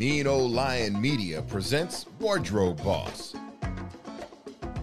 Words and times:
Mean 0.00 0.26
Old 0.26 0.52
Lion 0.52 0.98
Media 0.98 1.42
presents 1.42 2.06
Wardrobe 2.20 2.82
Boss. 2.82 3.34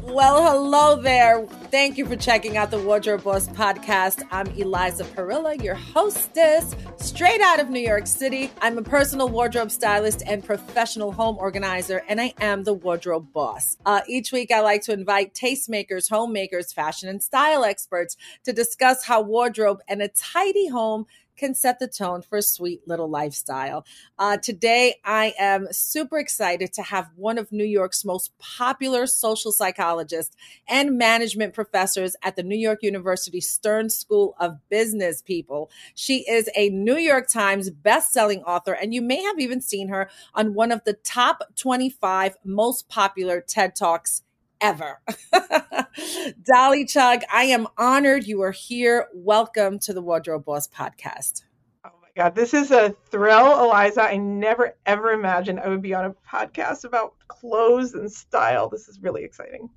Well, 0.03 0.43
hello 0.43 1.01
there. 1.01 1.43
Thank 1.71 1.97
you 1.97 2.05
for 2.05 2.15
checking 2.15 2.55
out 2.55 2.69
the 2.69 2.77
Wardrobe 2.77 3.23
Boss 3.23 3.47
podcast. 3.47 4.21
I'm 4.29 4.45
Eliza 4.49 5.05
Perilla, 5.05 5.55
your 5.55 5.73
hostess, 5.73 6.75
straight 6.97 7.41
out 7.41 7.59
of 7.59 7.71
New 7.71 7.79
York 7.79 8.05
City. 8.05 8.51
I'm 8.61 8.77
a 8.77 8.83
personal 8.83 9.27
wardrobe 9.27 9.71
stylist 9.71 10.21
and 10.27 10.45
professional 10.45 11.11
home 11.11 11.37
organizer, 11.39 12.03
and 12.07 12.21
I 12.21 12.35
am 12.39 12.63
the 12.63 12.73
Wardrobe 12.75 13.33
Boss. 13.33 13.75
Uh, 13.87 14.01
each 14.07 14.31
week, 14.31 14.51
I 14.51 14.59
like 14.59 14.83
to 14.83 14.93
invite 14.93 15.33
tastemakers, 15.33 16.11
homemakers, 16.11 16.71
fashion 16.71 17.09
and 17.09 17.23
style 17.23 17.65
experts 17.65 18.15
to 18.43 18.53
discuss 18.53 19.05
how 19.05 19.23
wardrobe 19.23 19.81
and 19.87 20.03
a 20.03 20.09
tidy 20.09 20.67
home 20.67 21.07
can 21.37 21.53
set 21.53 21.79
the 21.79 21.87
tone 21.87 22.21
for 22.21 22.37
a 22.37 22.41
sweet 22.41 22.87
little 22.87 23.09
lifestyle. 23.09 23.85
Uh, 24.17 24.37
today, 24.37 24.95
I 25.05 25.33
am 25.39 25.67
super 25.71 26.17
excited 26.17 26.73
to 26.73 26.83
have 26.83 27.09
one 27.15 27.37
of 27.37 27.51
New 27.51 27.65
York's 27.65 28.03
most 28.03 28.37
popular 28.39 29.05
social 29.07 29.51
psychologists 29.51 30.35
and 30.67 30.97
management 30.97 31.53
professors 31.53 32.15
at 32.23 32.35
the 32.35 32.43
New 32.43 32.57
York 32.57 32.83
University 32.83 33.39
Stern 33.39 33.89
School 33.89 34.35
of 34.39 34.57
Business 34.69 35.21
people. 35.21 35.69
She 35.95 36.19
is 36.29 36.49
a 36.55 36.69
New 36.69 36.97
York 36.97 37.27
Times 37.27 37.69
best-selling 37.69 38.43
author, 38.43 38.73
and 38.73 38.93
you 38.93 39.01
may 39.01 39.21
have 39.21 39.39
even 39.39 39.61
seen 39.61 39.89
her 39.89 40.09
on 40.33 40.53
one 40.53 40.71
of 40.71 40.83
the 40.83 40.93
top 40.93 41.43
25 41.55 42.37
most 42.43 42.89
popular 42.89 43.41
TED 43.41 43.75
Talks 43.75 44.23
ever. 44.61 45.01
Dolly 46.43 46.85
Chugh, 46.85 47.23
I 47.31 47.45
am 47.45 47.67
honored 47.77 48.25
you 48.25 48.41
are 48.41 48.51
here. 48.51 49.07
Welcome 49.13 49.79
to 49.79 49.93
the 49.93 50.01
Wardrobe 50.01 50.45
Boss 50.45 50.67
podcast. 50.67 51.43
Oh 51.85 51.91
my 52.01 52.09
God, 52.15 52.35
this 52.35 52.53
is 52.53 52.71
a 52.71 52.95
thrill, 53.09 53.63
Eliza. 53.63 54.01
I 54.01 54.17
never 54.17 54.75
ever 54.85 55.11
imagined 55.11 55.59
I 55.59 55.69
would 55.69 55.81
be 55.81 55.93
on 55.93 56.05
a 56.05 56.15
podcast 56.29 56.83
about 56.83 57.13
clothes 57.27 57.93
and 57.93 58.11
style. 58.11 58.69
This 58.69 58.87
is 58.87 58.99
really 59.01 59.23
exciting. 59.23 59.69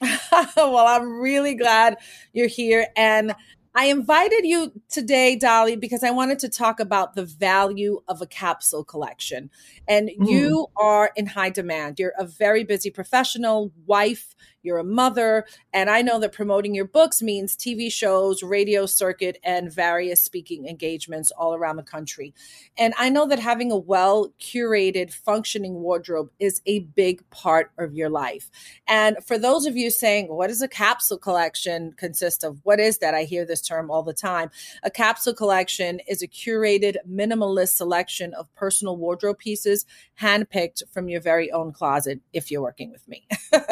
well, 0.56 0.86
I'm 0.86 1.20
really 1.20 1.54
glad 1.54 1.96
you're 2.32 2.48
here. 2.48 2.86
And 2.96 3.34
I 3.76 3.86
invited 3.86 4.44
you 4.44 4.72
today, 4.88 5.34
Dolly, 5.34 5.74
because 5.74 6.04
I 6.04 6.10
wanted 6.10 6.38
to 6.40 6.48
talk 6.48 6.78
about 6.78 7.14
the 7.14 7.24
value 7.24 8.02
of 8.06 8.22
a 8.22 8.26
capsule 8.26 8.84
collection. 8.84 9.50
And 9.88 10.10
mm. 10.10 10.28
you 10.28 10.68
are 10.76 11.10
in 11.16 11.26
high 11.26 11.50
demand. 11.50 11.98
You're 11.98 12.12
a 12.16 12.24
very 12.24 12.62
busy 12.62 12.90
professional, 12.90 13.72
wife, 13.84 14.36
you're 14.64 14.78
a 14.78 14.84
mother, 14.84 15.44
and 15.72 15.90
I 15.90 16.00
know 16.00 16.18
that 16.20 16.32
promoting 16.32 16.74
your 16.74 16.86
books 16.86 17.20
means 17.20 17.54
TV 17.54 17.92
shows, 17.92 18.42
radio 18.42 18.86
circuit, 18.86 19.38
and 19.44 19.70
various 19.70 20.22
speaking 20.22 20.66
engagements 20.66 21.30
all 21.30 21.54
around 21.54 21.76
the 21.76 21.82
country. 21.82 22.32
And 22.78 22.94
I 22.98 23.10
know 23.10 23.28
that 23.28 23.38
having 23.38 23.70
a 23.70 23.76
well 23.76 24.32
curated, 24.40 25.12
functioning 25.12 25.74
wardrobe 25.74 26.30
is 26.40 26.62
a 26.64 26.80
big 26.80 27.28
part 27.28 27.72
of 27.78 27.94
your 27.94 28.08
life. 28.08 28.50
And 28.88 29.18
for 29.22 29.38
those 29.38 29.66
of 29.66 29.76
you 29.76 29.90
saying, 29.90 30.28
what 30.28 30.46
does 30.46 30.62
a 30.62 30.68
capsule 30.68 31.18
collection 31.18 31.92
consist 31.98 32.42
of? 32.42 32.60
What 32.62 32.80
is 32.80 32.98
that? 32.98 33.14
I 33.14 33.24
hear 33.24 33.44
this 33.44 33.60
term 33.66 33.90
all 33.90 34.02
the 34.02 34.12
time. 34.12 34.50
A 34.82 34.90
capsule 34.90 35.34
collection 35.34 36.00
is 36.06 36.22
a 36.22 36.28
curated, 36.28 36.96
minimalist 37.08 37.76
selection 37.76 38.34
of 38.34 38.54
personal 38.54 38.96
wardrobe 38.96 39.38
pieces 39.38 39.86
handpicked 40.20 40.82
from 40.92 41.08
your 41.08 41.20
very 41.20 41.50
own 41.50 41.72
closet 41.72 42.20
if 42.32 42.50
you're 42.50 42.62
working 42.62 42.90
with 42.90 43.06
me. 43.08 43.26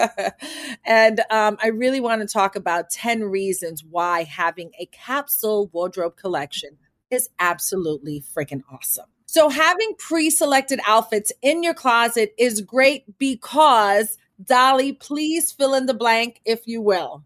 And 0.84 1.20
um, 1.30 1.58
I 1.62 1.68
really 1.68 2.00
want 2.00 2.22
to 2.22 2.28
talk 2.28 2.56
about 2.56 2.90
10 2.90 3.24
reasons 3.24 3.84
why 3.84 4.24
having 4.24 4.72
a 4.78 4.86
capsule 4.86 5.68
wardrobe 5.72 6.16
collection 6.16 6.78
is 7.10 7.28
absolutely 7.38 8.22
freaking 8.34 8.62
awesome. 8.72 9.06
So, 9.26 9.48
having 9.48 9.94
pre 9.98 10.28
selected 10.28 10.80
outfits 10.86 11.32
in 11.40 11.62
your 11.62 11.74
closet 11.74 12.34
is 12.38 12.60
great 12.60 13.18
because, 13.18 14.18
Dolly, 14.42 14.92
please 14.92 15.52
fill 15.52 15.74
in 15.74 15.86
the 15.86 15.94
blank 15.94 16.40
if 16.44 16.66
you 16.66 16.82
will. 16.82 17.24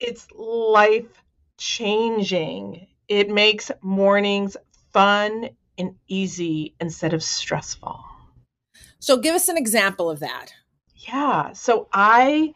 It's 0.00 0.26
life 0.32 1.23
changing. 1.58 2.86
It 3.08 3.28
makes 3.28 3.70
mornings 3.82 4.56
fun 4.92 5.50
and 5.76 5.96
easy 6.08 6.74
instead 6.80 7.14
of 7.14 7.22
stressful. 7.22 8.04
So, 8.98 9.16
give 9.18 9.34
us 9.34 9.48
an 9.48 9.58
example 9.58 10.10
of 10.10 10.20
that. 10.20 10.52
Yeah. 10.94 11.52
So, 11.52 11.88
I 11.92 12.54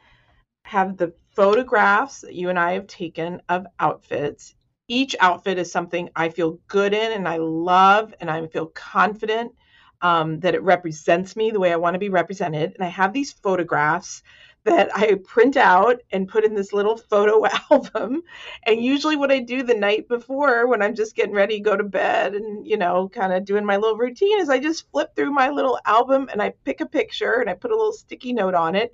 have 0.64 0.96
the 0.96 1.12
photographs 1.34 2.22
that 2.22 2.34
you 2.34 2.48
and 2.48 2.58
I 2.58 2.72
have 2.72 2.86
taken 2.86 3.40
of 3.48 3.66
outfits. 3.78 4.54
Each 4.88 5.14
outfit 5.20 5.58
is 5.58 5.70
something 5.70 6.10
I 6.16 6.30
feel 6.30 6.58
good 6.66 6.94
in 6.94 7.12
and 7.12 7.28
I 7.28 7.36
love, 7.36 8.14
and 8.20 8.30
I 8.30 8.46
feel 8.46 8.66
confident 8.66 9.52
um, 10.00 10.40
that 10.40 10.54
it 10.54 10.62
represents 10.62 11.36
me 11.36 11.50
the 11.50 11.60
way 11.60 11.72
I 11.72 11.76
want 11.76 11.94
to 11.94 11.98
be 11.98 12.08
represented. 12.08 12.74
And 12.74 12.84
I 12.84 12.88
have 12.88 13.12
these 13.12 13.32
photographs 13.32 14.22
that 14.68 14.96
I 14.96 15.14
print 15.24 15.56
out 15.56 16.00
and 16.12 16.28
put 16.28 16.44
in 16.44 16.54
this 16.54 16.72
little 16.72 16.96
photo 16.96 17.44
album. 17.70 18.22
And 18.64 18.82
usually, 18.84 19.16
what 19.16 19.32
I 19.32 19.40
do 19.40 19.62
the 19.62 19.74
night 19.74 20.08
before 20.08 20.66
when 20.66 20.82
I'm 20.82 20.94
just 20.94 21.16
getting 21.16 21.34
ready 21.34 21.56
to 21.58 21.62
go 21.62 21.76
to 21.76 21.84
bed 21.84 22.34
and, 22.34 22.66
you 22.66 22.76
know, 22.76 23.08
kind 23.08 23.32
of 23.32 23.44
doing 23.44 23.64
my 23.64 23.76
little 23.76 23.96
routine 23.96 24.40
is 24.40 24.48
I 24.48 24.58
just 24.58 24.90
flip 24.90 25.14
through 25.16 25.32
my 25.32 25.48
little 25.50 25.78
album 25.84 26.28
and 26.30 26.42
I 26.42 26.54
pick 26.64 26.80
a 26.80 26.86
picture 26.86 27.40
and 27.40 27.50
I 27.50 27.54
put 27.54 27.70
a 27.70 27.76
little 27.76 27.92
sticky 27.92 28.32
note 28.32 28.54
on 28.54 28.74
it 28.74 28.92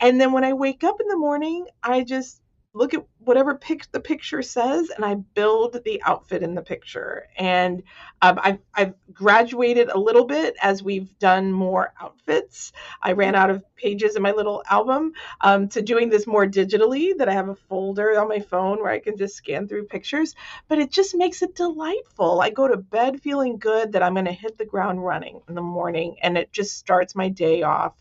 and 0.00 0.20
then 0.20 0.32
when 0.32 0.44
I 0.44 0.52
wake 0.52 0.84
up 0.84 1.00
in 1.00 1.08
the 1.08 1.16
morning, 1.16 1.66
I 1.82 2.04
just 2.04 2.42
look 2.74 2.92
at 2.92 3.06
whatever 3.20 3.54
pic- 3.54 3.90
the 3.92 4.00
picture 4.00 4.42
says 4.42 4.90
and 4.90 5.04
I 5.04 5.14
build 5.14 5.82
the 5.84 6.02
outfit 6.02 6.42
in 6.42 6.54
the 6.54 6.62
picture. 6.62 7.28
And 7.38 7.84
um, 8.20 8.38
I've, 8.42 8.58
I've 8.74 8.94
graduated 9.12 9.88
a 9.88 9.98
little 9.98 10.24
bit 10.24 10.56
as 10.60 10.82
we've 10.82 11.16
done 11.20 11.52
more 11.52 11.94
outfits. 12.00 12.72
I 13.00 13.12
ran 13.12 13.36
out 13.36 13.50
of 13.50 13.62
pages 13.76 14.16
in 14.16 14.22
my 14.22 14.32
little 14.32 14.62
album 14.68 15.12
um, 15.40 15.68
to 15.68 15.82
doing 15.82 16.10
this 16.10 16.26
more 16.26 16.46
digitally, 16.46 17.16
that 17.16 17.28
I 17.28 17.32
have 17.32 17.48
a 17.48 17.54
folder 17.54 18.20
on 18.20 18.28
my 18.28 18.40
phone 18.40 18.78
where 18.78 18.92
I 18.92 18.98
can 18.98 19.16
just 19.16 19.36
scan 19.36 19.68
through 19.68 19.86
pictures. 19.86 20.34
But 20.66 20.80
it 20.80 20.90
just 20.90 21.14
makes 21.14 21.42
it 21.42 21.54
delightful. 21.54 22.40
I 22.40 22.50
go 22.50 22.66
to 22.66 22.76
bed 22.76 23.22
feeling 23.22 23.58
good 23.58 23.92
that 23.92 24.02
I'm 24.02 24.14
going 24.14 24.26
to 24.26 24.32
hit 24.32 24.58
the 24.58 24.66
ground 24.66 25.04
running 25.04 25.40
in 25.48 25.54
the 25.54 25.62
morning 25.62 26.16
and 26.22 26.36
it 26.36 26.52
just 26.52 26.76
starts 26.76 27.14
my 27.14 27.28
day 27.28 27.62
off. 27.62 27.94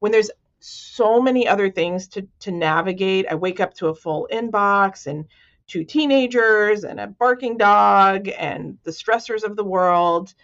When 0.00 0.12
there's 0.12 0.30
so 0.60 1.20
many 1.20 1.46
other 1.46 1.70
things 1.70 2.08
to 2.08 2.26
to 2.40 2.50
navigate. 2.50 3.26
I 3.30 3.34
wake 3.34 3.60
up 3.60 3.74
to 3.74 3.88
a 3.88 3.94
full 3.94 4.28
inbox 4.32 5.06
and 5.06 5.26
two 5.66 5.84
teenagers 5.84 6.84
and 6.84 6.98
a 6.98 7.06
barking 7.06 7.56
dog 7.56 8.28
and 8.28 8.78
the 8.84 8.90
stressors 8.90 9.44
of 9.44 9.56
the 9.56 9.64
world. 9.64 10.34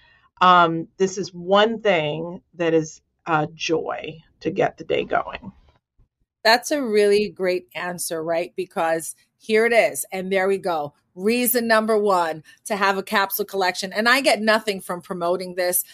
Um, 0.41 0.88
this 0.98 1.19
is 1.19 1.32
one 1.32 1.80
thing 1.80 2.42
that 2.54 2.75
is 2.75 3.00
a 3.26 3.48
joy 3.54 4.22
to 4.41 4.50
get 4.50 4.76
the 4.76 4.84
day 4.84 5.04
going. 5.04 5.52
That's 6.44 6.70
a 6.70 6.82
really 6.82 7.31
great 7.31 7.69
answer, 7.75 8.22
right? 8.22 8.52
Because 8.54 9.14
here 9.38 9.64
it 9.64 9.72
is. 9.72 10.04
And 10.12 10.31
there 10.31 10.46
we 10.46 10.58
go 10.58 10.92
reason 11.14 11.66
number 11.66 11.97
one 11.97 12.42
to 12.64 12.76
have 12.76 12.98
a 12.98 13.02
capsule 13.02 13.44
collection. 13.44 13.92
And 13.92 14.08
I 14.08 14.20
get 14.20 14.41
nothing 14.41 14.80
from 14.80 15.00
promoting 15.00 15.54
this. 15.54 15.84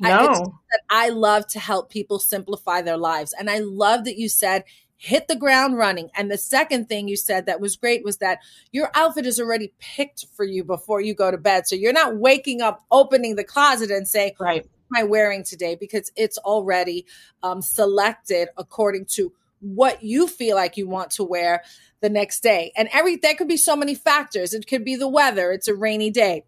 No. 0.00 0.60
I, 0.90 1.06
I 1.06 1.08
love 1.10 1.46
to 1.48 1.58
help 1.58 1.90
people 1.90 2.18
simplify 2.18 2.82
their 2.82 2.96
lives. 2.96 3.34
And 3.38 3.48
I 3.48 3.60
love 3.60 4.04
that 4.04 4.18
you 4.18 4.28
said, 4.28 4.64
hit 4.96 5.28
the 5.28 5.36
ground 5.36 5.76
running. 5.76 6.10
And 6.16 6.30
the 6.30 6.38
second 6.38 6.88
thing 6.88 7.08
you 7.08 7.16
said 7.16 7.46
that 7.46 7.60
was 7.60 7.76
great 7.76 8.04
was 8.04 8.18
that 8.18 8.38
your 8.72 8.90
outfit 8.94 9.26
is 9.26 9.38
already 9.38 9.72
picked 9.78 10.26
for 10.34 10.44
you 10.44 10.64
before 10.64 11.00
you 11.00 11.14
go 11.14 11.30
to 11.30 11.38
bed. 11.38 11.66
So 11.66 11.76
you're 11.76 11.92
not 11.92 12.16
waking 12.16 12.62
up, 12.62 12.84
opening 12.90 13.36
the 13.36 13.44
closet 13.44 13.90
and 13.90 14.08
saying, 14.08 14.32
right. 14.40 14.66
What 14.88 15.00
am 15.00 15.06
I 15.06 15.08
wearing 15.08 15.44
today? 15.44 15.76
Because 15.76 16.12
it's 16.14 16.38
already 16.38 17.06
um, 17.42 17.62
selected 17.62 18.48
according 18.56 19.06
to 19.06 19.32
what 19.64 20.02
you 20.02 20.28
feel 20.28 20.56
like 20.56 20.76
you 20.76 20.86
want 20.86 21.10
to 21.12 21.24
wear 21.24 21.62
the 22.00 22.10
next 22.10 22.42
day. 22.42 22.70
And 22.76 22.88
every 22.92 23.16
there 23.16 23.34
could 23.34 23.48
be 23.48 23.56
so 23.56 23.74
many 23.74 23.94
factors. 23.94 24.52
It 24.52 24.66
could 24.66 24.84
be 24.84 24.94
the 24.94 25.08
weather, 25.08 25.52
it's 25.52 25.68
a 25.68 25.74
rainy 25.74 26.10
day. 26.10 26.44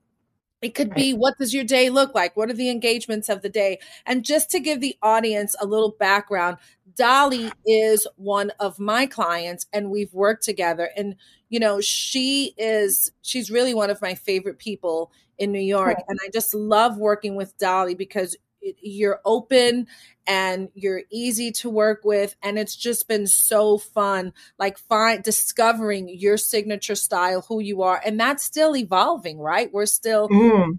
It 0.63 0.75
could 0.75 0.95
be 0.95 1.13
what 1.13 1.37
does 1.39 1.55
your 1.55 1.65
day 1.65 1.91
look 1.91 2.15
like? 2.15 2.37
What 2.37 2.51
are 2.51 2.55
the 2.55 2.71
engagements 2.71 3.29
of 3.29 3.43
the 3.43 3.49
day? 3.49 3.79
And 4.05 4.25
just 4.25 4.51
to 4.51 4.61
give 4.61 4.81
the 4.81 4.97
audience 5.03 5.55
a 5.61 5.67
little 5.67 5.95
background, 5.99 6.57
Dolly 6.97 7.53
is 7.67 8.07
one 8.17 8.51
of 8.59 8.79
my 8.79 9.07
clients 9.07 9.67
and 9.73 9.91
we've 9.91 10.13
worked 10.13 10.45
together 10.45 10.91
and 10.97 11.17
you 11.49 11.61
know, 11.61 11.81
she 11.81 12.55
is 12.59 13.13
she's 13.23 13.51
really 13.51 13.75
one 13.75 13.91
of 13.91 14.03
my 14.03 14.15
favorite 14.15 14.59
people 14.59 15.13
in 15.39 15.53
New 15.53 15.61
York 15.61 15.99
and 16.09 16.19
I 16.25 16.31
just 16.31 16.55
love 16.55 16.99
working 16.99 17.37
with 17.37 17.57
Dolly 17.59 17.95
because 17.95 18.37
you're 18.81 19.21
open 19.25 19.87
and 20.27 20.69
you're 20.75 21.03
easy 21.11 21.53
to 21.53 21.71
work 21.71 22.01
with 22.05 22.35
and 22.43 22.59
it's 22.59 22.77
just 22.77 23.09
been 23.09 23.27
so 23.27 23.79
fun 23.79 24.33
like 24.59 24.79
find 24.79 25.23
discovering 25.23 26.09
your 26.09 26.37
signature 26.37 26.95
style 26.95 27.43
who 27.49 27.61
you 27.61 27.83
are 27.83 28.01
and 28.05 28.19
that's 28.19 28.43
still 28.43 28.77
evolving 28.77 29.39
right 29.39 29.73
we're 29.73 29.87
still 29.87 30.29
mm. 30.29 30.79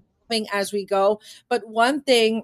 as 0.52 0.74
we 0.74 0.86
go 0.86 1.20
but 1.50 1.68
one 1.68 2.02
thing 2.02 2.44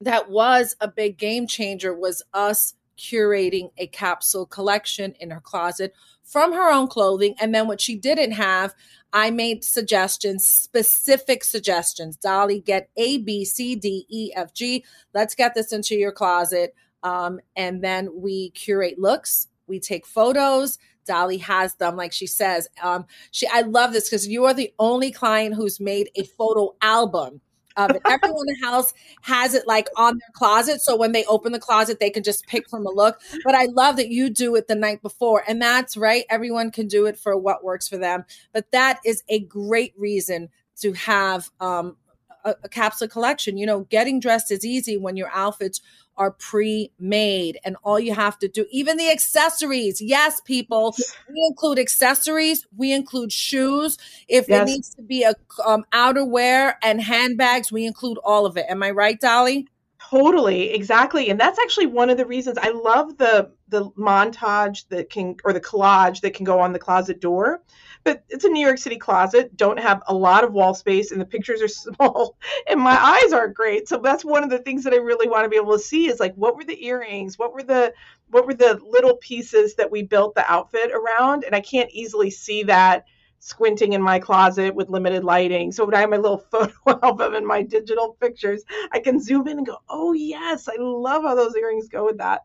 that 0.00 0.30
was 0.30 0.76
a 0.80 0.88
big 0.88 1.18
game 1.18 1.46
changer 1.46 1.94
was 1.94 2.22
us 2.32 2.74
curating 3.00 3.70
a 3.78 3.86
capsule 3.86 4.44
collection 4.44 5.14
in 5.18 5.30
her 5.30 5.40
closet 5.40 5.94
from 6.22 6.52
her 6.52 6.70
own 6.70 6.86
clothing. 6.86 7.34
And 7.40 7.54
then 7.54 7.66
what 7.66 7.80
she 7.80 7.96
didn't 7.96 8.32
have, 8.32 8.74
I 9.12 9.30
made 9.30 9.64
suggestions, 9.64 10.46
specific 10.46 11.42
suggestions. 11.42 12.16
Dolly, 12.16 12.60
get 12.60 12.90
A, 12.96 13.18
B, 13.18 13.44
C, 13.44 13.74
D, 13.74 14.06
E, 14.08 14.32
F, 14.36 14.52
G. 14.52 14.84
Let's 15.14 15.34
get 15.34 15.54
this 15.54 15.72
into 15.72 15.96
your 15.96 16.12
closet. 16.12 16.74
Um, 17.02 17.40
and 17.56 17.82
then 17.82 18.10
we 18.14 18.50
curate 18.50 18.98
looks, 18.98 19.48
we 19.66 19.80
take 19.80 20.06
photos. 20.06 20.78
Dolly 21.06 21.38
has 21.38 21.74
them, 21.76 21.96
like 21.96 22.12
she 22.12 22.26
says. 22.26 22.68
Um, 22.80 23.06
she, 23.30 23.46
I 23.48 23.62
love 23.62 23.92
this 23.92 24.08
because 24.08 24.28
you 24.28 24.44
are 24.44 24.54
the 24.54 24.72
only 24.78 25.10
client 25.10 25.54
who's 25.54 25.80
made 25.80 26.10
a 26.14 26.24
photo 26.24 26.76
album 26.82 27.40
of 27.76 27.90
it. 27.90 28.02
Everyone 28.04 28.44
in 28.48 28.54
the 28.60 28.66
house 28.66 28.92
has 29.22 29.54
it 29.54 29.66
like 29.66 29.88
on 29.96 30.14
their 30.14 30.32
closet. 30.32 30.80
So 30.80 30.96
when 30.96 31.12
they 31.12 31.24
open 31.24 31.52
the 31.52 31.58
closet, 31.58 32.00
they 32.00 32.10
can 32.10 32.22
just 32.22 32.46
pick 32.46 32.68
from 32.68 32.86
a 32.86 32.90
look. 32.90 33.20
But 33.44 33.54
I 33.54 33.66
love 33.66 33.96
that 33.96 34.08
you 34.08 34.30
do 34.30 34.56
it 34.56 34.68
the 34.68 34.74
night 34.74 35.02
before. 35.02 35.42
And 35.46 35.60
that's 35.60 35.96
right. 35.96 36.24
Everyone 36.30 36.70
can 36.70 36.88
do 36.88 37.06
it 37.06 37.18
for 37.18 37.36
what 37.36 37.64
works 37.64 37.88
for 37.88 37.96
them. 37.96 38.24
But 38.52 38.70
that 38.72 39.00
is 39.04 39.22
a 39.28 39.40
great 39.40 39.94
reason 39.96 40.48
to 40.80 40.92
have 40.94 41.50
um, 41.60 41.96
a, 42.44 42.54
a 42.64 42.68
capsule 42.68 43.08
collection. 43.08 43.56
You 43.56 43.66
know, 43.66 43.80
getting 43.90 44.20
dressed 44.20 44.50
is 44.50 44.64
easy 44.64 44.96
when 44.96 45.16
your 45.16 45.30
outfits 45.32 45.80
are 46.20 46.32
pre-made 46.32 47.58
and 47.64 47.78
all 47.82 47.98
you 47.98 48.12
have 48.12 48.38
to 48.38 48.46
do 48.46 48.66
even 48.70 48.98
the 48.98 49.10
accessories. 49.10 50.02
Yes 50.02 50.38
people 50.42 50.94
we 51.30 51.46
include 51.48 51.78
accessories 51.78 52.66
we 52.76 52.92
include 52.92 53.32
shoes. 53.32 53.96
If 54.28 54.46
yes. 54.46 54.60
it 54.60 54.70
needs 54.70 54.94
to 54.96 55.02
be 55.02 55.22
a 55.22 55.34
um, 55.66 55.84
outerwear 55.92 56.74
and 56.82 57.00
handbags 57.00 57.72
we 57.72 57.86
include 57.86 58.18
all 58.22 58.44
of 58.44 58.58
it. 58.58 58.66
Am 58.68 58.82
i 58.82 58.90
right 58.90 59.18
dolly? 59.18 59.66
Totally 60.10 60.74
exactly 60.74 61.30
and 61.30 61.40
that's 61.40 61.58
actually 61.58 61.86
one 61.86 62.10
of 62.10 62.16
the 62.16 62.26
reasons 62.26 62.58
i 62.60 62.70
love 62.70 63.16
the 63.18 63.50
the 63.68 63.90
montage 63.92 64.88
that 64.88 65.08
can 65.08 65.36
or 65.44 65.52
the 65.52 65.60
collage 65.60 66.20
that 66.20 66.34
can 66.34 66.44
go 66.44 66.58
on 66.58 66.72
the 66.72 66.78
closet 66.78 67.20
door 67.20 67.62
but 68.04 68.24
it's 68.28 68.44
a 68.44 68.48
New 68.48 68.64
York 68.64 68.78
City 68.78 68.96
closet. 68.96 69.56
Don't 69.56 69.78
have 69.78 70.02
a 70.06 70.14
lot 70.14 70.44
of 70.44 70.52
wall 70.52 70.74
space, 70.74 71.12
and 71.12 71.20
the 71.20 71.26
pictures 71.26 71.60
are 71.62 71.68
small, 71.68 72.36
and 72.68 72.80
my 72.80 72.96
eyes 72.96 73.32
aren't 73.32 73.54
great. 73.54 73.88
So 73.88 73.98
that's 73.98 74.24
one 74.24 74.42
of 74.42 74.50
the 74.50 74.58
things 74.58 74.84
that 74.84 74.94
I 74.94 74.98
really 74.98 75.28
want 75.28 75.44
to 75.44 75.48
be 75.48 75.56
able 75.56 75.72
to 75.72 75.78
see 75.78 76.06
is 76.08 76.20
like, 76.20 76.34
what 76.34 76.56
were 76.56 76.64
the 76.64 76.84
earrings? 76.84 77.38
What 77.38 77.52
were 77.52 77.62
the 77.62 77.92
what 78.28 78.46
were 78.46 78.54
the 78.54 78.80
little 78.88 79.16
pieces 79.16 79.74
that 79.74 79.90
we 79.90 80.02
built 80.02 80.34
the 80.34 80.50
outfit 80.50 80.92
around? 80.92 81.44
And 81.44 81.54
I 81.54 81.60
can't 81.60 81.90
easily 81.90 82.30
see 82.30 82.62
that 82.64 83.04
squinting 83.42 83.94
in 83.94 84.02
my 84.02 84.18
closet 84.18 84.74
with 84.74 84.90
limited 84.90 85.24
lighting. 85.24 85.72
So 85.72 85.84
when 85.84 85.94
I 85.94 86.00
have 86.00 86.10
my 86.10 86.18
little 86.18 86.38
photo 86.50 86.74
album 87.02 87.34
and 87.34 87.46
my 87.46 87.62
digital 87.62 88.16
pictures, 88.20 88.62
I 88.92 89.00
can 89.00 89.20
zoom 89.20 89.48
in 89.48 89.58
and 89.58 89.66
go, 89.66 89.78
oh, 89.88 90.12
yes, 90.12 90.68
I 90.68 90.76
love 90.78 91.22
how 91.22 91.34
those 91.34 91.56
earrings 91.56 91.88
go 91.88 92.04
with 92.04 92.18
that. 92.18 92.42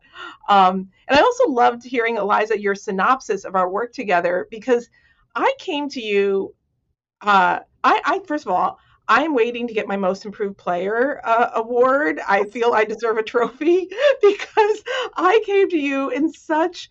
Um, 0.48 0.88
and 1.06 1.18
I 1.18 1.22
also 1.22 1.50
loved 1.50 1.84
hearing, 1.84 2.16
Eliza, 2.16 2.60
your 2.60 2.74
synopsis 2.74 3.44
of 3.44 3.54
our 3.54 3.70
work 3.70 3.92
together 3.92 4.48
because– 4.50 4.90
I 5.36 5.54
came 5.58 5.88
to 5.90 6.00
you. 6.00 6.54
Uh, 7.20 7.60
I, 7.84 8.00
I 8.04 8.20
first 8.26 8.46
of 8.46 8.52
all, 8.52 8.78
I'm 9.06 9.34
waiting 9.34 9.68
to 9.68 9.74
get 9.74 9.86
my 9.86 9.96
most 9.96 10.24
improved 10.24 10.56
player 10.56 11.20
uh, 11.22 11.50
award. 11.54 12.18
I 12.26 12.44
feel 12.44 12.72
I 12.72 12.84
deserve 12.84 13.18
a 13.18 13.22
trophy 13.22 13.88
because 14.22 14.82
I 15.16 15.40
came 15.44 15.68
to 15.70 15.78
you 15.78 16.10
in 16.10 16.32
such 16.32 16.90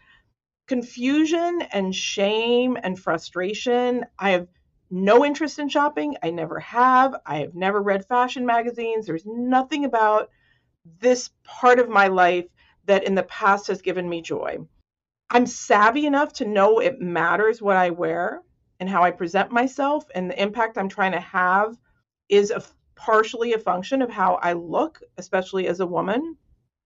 confusion 0.68 1.64
and 1.72 1.94
shame 1.94 2.78
and 2.82 2.98
frustration. 2.98 4.06
I 4.18 4.32
have 4.32 4.48
no 4.92 5.26
interest 5.26 5.60
in 5.60 5.68
shopping. 5.68 6.16
I 6.24 6.30
never 6.30 6.60
have. 6.60 7.16
I 7.26 7.40
have 7.40 7.56
never 7.56 7.82
read 7.82 8.06
fashion 8.06 8.46
magazines. 8.46 9.08
There's 9.08 9.26
nothing 9.26 9.86
about 9.86 10.30
this 11.00 11.32
part 11.44 11.80
of 11.80 11.90
my 11.90 12.08
life 12.08 12.46
that 12.86 13.04
in 13.04 13.16
the 13.16 13.24
past 13.24 13.68
has 13.68 13.82
given 13.82 14.08
me 14.08 14.22
joy. 14.22 14.60
I'm 15.30 15.46
savvy 15.46 16.06
enough 16.06 16.34
to 16.34 16.46
know 16.46 16.80
it 16.80 17.02
matters 17.02 17.62
what 17.62 17.78
I 17.78 17.90
wear 17.90 18.42
and 18.80 18.90
how 18.90 19.04
I 19.04 19.12
present 19.12 19.52
myself, 19.52 20.06
and 20.14 20.30
the 20.30 20.42
impact 20.42 20.78
I'm 20.78 20.90
trying 20.90 21.14
to 21.14 21.20
have 21.20 21.78
is 22.30 22.52
a, 22.52 22.64
partially 22.96 23.54
a 23.54 23.60
function 23.60 24.02
of 24.02 24.10
how 24.10 24.36
I 24.36 24.54
look, 24.54 25.02
especially 25.18 25.68
as 25.68 25.80
a 25.80 25.86
woman. 25.88 26.38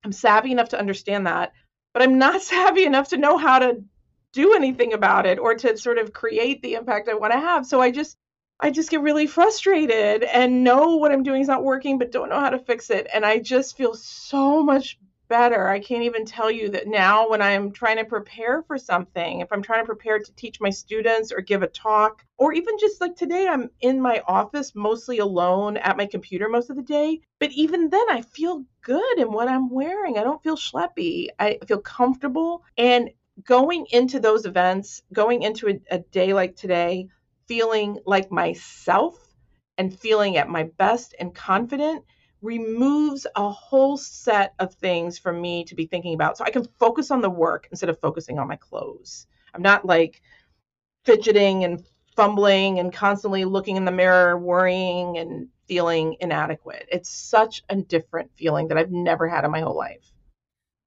I'm 0.03 0.12
savvy 0.12 0.51
enough 0.51 0.69
to 0.69 0.80
understand 0.80 1.27
that, 1.27 1.53
but 1.94 2.03
I'm 2.03 2.18
not 2.18 2.41
savvy 2.53 2.86
enough 2.86 3.09
to 3.09 3.18
know 3.18 3.38
how 3.38 3.59
to 3.59 3.83
do 4.31 4.53
anything 4.53 4.94
about 4.94 5.25
it 5.25 5.39
or 5.39 5.56
to 5.56 5.77
sort 5.77 5.97
of 5.97 6.13
create 6.13 6.62
the 6.62 6.75
impact 6.75 7.09
I 7.09 7.15
want 7.15 7.33
to 7.33 7.39
have. 7.39 7.65
So 7.65 7.81
I 7.81 7.92
just 7.92 8.18
I 8.59 8.71
just 8.71 8.89
get 8.89 9.01
really 9.01 9.25
frustrated 9.25 10.24
and 10.24 10.65
know 10.65 10.97
what 10.97 11.12
I'm 11.13 11.24
doing 11.24 11.42
is 11.42 11.47
not 11.47 11.63
working, 11.63 11.97
but 11.97 12.12
don't 12.12 12.30
know 12.30 12.39
how 12.39 12.50
to 12.50 12.59
fix 12.59 12.89
it. 12.89 13.07
And 13.13 13.25
I 13.25 13.39
just 13.39 13.77
feel 13.77 13.94
so 13.94 14.62
much 14.62 15.00
better. 15.30 15.70
I 15.70 15.80
can't 15.80 16.04
even 16.04 16.26
tell 16.26 16.52
you 16.52 16.70
that 16.72 16.88
now 16.88 17.30
when 17.30 17.42
I'm 17.42 17.72
trying 17.72 17.98
to 17.98 18.04
prepare 18.04 18.64
for 18.64 18.78
something, 18.78 19.40
if 19.40 19.52
I'm 19.52 19.62
trying 19.62 19.84
to 19.84 19.86
prepare 19.86 20.20
to 20.20 20.36
teach 20.36 20.60
my 20.60 20.72
students 20.72 21.31
or 21.31 21.40
give 21.40 21.64
a 21.64 21.68
talk, 21.68 22.26
or 22.38 22.52
even 22.52 22.78
just 22.80 23.00
like 23.00 23.16
today, 23.16 23.48
I'm 23.48 23.70
in 23.80 24.02
my 24.02 24.22
office 24.28 24.74
mostly 24.76 25.20
alone 25.20 25.78
at 25.78 25.98
my 25.98 26.08
computer 26.08 26.50
most 26.50 26.70
of 26.70 26.76
the 26.76 26.81
day. 26.81 27.22
But 27.40 27.52
even 27.52 27.90
then, 27.90 28.10
I 28.10 28.24
feel 28.24 28.66
good 28.81 29.20
in 29.20 29.31
what 29.31 29.48
I'm 29.48 29.70
wearing. 29.70 30.18
I 30.18 30.24
don't 30.24 30.44
feel 30.44 30.58
schleppy. 30.58 31.28
I 31.40 31.60
feel 31.68 31.80
comfortable. 31.80 32.64
And 32.78 33.12
going 33.44 33.86
into 33.92 34.20
those 34.20 34.46
events, 34.46 35.04
going 35.14 35.44
into 35.44 35.70
a, 35.70 35.80
a 35.92 36.00
day 36.00 36.34
like 36.34 36.56
today, 36.56 37.08
feeling 37.48 38.00
like 38.06 38.31
myself 38.31 39.18
and 39.78 39.98
feeling 39.98 40.38
at 40.38 40.50
my 40.50 40.64
best 40.64 41.16
and 41.20 41.34
confident 41.34 42.04
removes 42.41 43.27
a 43.36 43.50
whole 43.50 43.97
set 43.97 44.53
of 44.59 44.74
things 44.75 45.18
for 45.18 45.33
me 45.33 45.63
to 45.65 45.75
be 45.75 45.86
thinking 45.86 46.13
about. 46.13 46.38
So 46.38 46.44
I 46.45 46.51
can 46.51 46.65
focus 46.80 47.12
on 47.12 47.21
the 47.21 47.30
work 47.30 47.68
instead 47.71 47.89
of 47.89 48.00
focusing 48.00 48.39
on 48.39 48.47
my 48.47 48.56
clothes. 48.56 49.27
I'm 49.53 49.62
not 49.62 49.86
like 49.86 50.21
fidgeting 51.03 51.63
and 51.63 51.83
fumbling 52.15 52.80
and 52.80 52.94
constantly 52.94 53.45
looking 53.45 53.75
in 53.75 53.86
the 53.86 53.91
mirror, 53.91 54.38
worrying 54.38 55.18
and 55.18 55.47
feeling 55.68 56.15
inadequate. 56.19 56.88
It's 56.91 57.09
such 57.09 57.63
a 57.69 57.75
different 57.75 58.31
feeling 58.36 58.68
that 58.68 58.77
I've 58.77 58.92
never 58.92 59.27
had 59.27 59.45
in 59.45 59.51
my 59.51 59.62
whole 59.62 59.77
life. 59.77 60.12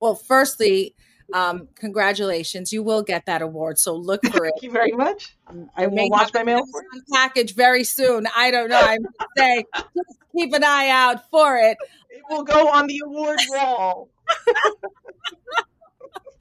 Well, 0.00 0.14
firstly, 0.14 0.94
um, 1.32 1.68
congratulations. 1.74 2.72
You 2.72 2.82
will 2.82 3.02
get 3.02 3.26
that 3.26 3.42
award. 3.42 3.78
So 3.78 3.94
look 3.94 4.24
for 4.26 4.46
it. 4.46 4.52
Thank 4.54 4.62
you 4.62 4.70
very 4.70 4.92
much. 4.92 5.36
I 5.76 5.86
will 5.86 6.10
watch 6.10 6.32
my 6.34 6.42
mail 6.42 6.64
package 7.12 7.54
very 7.54 7.84
soon. 7.84 8.26
I 8.36 8.50
don't 8.50 8.68
know. 8.68 8.80
I'm 8.80 9.06
say 9.36 9.64
just 9.94 10.18
keep 10.36 10.52
an 10.52 10.64
eye 10.64 10.88
out 10.88 11.28
for 11.30 11.56
it. 11.56 11.76
It 12.14 12.22
will 12.28 12.44
go 12.44 12.68
on 12.68 12.86
the 12.86 13.02
award 13.04 13.40
wall. 13.48 14.10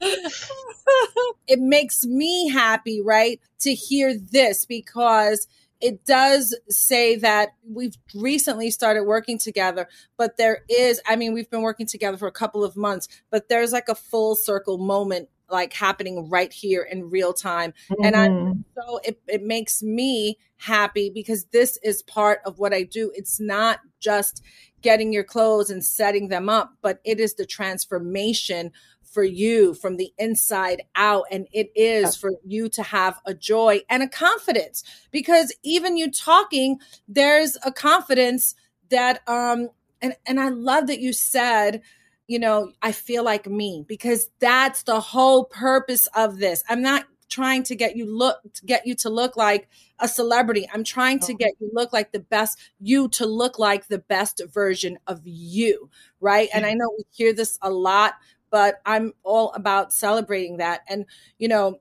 it 1.46 1.58
makes 1.58 2.04
me 2.04 2.48
happy, 2.50 3.00
right, 3.00 3.40
to 3.60 3.74
hear 3.74 4.16
this 4.16 4.66
because 4.66 5.48
it 5.82 6.04
does 6.04 6.56
say 6.68 7.16
that 7.16 7.50
we've 7.68 7.96
recently 8.14 8.70
started 8.70 9.02
working 9.02 9.36
together, 9.36 9.88
but 10.16 10.36
there 10.36 10.64
is, 10.68 11.00
I 11.06 11.16
mean, 11.16 11.34
we've 11.34 11.50
been 11.50 11.62
working 11.62 11.86
together 11.86 12.16
for 12.16 12.28
a 12.28 12.32
couple 12.32 12.64
of 12.64 12.76
months, 12.76 13.08
but 13.30 13.48
there's 13.48 13.72
like 13.72 13.88
a 13.88 13.96
full 13.96 14.36
circle 14.36 14.78
moment 14.78 15.28
like 15.50 15.72
happening 15.74 16.30
right 16.30 16.52
here 16.52 16.82
in 16.82 17.10
real 17.10 17.34
time. 17.34 17.74
Mm-hmm. 17.90 18.04
And 18.04 18.16
I 18.16 18.28
mm-hmm. 18.28 18.60
so 18.74 19.00
it, 19.04 19.20
it 19.26 19.42
makes 19.42 19.82
me 19.82 20.38
happy 20.56 21.10
because 21.10 21.44
this 21.46 21.78
is 21.82 22.02
part 22.02 22.40
of 22.46 22.58
what 22.58 22.72
I 22.72 22.84
do. 22.84 23.12
It's 23.14 23.38
not 23.38 23.80
just 24.00 24.42
getting 24.80 25.12
your 25.12 25.24
clothes 25.24 25.68
and 25.68 25.84
setting 25.84 26.28
them 26.28 26.48
up, 26.48 26.74
but 26.80 27.00
it 27.04 27.20
is 27.20 27.34
the 27.34 27.44
transformation 27.44 28.72
for 29.12 29.22
you 29.22 29.74
from 29.74 29.96
the 29.96 30.12
inside 30.18 30.82
out. 30.96 31.24
And 31.30 31.46
it 31.52 31.70
is 31.76 32.16
for 32.16 32.32
you 32.44 32.68
to 32.70 32.82
have 32.82 33.20
a 33.26 33.34
joy 33.34 33.82
and 33.88 34.02
a 34.02 34.08
confidence 34.08 34.82
because 35.10 35.54
even 35.62 35.96
you 35.96 36.10
talking, 36.10 36.78
there's 37.06 37.56
a 37.64 37.70
confidence 37.70 38.54
that, 38.88 39.20
um, 39.28 39.68
and, 40.00 40.16
and 40.26 40.40
I 40.40 40.48
love 40.48 40.86
that 40.86 41.00
you 41.00 41.12
said, 41.12 41.82
you 42.26 42.38
know, 42.38 42.72
I 42.80 42.92
feel 42.92 43.22
like 43.22 43.46
me 43.46 43.84
because 43.86 44.30
that's 44.38 44.84
the 44.84 45.00
whole 45.00 45.44
purpose 45.44 46.08
of 46.14 46.38
this. 46.38 46.64
I'm 46.68 46.82
not 46.82 47.04
trying 47.28 47.62
to 47.62 47.74
get 47.74 47.96
you 47.96 48.04
look 48.04 48.38
to 48.52 48.66
get 48.66 48.86
you 48.86 48.94
to 48.94 49.08
look 49.08 49.36
like 49.36 49.68
a 49.98 50.06
celebrity. 50.06 50.68
I'm 50.72 50.84
trying 50.84 51.18
to 51.20 51.32
get 51.32 51.52
you 51.60 51.70
look 51.72 51.92
like 51.92 52.12
the 52.12 52.20
best 52.20 52.58
you 52.78 53.08
to 53.10 53.26
look 53.26 53.58
like 53.58 53.88
the 53.88 53.98
best 53.98 54.42
version 54.52 54.98
of 55.06 55.22
you, 55.24 55.88
right? 56.20 56.48
And 56.52 56.66
I 56.66 56.74
know 56.74 56.90
we 56.96 57.04
hear 57.10 57.32
this 57.32 57.58
a 57.62 57.70
lot 57.70 58.14
but 58.52 58.80
I'm 58.86 59.14
all 59.24 59.50
about 59.54 59.92
celebrating 59.92 60.58
that. 60.58 60.82
And, 60.88 61.06
you 61.38 61.48
know, 61.48 61.80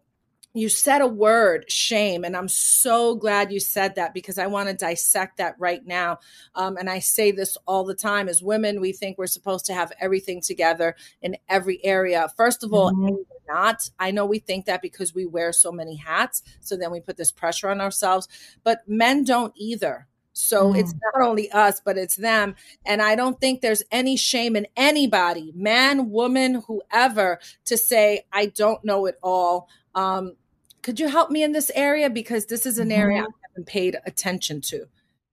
you 0.53 0.69
said 0.69 1.01
a 1.01 1.07
word 1.07 1.63
shame 1.71 2.25
and 2.25 2.35
i'm 2.35 2.49
so 2.49 3.15
glad 3.15 3.53
you 3.53 3.59
said 3.61 3.95
that 3.95 4.13
because 4.13 4.37
i 4.37 4.47
want 4.47 4.67
to 4.67 4.75
dissect 4.75 5.37
that 5.37 5.55
right 5.57 5.85
now. 5.85 6.19
Um, 6.55 6.75
and 6.75 6.89
i 6.89 6.99
say 6.99 7.31
this 7.31 7.57
all 7.65 7.85
the 7.85 7.95
time 7.95 8.27
as 8.27 8.43
women 8.43 8.81
we 8.81 8.91
think 8.91 9.17
we're 9.17 9.27
supposed 9.27 9.65
to 9.67 9.73
have 9.73 9.93
everything 10.01 10.41
together 10.41 10.95
in 11.21 11.37
every 11.47 11.83
area. 11.85 12.27
First 12.35 12.63
of 12.65 12.73
all 12.73 12.91
mm-hmm. 12.91 13.15
not. 13.47 13.89
I 13.97 14.11
know 14.11 14.25
we 14.25 14.39
think 14.39 14.65
that 14.65 14.81
because 14.81 15.15
we 15.15 15.25
wear 15.25 15.53
so 15.53 15.71
many 15.71 15.95
hats 15.95 16.43
so 16.59 16.75
then 16.75 16.91
we 16.91 16.99
put 16.99 17.15
this 17.15 17.31
pressure 17.31 17.69
on 17.69 17.79
ourselves. 17.79 18.27
But 18.63 18.79
men 18.87 19.23
don't 19.23 19.53
either 19.55 20.07
so 20.33 20.71
mm. 20.73 20.79
it's 20.79 20.93
not 20.93 21.27
only 21.27 21.51
us, 21.51 21.81
but 21.83 21.97
it's 21.97 22.15
them. 22.15 22.55
And 22.85 23.01
I 23.01 23.15
don't 23.15 23.39
think 23.39 23.61
there's 23.61 23.83
any 23.91 24.15
shame 24.15 24.55
in 24.55 24.67
anybody, 24.77 25.51
man, 25.55 26.09
woman, 26.09 26.63
whoever, 26.67 27.39
to 27.65 27.77
say, 27.77 28.25
I 28.31 28.47
don't 28.47 28.83
know 28.83 29.05
it 29.05 29.17
all. 29.21 29.67
Um, 29.93 30.35
could 30.81 30.99
you 30.99 31.09
help 31.09 31.29
me 31.29 31.43
in 31.43 31.51
this 31.51 31.71
area? 31.75 32.09
Because 32.09 32.45
this 32.45 32.65
is 32.65 32.79
an 32.79 32.91
area 32.91 33.21
mm-hmm. 33.21 33.31
I 33.31 33.47
haven't 33.49 33.67
paid 33.67 33.97
attention 34.05 34.61
to. 34.61 34.85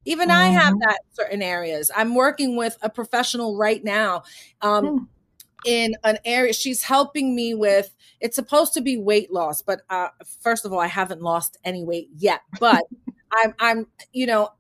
Even 0.05 0.29
mm-hmm. 0.29 0.39
I 0.39 0.47
have 0.49 0.75
mm-hmm. 0.75 0.89
that 0.89 1.01
certain 1.13 1.43
areas. 1.43 1.91
I'm 1.97 2.15
working 2.15 2.57
with 2.57 2.77
a 2.83 2.91
professional 2.91 3.57
right 3.57 3.83
now 3.83 4.25
um, 4.63 4.85
mm. 4.85 5.07
in 5.65 5.95
an 6.05 6.19
area. 6.25 6.53
She's 6.53 6.83
helping 6.83 7.35
me 7.35 7.55
with. 7.55 7.95
It's 8.21 8.35
supposed 8.35 8.75
to 8.75 8.81
be 8.81 8.97
weight 8.97 9.33
loss, 9.33 9.63
but 9.63 9.83
uh, 9.89 10.09
first 10.41 10.65
of 10.65 10.73
all, 10.73 10.81
I 10.81 10.89
haven't 10.89 11.23
lost 11.23 11.57
any 11.65 11.85
weight 11.85 12.09
yet. 12.17 12.41
But 12.59 12.85
I'm, 13.33 13.55
I'm, 13.61 13.87
you 14.13 14.27
know, 14.27 14.51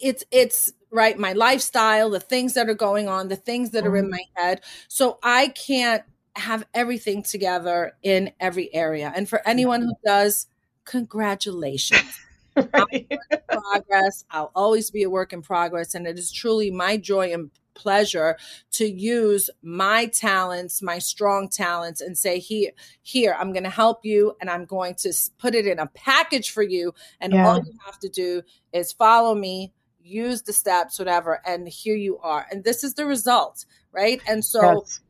it's 0.00 0.24
it's 0.30 0.72
right 0.90 1.18
my 1.18 1.32
lifestyle, 1.32 2.10
the 2.10 2.20
things 2.20 2.54
that 2.54 2.68
are 2.68 2.74
going 2.74 3.08
on, 3.08 3.28
the 3.28 3.36
things 3.36 3.70
that 3.70 3.86
are 3.86 3.96
in 3.96 4.06
mm-hmm. 4.06 4.12
my 4.12 4.22
head. 4.34 4.60
So 4.88 5.18
I 5.22 5.48
can't 5.48 6.02
have 6.34 6.66
everything 6.74 7.22
together 7.22 7.92
in 8.02 8.32
every 8.38 8.72
area. 8.74 9.12
And 9.14 9.28
for 9.28 9.46
anyone 9.46 9.82
who 9.82 9.94
does, 10.04 10.46
congratulations. 10.84 12.20
right. 12.72 13.10
progress. 13.48 14.24
I'll 14.30 14.50
always 14.54 14.90
be 14.90 15.02
a 15.02 15.10
work 15.10 15.32
in 15.32 15.42
progress. 15.42 15.94
And 15.94 16.06
it 16.06 16.18
is 16.18 16.32
truly 16.32 16.70
my 16.70 16.96
joy 16.96 17.32
and 17.32 17.50
pleasure 17.74 18.36
to 18.72 18.90
use 18.90 19.50
my 19.62 20.06
talents, 20.06 20.82
my 20.82 20.98
strong 20.98 21.48
talents, 21.48 22.00
and 22.00 22.16
say, 22.16 22.38
here, 22.38 22.70
here, 23.02 23.36
I'm 23.38 23.52
going 23.52 23.64
to 23.64 23.70
help 23.70 24.04
you 24.04 24.34
and 24.40 24.50
I'm 24.50 24.64
going 24.64 24.94
to 24.96 25.12
put 25.38 25.54
it 25.54 25.66
in 25.66 25.78
a 25.78 25.86
package 25.86 26.50
for 26.50 26.62
you. 26.62 26.94
And 27.20 27.32
yeah. 27.32 27.46
all 27.46 27.58
you 27.58 27.72
have 27.84 27.98
to 28.00 28.08
do 28.08 28.42
is 28.72 28.92
follow 28.92 29.34
me, 29.34 29.72
use 30.06 30.42
the 30.42 30.52
steps, 30.52 30.98
whatever, 30.98 31.40
and 31.46 31.68
here 31.68 31.96
you 31.96 32.18
are. 32.18 32.46
And 32.50 32.64
this 32.64 32.84
is 32.84 32.94
the 32.94 33.06
result, 33.06 33.64
right? 33.92 34.20
And 34.28 34.44
so 34.44 34.80
yes. 34.80 35.00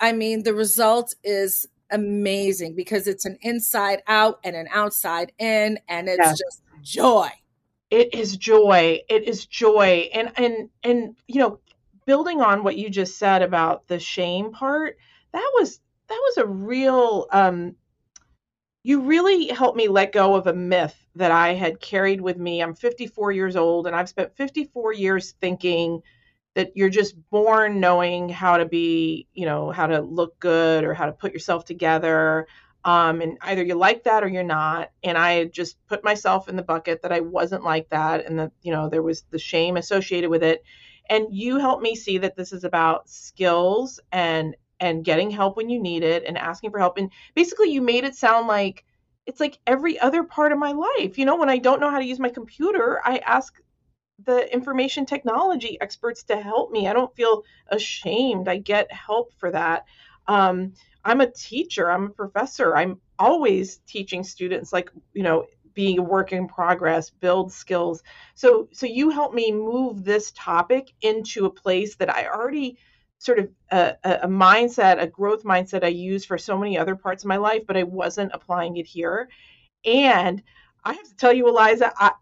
I 0.00 0.12
mean, 0.12 0.42
the 0.42 0.54
result 0.54 1.14
is 1.22 1.66
amazing 1.90 2.74
because 2.74 3.06
it's 3.06 3.24
an 3.24 3.38
inside 3.42 4.02
out 4.06 4.40
and 4.44 4.56
an 4.56 4.68
outside 4.72 5.32
in, 5.38 5.78
and 5.88 6.08
it's 6.08 6.18
yes. 6.18 6.38
just 6.38 6.62
joy. 6.82 7.28
It 7.90 8.12
is 8.14 8.36
joy. 8.36 9.00
It 9.08 9.28
is 9.28 9.46
joy. 9.46 10.10
And 10.12 10.32
and 10.36 10.68
and 10.82 11.16
you 11.28 11.40
know, 11.40 11.60
building 12.06 12.40
on 12.40 12.64
what 12.64 12.76
you 12.76 12.90
just 12.90 13.18
said 13.18 13.42
about 13.42 13.86
the 13.88 13.98
shame 13.98 14.50
part, 14.50 14.96
that 15.32 15.50
was 15.54 15.80
that 16.08 16.20
was 16.22 16.38
a 16.38 16.46
real 16.46 17.26
um 17.32 17.76
you 18.84 19.00
really 19.00 19.48
helped 19.48 19.78
me 19.78 19.88
let 19.88 20.12
go 20.12 20.34
of 20.34 20.46
a 20.46 20.52
myth 20.52 20.94
that 21.16 21.30
I 21.30 21.54
had 21.54 21.80
carried 21.80 22.20
with 22.20 22.36
me. 22.36 22.62
I'm 22.62 22.74
54 22.74 23.32
years 23.32 23.56
old 23.56 23.86
and 23.86 23.96
I've 23.96 24.10
spent 24.10 24.36
54 24.36 24.92
years 24.92 25.32
thinking 25.40 26.02
that 26.54 26.76
you're 26.76 26.90
just 26.90 27.16
born 27.30 27.80
knowing 27.80 28.28
how 28.28 28.58
to 28.58 28.66
be, 28.66 29.26
you 29.32 29.46
know, 29.46 29.70
how 29.70 29.86
to 29.86 30.02
look 30.02 30.38
good 30.38 30.84
or 30.84 30.92
how 30.92 31.06
to 31.06 31.12
put 31.12 31.32
yourself 31.32 31.64
together. 31.64 32.46
Um, 32.84 33.22
and 33.22 33.38
either 33.40 33.64
you 33.64 33.74
like 33.74 34.04
that 34.04 34.22
or 34.22 34.28
you're 34.28 34.42
not. 34.42 34.90
And 35.02 35.16
I 35.16 35.46
just 35.46 35.78
put 35.86 36.04
myself 36.04 36.50
in 36.50 36.56
the 36.56 36.62
bucket 36.62 37.00
that 37.02 37.12
I 37.12 37.20
wasn't 37.20 37.64
like 37.64 37.88
that, 37.88 38.26
and 38.26 38.38
that 38.38 38.52
you 38.60 38.70
know 38.70 38.90
there 38.90 39.02
was 39.02 39.22
the 39.30 39.38
shame 39.38 39.78
associated 39.78 40.28
with 40.28 40.42
it. 40.42 40.62
And 41.08 41.28
you 41.30 41.58
helped 41.58 41.82
me 41.82 41.96
see 41.96 42.18
that 42.18 42.36
this 42.36 42.52
is 42.52 42.64
about 42.64 43.08
skills 43.08 44.00
and 44.12 44.54
and 44.84 45.02
getting 45.02 45.30
help 45.30 45.56
when 45.56 45.70
you 45.70 45.80
need 45.80 46.02
it 46.02 46.24
and 46.26 46.36
asking 46.36 46.70
for 46.70 46.78
help. 46.78 46.98
And 46.98 47.10
basically, 47.34 47.70
you 47.70 47.80
made 47.80 48.04
it 48.04 48.14
sound 48.14 48.46
like 48.46 48.84
it's 49.26 49.40
like 49.40 49.58
every 49.66 49.98
other 49.98 50.22
part 50.22 50.52
of 50.52 50.58
my 50.58 50.72
life. 50.72 51.16
You 51.16 51.24
know, 51.24 51.36
when 51.36 51.48
I 51.48 51.56
don't 51.56 51.80
know 51.80 51.90
how 51.90 51.98
to 51.98 52.04
use 52.04 52.20
my 52.20 52.28
computer, 52.28 53.00
I 53.02 53.18
ask 53.18 53.54
the 54.26 54.52
information 54.52 55.06
technology 55.06 55.78
experts 55.80 56.22
to 56.24 56.36
help 56.40 56.70
me. 56.70 56.86
I 56.86 56.92
don't 56.92 57.16
feel 57.16 57.44
ashamed. 57.68 58.46
I 58.46 58.58
get 58.58 58.92
help 58.92 59.32
for 59.38 59.50
that. 59.50 59.86
Um, 60.28 60.74
I'm 61.02 61.22
a 61.22 61.30
teacher, 61.30 61.90
I'm 61.90 62.04
a 62.04 62.10
professor. 62.10 62.76
I'm 62.76 63.00
always 63.18 63.78
teaching 63.86 64.22
students, 64.22 64.72
like, 64.72 64.90
you 65.14 65.22
know, 65.22 65.46
being 65.72 65.98
a 65.98 66.02
work 66.02 66.32
in 66.32 66.46
progress, 66.46 67.10
build 67.10 67.52
skills. 67.52 68.02
So, 68.34 68.68
so 68.72 68.86
you 68.86 69.10
help 69.10 69.34
me 69.34 69.50
move 69.50 70.04
this 70.04 70.30
topic 70.32 70.92
into 71.00 71.46
a 71.46 71.50
place 71.50 71.96
that 71.96 72.14
I 72.14 72.28
already 72.28 72.78
sort 73.24 73.38
of 73.38 73.48
a, 73.70 73.96
a 74.04 74.28
mindset, 74.28 75.00
a 75.00 75.06
growth 75.06 75.44
mindset 75.44 75.82
I 75.82 75.88
use 75.88 76.24
for 76.24 76.36
so 76.36 76.58
many 76.58 76.76
other 76.76 76.94
parts 76.94 77.24
of 77.24 77.28
my 77.28 77.38
life, 77.38 77.62
but 77.66 77.76
I 77.76 77.82
wasn't 77.82 78.32
applying 78.34 78.76
it 78.76 78.86
here. 78.86 79.30
And 79.84 80.42
I 80.84 80.92
have 80.92 81.08
to 81.08 81.16
tell 81.16 81.32
you, 81.32 81.48
Eliza, 81.48 81.92
I, 81.96 82.12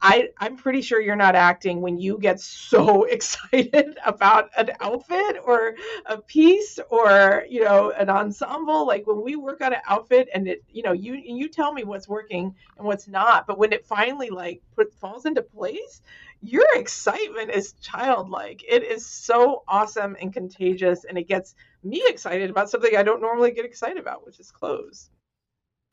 I, 0.00 0.30
I'm 0.38 0.56
pretty 0.56 0.82
sure 0.82 1.00
you're 1.00 1.14
not 1.14 1.36
acting 1.36 1.80
when 1.80 1.98
you 1.98 2.18
get 2.18 2.40
so 2.40 3.04
excited 3.10 3.96
about 4.04 4.50
an 4.56 4.70
outfit 4.80 5.36
or 5.44 5.74
a 6.06 6.18
piece 6.18 6.80
or 6.90 7.44
you 7.48 7.62
know 7.64 7.90
an 7.92 8.10
ensemble. 8.10 8.86
Like 8.86 9.06
when 9.06 9.22
we 9.22 9.36
work 9.36 9.60
on 9.60 9.72
an 9.72 9.80
outfit 9.88 10.28
and 10.34 10.48
it, 10.48 10.64
you 10.70 10.82
know, 10.82 10.92
you 10.92 11.14
you 11.14 11.48
tell 11.48 11.72
me 11.72 11.84
what's 11.84 12.08
working 12.08 12.54
and 12.76 12.86
what's 12.86 13.06
not, 13.06 13.46
but 13.46 13.58
when 13.58 13.72
it 13.72 13.86
finally 13.86 14.30
like 14.30 14.62
put 14.74 14.92
falls 14.94 15.24
into 15.24 15.42
place, 15.42 16.02
your 16.42 16.66
excitement 16.74 17.50
is 17.50 17.74
childlike. 17.74 18.64
It 18.68 18.82
is 18.82 19.06
so 19.06 19.62
awesome 19.68 20.16
and 20.20 20.32
contagious, 20.32 21.04
and 21.04 21.16
it 21.16 21.28
gets 21.28 21.54
me 21.84 22.02
excited 22.06 22.50
about 22.50 22.70
something 22.70 22.96
I 22.96 23.02
don't 23.04 23.20
normally 23.20 23.52
get 23.52 23.64
excited 23.64 23.98
about, 23.98 24.26
which 24.26 24.40
is 24.40 24.50
clothes. 24.50 25.10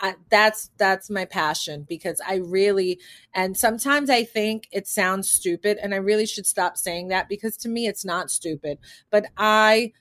I, 0.01 0.15
that's 0.29 0.71
that's 0.77 1.09
my 1.09 1.25
passion 1.25 1.85
because 1.87 2.21
I 2.25 2.35
really 2.35 2.99
and 3.33 3.57
sometimes 3.57 4.09
I 4.09 4.23
think 4.23 4.67
it 4.71 4.87
sounds 4.87 5.29
stupid 5.29 5.77
and 5.81 5.93
I 5.93 5.97
really 5.97 6.25
should 6.25 6.45
stop 6.45 6.77
saying 6.77 7.09
that 7.09 7.27
because 7.27 7.57
to 7.57 7.69
me 7.69 7.87
it's 7.87 8.05
not 8.05 8.31
stupid 8.31 8.79
but 9.09 9.25
I 9.37 9.91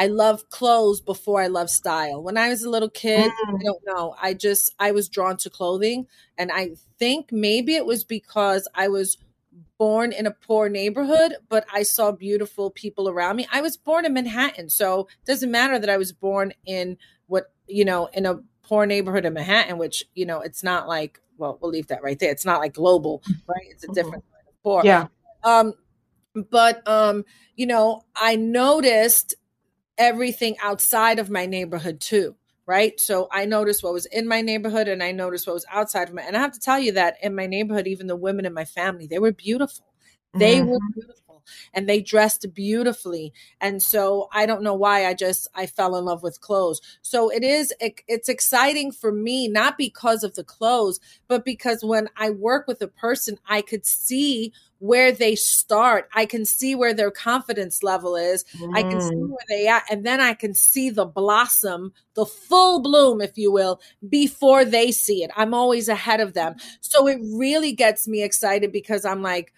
I 0.00 0.06
love 0.06 0.48
clothes 0.48 1.00
before 1.00 1.42
I 1.42 1.48
love 1.48 1.68
style. 1.68 2.22
When 2.22 2.38
I 2.38 2.50
was 2.50 2.62
a 2.62 2.70
little 2.70 2.88
kid, 2.88 3.32
mm. 3.32 3.58
I 3.58 3.62
don't 3.62 3.82
know, 3.84 4.14
I 4.22 4.32
just 4.32 4.72
I 4.78 4.92
was 4.92 5.08
drawn 5.08 5.36
to 5.38 5.50
clothing 5.50 6.06
and 6.38 6.50
I 6.52 6.76
think 6.98 7.32
maybe 7.32 7.74
it 7.74 7.84
was 7.84 8.04
because 8.04 8.68
I 8.74 8.88
was 8.88 9.18
born 9.76 10.12
in 10.12 10.26
a 10.26 10.30
poor 10.30 10.68
neighborhood, 10.68 11.36
but 11.48 11.64
I 11.72 11.82
saw 11.82 12.12
beautiful 12.12 12.70
people 12.70 13.08
around 13.08 13.36
me. 13.36 13.46
I 13.52 13.60
was 13.60 13.76
born 13.76 14.04
in 14.04 14.12
Manhattan, 14.12 14.68
so 14.68 15.08
it 15.22 15.26
doesn't 15.26 15.50
matter 15.50 15.78
that 15.78 15.90
I 15.90 15.96
was 15.96 16.12
born 16.12 16.52
in 16.64 16.98
what, 17.26 17.52
you 17.66 17.84
know, 17.84 18.06
in 18.12 18.26
a 18.26 18.40
poor 18.68 18.86
neighborhood 18.86 19.24
in 19.24 19.32
Manhattan, 19.32 19.78
which, 19.78 20.04
you 20.14 20.26
know, 20.26 20.40
it's 20.40 20.62
not 20.62 20.86
like, 20.86 21.20
well, 21.38 21.58
we'll 21.60 21.70
leave 21.70 21.86
that 21.88 22.02
right 22.02 22.18
there. 22.18 22.30
It's 22.30 22.44
not 22.44 22.60
like 22.60 22.74
global, 22.74 23.22
right? 23.46 23.66
It's 23.70 23.84
a 23.84 23.86
mm-hmm. 23.86 23.94
different 23.94 24.24
kind 24.32 24.48
of 24.48 24.62
poor. 24.62 24.82
Yeah. 24.84 25.06
Um, 25.42 25.74
but 26.50 26.86
um, 26.86 27.24
you 27.56 27.66
know, 27.66 28.04
I 28.14 28.36
noticed 28.36 29.34
everything 29.96 30.56
outside 30.62 31.18
of 31.18 31.30
my 31.30 31.46
neighborhood 31.46 32.00
too, 32.00 32.36
right? 32.66 32.98
So 33.00 33.28
I 33.32 33.46
noticed 33.46 33.82
what 33.82 33.92
was 33.92 34.06
in 34.06 34.28
my 34.28 34.42
neighborhood 34.42 34.88
and 34.88 35.02
I 35.02 35.12
noticed 35.12 35.46
what 35.46 35.54
was 35.54 35.66
outside 35.70 36.08
of 36.08 36.14
my 36.14 36.22
and 36.22 36.36
I 36.36 36.40
have 36.40 36.52
to 36.52 36.60
tell 36.60 36.78
you 36.78 36.92
that 36.92 37.16
in 37.22 37.34
my 37.34 37.46
neighborhood, 37.46 37.86
even 37.86 38.06
the 38.06 38.16
women 38.16 38.44
in 38.46 38.54
my 38.54 38.64
family, 38.64 39.06
they 39.06 39.18
were 39.18 39.32
beautiful. 39.32 39.86
They 40.34 40.56
mm-hmm. 40.58 40.68
were 40.68 40.78
beautiful 40.94 41.27
and 41.74 41.88
they 41.88 42.00
dressed 42.00 42.52
beautifully. 42.54 43.32
And 43.60 43.82
so 43.82 44.28
I 44.32 44.46
don't 44.46 44.62
know 44.62 44.74
why 44.74 45.06
I 45.06 45.14
just 45.14 45.48
I 45.54 45.66
fell 45.66 45.96
in 45.96 46.04
love 46.04 46.22
with 46.22 46.40
clothes. 46.40 46.80
So 47.02 47.30
it 47.30 47.42
is 47.42 47.72
it, 47.80 48.00
it's 48.08 48.28
exciting 48.28 48.92
for 48.92 49.12
me 49.12 49.48
not 49.48 49.78
because 49.78 50.24
of 50.24 50.34
the 50.34 50.44
clothes, 50.44 51.00
but 51.26 51.44
because 51.44 51.84
when 51.84 52.08
I 52.16 52.30
work 52.30 52.66
with 52.66 52.80
a 52.82 52.88
person, 52.88 53.38
I 53.48 53.62
could 53.62 53.86
see 53.86 54.52
where 54.80 55.10
they 55.12 55.34
start. 55.34 56.08
I 56.14 56.26
can 56.26 56.44
see 56.44 56.74
where 56.74 56.94
their 56.94 57.10
confidence 57.10 57.82
level 57.82 58.16
is. 58.16 58.44
Mm. 58.58 58.76
I 58.76 58.82
can 58.82 59.00
see 59.00 59.14
mm. 59.14 59.28
where 59.28 59.46
they 59.48 59.68
are. 59.68 59.82
And 59.90 60.06
then 60.06 60.20
I 60.20 60.34
can 60.34 60.54
see 60.54 60.90
the 60.90 61.04
blossom, 61.04 61.92
the 62.14 62.26
full 62.26 62.80
bloom, 62.80 63.20
if 63.20 63.36
you 63.36 63.50
will, 63.50 63.80
before 64.08 64.64
they 64.64 64.92
see 64.92 65.24
it. 65.24 65.30
I'm 65.36 65.54
always 65.54 65.88
ahead 65.88 66.20
of 66.20 66.34
them. 66.34 66.56
So 66.80 67.08
it 67.08 67.18
really 67.22 67.72
gets 67.72 68.06
me 68.06 68.22
excited 68.22 68.72
because 68.72 69.04
I'm 69.04 69.22
like, 69.22 69.52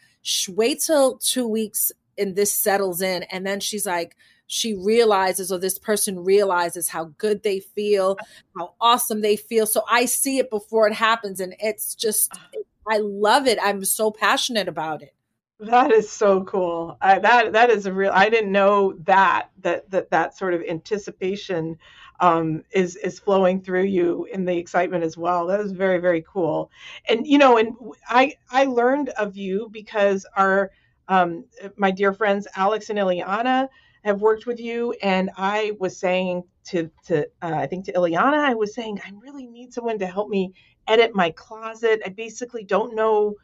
wait 0.49 0.81
till 0.81 1.19
two 1.19 1.47
weeks 1.47 1.93
and 2.19 2.37
this 2.37 2.53
settles 2.53 3.01
in. 3.01 3.23
And 3.25 3.47
then 3.47 3.61
she's 3.61 3.87
like, 3.87 4.17
she 4.47 4.75
realizes, 4.75 5.53
or 5.53 5.59
this 5.59 5.79
person 5.79 6.25
realizes 6.25 6.89
how 6.89 7.13
good 7.19 7.43
they 7.43 7.61
feel, 7.61 8.19
how 8.57 8.75
awesome 8.81 9.21
they 9.21 9.37
feel. 9.37 9.67
So 9.67 9.83
I 9.89 10.07
see 10.07 10.39
it 10.39 10.51
before 10.51 10.89
it 10.89 10.95
happens. 10.95 11.41
And 11.41 11.55
it's 11.61 11.95
just, 11.95 12.33
ah. 12.35 12.49
I 12.89 12.99
love 12.99 13.47
it. 13.47 13.59
I'm 13.63 13.85
so 13.85 14.11
passionate 14.11 14.67
about 14.67 15.03
it. 15.03 15.15
That 15.61 15.93
is 15.93 16.11
so 16.11 16.43
cool. 16.45 16.97
I, 17.03 17.19
that 17.19 17.53
that 17.53 17.69
is 17.69 17.85
a 17.85 17.93
real. 17.93 18.11
I 18.15 18.31
didn't 18.31 18.51
know 18.51 18.95
that 19.05 19.51
that 19.61 19.91
that 19.91 20.11
that 20.11 20.37
sort 20.37 20.55
of 20.55 20.63
anticipation 20.63 21.77
um, 22.21 22.63
is 22.73 22.97
is 22.97 23.19
flowing 23.19 23.61
through 23.63 23.85
you 23.85 24.27
in 24.33 24.45
the 24.45 24.57
excitement 24.57 25.03
as 25.03 25.17
well. 25.17 25.47
That 25.47 25.61
is 25.61 25.73
very 25.73 25.99
very 25.99 26.23
cool. 26.23 26.71
And 27.09 27.27
you 27.27 27.39
know, 27.39 27.57
and 27.57 27.75
I 28.09 28.35
I 28.51 28.65
learned 28.65 29.09
of 29.11 29.37
you 29.37 29.69
because 29.73 30.27
our 30.37 30.71
um, 31.09 31.45
my 31.77 31.91
dear 31.91 32.13
friends 32.13 32.47
Alex 32.57 32.91
and 32.91 32.99
Ileana 32.99 33.69
have 34.05 34.21
worked 34.21 34.47
with 34.47 34.61
you, 34.61 34.95
and 35.03 35.31
I 35.37 35.73
was 35.79 35.99
saying 35.99 36.45
to 36.67 36.91
to 37.07 37.25
uh, 37.43 37.55
I 37.55 37.67
think 37.67 37.87
to 37.87 37.93
Ileana, 37.93 38.39
I 38.39 38.55
was 38.55 38.75
saying 38.75 39.01
I 39.05 39.13
really 39.21 39.47
need 39.47 39.73
someone 39.73 39.99
to 39.99 40.07
help 40.07 40.29
me 40.29 40.53
edit 40.87 41.15
my 41.15 41.31
closet. 41.31 42.03
I 42.05 42.11
basically 42.11 42.65
don't 42.65 42.95
know 42.95 43.37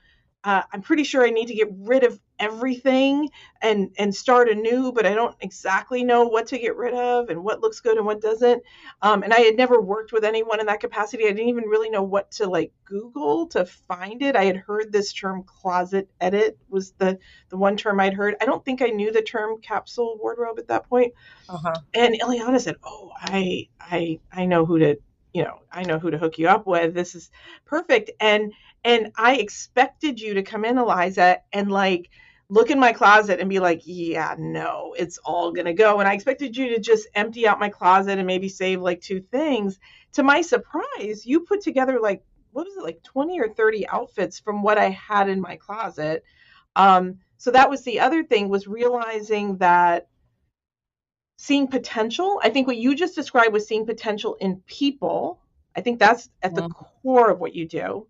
uh, 0.46 0.62
I'm 0.72 0.80
pretty 0.80 1.02
sure 1.02 1.26
I 1.26 1.30
need 1.30 1.48
to 1.48 1.54
get 1.54 1.68
rid 1.72 2.04
of 2.04 2.20
everything 2.38 3.30
and 3.62 3.90
and 3.98 4.14
start 4.14 4.48
anew, 4.48 4.92
but 4.92 5.04
I 5.04 5.12
don't 5.12 5.34
exactly 5.40 6.04
know 6.04 6.22
what 6.22 6.46
to 6.48 6.58
get 6.58 6.76
rid 6.76 6.94
of 6.94 7.30
and 7.30 7.42
what 7.42 7.60
looks 7.60 7.80
good 7.80 7.96
and 7.96 8.06
what 8.06 8.20
doesn't. 8.20 8.62
Um, 9.02 9.24
and 9.24 9.34
I 9.34 9.40
had 9.40 9.56
never 9.56 9.80
worked 9.80 10.12
with 10.12 10.22
anyone 10.22 10.60
in 10.60 10.66
that 10.66 10.78
capacity. 10.78 11.24
I 11.24 11.32
didn't 11.32 11.48
even 11.48 11.64
really 11.64 11.90
know 11.90 12.04
what 12.04 12.30
to 12.32 12.46
like 12.46 12.70
Google 12.84 13.48
to 13.48 13.64
find 13.64 14.22
it. 14.22 14.36
I 14.36 14.44
had 14.44 14.56
heard 14.56 14.92
this 14.92 15.12
term 15.12 15.42
closet 15.42 16.08
edit 16.20 16.56
was 16.68 16.92
the 16.92 17.18
the 17.48 17.56
one 17.56 17.76
term 17.76 17.98
I'd 17.98 18.14
heard. 18.14 18.36
I 18.40 18.46
don't 18.46 18.64
think 18.64 18.82
I 18.82 18.86
knew 18.86 19.10
the 19.10 19.22
term 19.22 19.60
capsule 19.60 20.16
wardrobe 20.22 20.60
at 20.60 20.68
that 20.68 20.88
point. 20.88 21.12
Uh-huh. 21.48 21.74
And 21.92 22.14
Ileana 22.20 22.60
said, 22.60 22.76
"Oh, 22.84 23.10
I 23.20 23.66
I 23.80 24.20
I 24.30 24.46
know 24.46 24.64
who 24.64 24.78
to." 24.78 24.96
You 25.32 25.42
know, 25.42 25.58
I 25.70 25.82
know 25.82 25.98
who 25.98 26.10
to 26.10 26.16
hook 26.16 26.38
you 26.38 26.48
up 26.48 26.66
with. 26.66 26.94
This 26.94 27.14
is 27.14 27.30
perfect. 27.66 28.10
And 28.20 28.54
and 28.84 29.12
I 29.16 29.36
expected 29.36 30.20
you 30.20 30.34
to 30.34 30.42
come 30.42 30.64
in, 30.64 30.78
Eliza, 30.78 31.38
and 31.52 31.70
like 31.70 32.10
look 32.48 32.70
in 32.70 32.78
my 32.78 32.92
closet 32.92 33.40
and 33.40 33.48
be 33.50 33.58
like, 33.58 33.82
yeah, 33.84 34.34
no, 34.38 34.94
it's 34.96 35.18
all 35.18 35.52
going 35.52 35.66
to 35.66 35.72
go. 35.72 35.98
And 35.98 36.08
I 36.08 36.14
expected 36.14 36.56
you 36.56 36.70
to 36.70 36.80
just 36.80 37.08
empty 37.14 37.46
out 37.46 37.58
my 37.58 37.68
closet 37.68 38.18
and 38.18 38.26
maybe 38.26 38.48
save 38.48 38.80
like 38.80 39.00
two 39.00 39.20
things. 39.20 39.78
To 40.12 40.22
my 40.22 40.42
surprise, 40.42 41.26
you 41.26 41.40
put 41.40 41.60
together 41.60 41.98
like, 42.00 42.22
what 42.52 42.66
was 42.66 42.76
it, 42.76 42.84
like 42.84 43.02
20 43.02 43.40
or 43.40 43.48
30 43.48 43.88
outfits 43.88 44.38
from 44.38 44.62
what 44.62 44.78
I 44.78 44.90
had 44.90 45.28
in 45.28 45.40
my 45.40 45.56
closet. 45.56 46.24
Um, 46.76 47.18
so 47.36 47.50
that 47.50 47.68
was 47.68 47.82
the 47.82 48.00
other 48.00 48.22
thing 48.22 48.48
was 48.48 48.66
realizing 48.66 49.58
that 49.58 50.08
seeing 51.38 51.66
potential. 51.66 52.40
I 52.42 52.50
think 52.50 52.66
what 52.66 52.78
you 52.78 52.94
just 52.94 53.14
described 53.14 53.52
was 53.52 53.66
seeing 53.66 53.86
potential 53.86 54.36
in 54.40 54.62
people. 54.66 55.40
I 55.74 55.80
think 55.82 55.98
that's 55.98 56.30
at 56.42 56.54
the 56.54 56.68
core 56.68 57.30
of 57.30 57.40
what 57.40 57.54
you 57.54 57.68
do. 57.68 58.06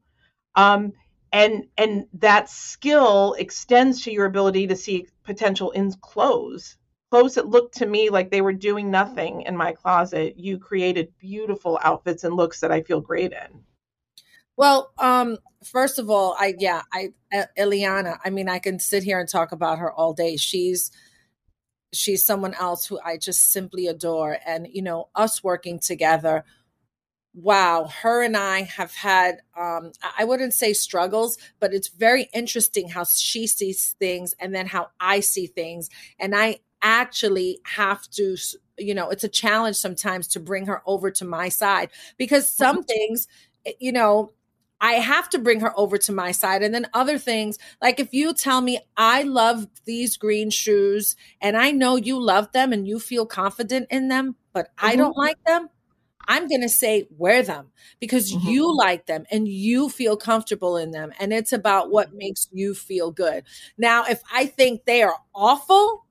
Um, 0.57 0.95
and 1.33 1.67
and 1.77 2.07
that 2.15 2.49
skill 2.49 3.35
extends 3.39 4.03
to 4.03 4.11
your 4.11 4.25
ability 4.25 4.67
to 4.69 4.77
see 4.77 5.07
potential 5.23 5.71
in 5.73 5.93
clothes. 5.93 6.79
Clothes 7.11 7.35
that 7.35 7.47
looked 7.47 7.77
to 7.79 7.87
me 7.87 8.11
like 8.11 8.31
they 8.31 8.41
were 8.41 8.53
doing 8.53 8.91
nothing 8.91 9.43
in 9.43 9.57
my 9.57 9.73
closet. 9.73 10.39
You 10.39 10.59
created 10.59 11.13
beautiful 11.19 11.79
outfits 11.83 12.25
and 12.25 12.35
looks 12.35 12.61
that 12.61 12.73
i 12.73 12.83
feel 12.83 13.01
great 13.01 13.33
in. 13.33 13.65
Well 14.57 14.93
um 14.99 15.39
first 15.65 15.99
of 15.99 16.09
all 16.09 16.37
i 16.39 16.55
yeah 16.59 16.83
i 16.93 17.11
Ileana 17.59 18.19
i 18.25 18.31
mean 18.31 18.49
i 18.49 18.59
can 18.59 18.79
sit 18.79 19.03
here 19.03 19.19
and 19.21 19.29
talk 19.29 19.53
about 19.53 19.79
her 19.79 19.93
all 19.93 20.15
day. 20.15 20.37
She's 20.37 20.91
she's 21.93 22.25
someone 22.25 22.55
else 22.55 22.87
who 22.87 22.99
i 23.05 23.17
just 23.19 23.53
simply 23.53 23.87
adore. 23.89 24.39
And 24.47 24.69
you 24.71 24.83
know 24.83 25.09
us 25.15 25.45
working 25.45 25.79
together 25.81 26.45
wow, 27.37 27.91
her 28.03 28.23
and 28.23 28.35
I 28.35 28.63
have 28.63 28.95
had, 28.95 29.43
um, 29.57 29.93
I 30.19 30.25
wouldn't 30.25 30.55
say 30.55 30.73
struggles, 30.73 31.37
but 31.61 31.75
it's 31.75 31.89
very 31.89 32.31
interesting 32.33 32.89
how 32.89 33.05
she 33.05 33.47
sees 33.47 33.95
things 34.01 34.35
and 34.41 34.55
then 34.55 34.67
how 34.67 34.89
I 34.99 35.21
see 35.21 35.47
things. 35.47 35.91
And 36.19 36.35
I 36.35 36.61
actually 36.81 37.61
have 37.65 38.09
to, 38.13 38.37
you 38.79 38.95
know, 38.95 39.11
it's 39.11 39.23
a 39.23 39.29
challenge 39.29 39.77
sometimes 39.77 40.29
to 40.29 40.41
bring 40.41 40.65
her 40.67 40.83
over 40.87 41.11
to 41.11 41.27
my 41.27 41.51
side 41.51 41.91
because 42.17 42.51
some 42.51 42.83
things, 42.83 43.29
eh, 43.67 43.73
you 43.79 43.93
know, 43.93 44.33
I 44.81 44.93
have 44.95 45.29
to 45.31 45.39
bring 45.39 45.61
her 45.61 45.79
over 45.79 45.99
to 45.99 46.13
my 46.13 46.33
side. 46.33 46.63
And 46.63 46.75
then 46.75 46.87
other 46.95 47.19
things, 47.19 47.59
like 47.83 48.01
if 48.01 48.15
you 48.15 48.33
tell 48.33 48.61
me 48.61 48.79
I 48.97 49.23
love 49.23 49.67
these 49.85 50.17
green 50.17 50.49
shoes 50.51 51.17
and 51.41 51.57
I 51.57 51.71
know 51.71 51.97
you 51.97 52.19
love 52.21 52.53
them 52.53 52.73
and 52.73 52.87
you 52.87 52.99
feel 52.99 53.27
confident 53.27 53.89
in 53.91 54.09
them, 54.09 54.37
but 54.53 54.67
mm-hmm. 54.67 54.87
I 54.87 54.97
don't 54.97 55.17
like 55.17 55.43
them, 55.45 55.69
I'm 56.29 56.49
going 56.49 56.63
to 56.63 56.69
say 56.69 57.09
wear 57.17 57.43
them 57.43 57.71
because 58.01 58.33
mm-hmm. 58.33 58.49
you 58.49 58.77
like 58.77 59.07
them 59.07 59.25
and 59.31 59.47
you 59.47 59.89
feel 59.89 60.17
comfortable 60.17 60.77
in 60.77 60.91
them. 60.91 61.13
And 61.19 61.33
it's 61.33 61.53
about 61.53 61.91
what 61.91 62.09
mm-hmm. 62.09 62.19
makes 62.19 62.49
you 62.53 62.75
feel 62.75 63.11
good. 63.11 63.45
Now, 63.79 64.05
if 64.05 64.21
I 64.33 64.47
think 64.47 64.85
they 64.85 65.03
are 65.03 65.17
awful, 65.35 66.07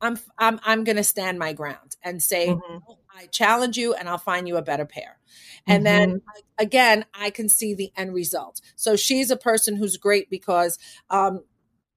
I'm 0.00 0.18
I'm 0.38 0.60
I'm 0.64 0.84
going 0.84 0.96
to 0.96 1.04
stand 1.04 1.38
my 1.38 1.52
ground 1.52 1.96
and 2.02 2.22
say 2.22 2.48
mm-hmm. 2.48 2.78
I 3.14 3.26
challenge 3.26 3.76
you 3.76 3.94
and 3.94 4.08
I'll 4.08 4.18
find 4.18 4.48
you 4.48 4.56
a 4.56 4.62
better 4.62 4.86
pair. 4.86 5.18
And 5.66 5.84
mm-hmm. 5.84 6.10
then 6.10 6.22
again, 6.58 7.04
I 7.12 7.30
can 7.30 7.48
see 7.48 7.74
the 7.74 7.92
end 7.96 8.14
result. 8.14 8.60
So 8.76 8.96
she's 8.96 9.30
a 9.30 9.36
person 9.36 9.76
who's 9.76 9.96
great 9.96 10.30
because 10.30 10.78
um, 11.10 11.44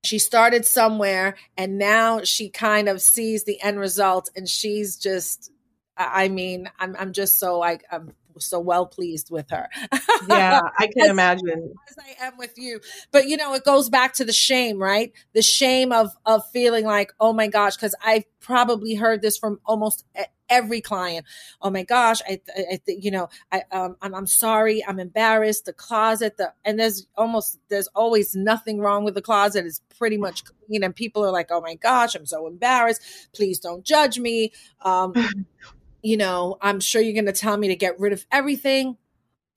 she 0.04 0.20
started 0.20 0.66
somewhere 0.66 1.36
and 1.58 1.78
now 1.78 2.24
she 2.24 2.50
kind 2.50 2.90
of 2.90 3.02
sees 3.02 3.46
the 3.46 3.62
end 3.62 3.80
result 3.80 4.30
and 4.36 4.50
she's 4.50 4.98
just 4.98 5.53
I 5.98 6.30
mean, 6.30 6.70
I'm 6.80 6.96
I'm 6.98 7.14
just 7.14 7.40
so 7.40 7.60
like 7.60 7.84
I'm 7.92 8.14
so 8.40 8.60
well 8.60 8.86
pleased 8.86 9.30
with 9.30 9.50
her. 9.52 9.70
Yeah, 10.28 10.60
I 10.80 10.88
can 10.88 11.04
as, 11.04 11.10
imagine. 11.10 11.74
As 11.90 11.98
I 12.00 12.26
am 12.26 12.38
with 12.38 12.58
you. 12.58 12.80
But 13.12 13.28
you 13.28 13.38
know, 13.38 13.54
it 13.54 13.64
goes 13.64 13.90
back 13.90 14.14
to 14.16 14.26
the 14.26 14.34
shame, 14.34 14.82
right? 14.82 15.12
The 15.34 15.42
shame 15.42 15.92
of 15.92 16.12
of 16.26 16.44
feeling 16.52 16.86
like, 16.86 17.14
oh 17.20 17.34
my 17.34 17.48
gosh, 17.48 17.76
because 17.76 17.96
I've 18.04 18.26
probably 18.40 18.96
heard 18.96 19.22
this 19.22 19.38
from 19.38 19.60
almost 19.66 20.06
every 20.50 20.82
client. 20.82 21.26
Oh 21.62 21.70
my 21.70 21.84
gosh, 21.84 22.22
I, 22.28 22.42
I, 22.56 22.64
I 22.74 22.80
you 22.88 23.12
know, 23.12 23.30
I, 23.52 23.64
um, 23.72 23.98
I'm, 24.02 24.14
I'm 24.14 24.28
sorry, 24.28 24.84
I'm 24.86 25.00
embarrassed. 25.00 25.66
The 25.66 25.74
closet, 25.74 26.38
the 26.38 26.54
and 26.66 26.80
there's 26.80 27.08
almost 27.16 27.60
there's 27.70 27.88
always 27.90 28.36
nothing 28.36 28.80
wrong 28.80 29.04
with 29.04 29.16
the 29.16 29.22
closet. 29.22 29.66
It's 29.66 29.82
pretty 29.98 30.18
much 30.18 30.44
clean, 30.46 30.84
and 30.84 30.96
people 30.96 31.24
are 31.26 31.32
like, 31.32 31.48
oh 31.52 31.62
my 31.62 31.76
gosh, 31.76 32.16
I'm 32.16 32.26
so 32.26 32.48
embarrassed. 32.48 33.02
Please 33.34 33.60
don't 33.60 33.84
judge 33.84 34.20
me. 34.20 34.52
Um, 34.82 35.14
you 36.04 36.18
know, 36.18 36.58
I'm 36.62 36.80
sure 36.80 37.02
you're 37.02 37.14
going 37.14 37.26
to 37.26 37.32
tell 37.32 37.58
me 37.58 37.70
to 37.70 37.76
get 37.76 38.00
rid 38.00 38.14
of 38.14 38.26
everything. 38.32 38.98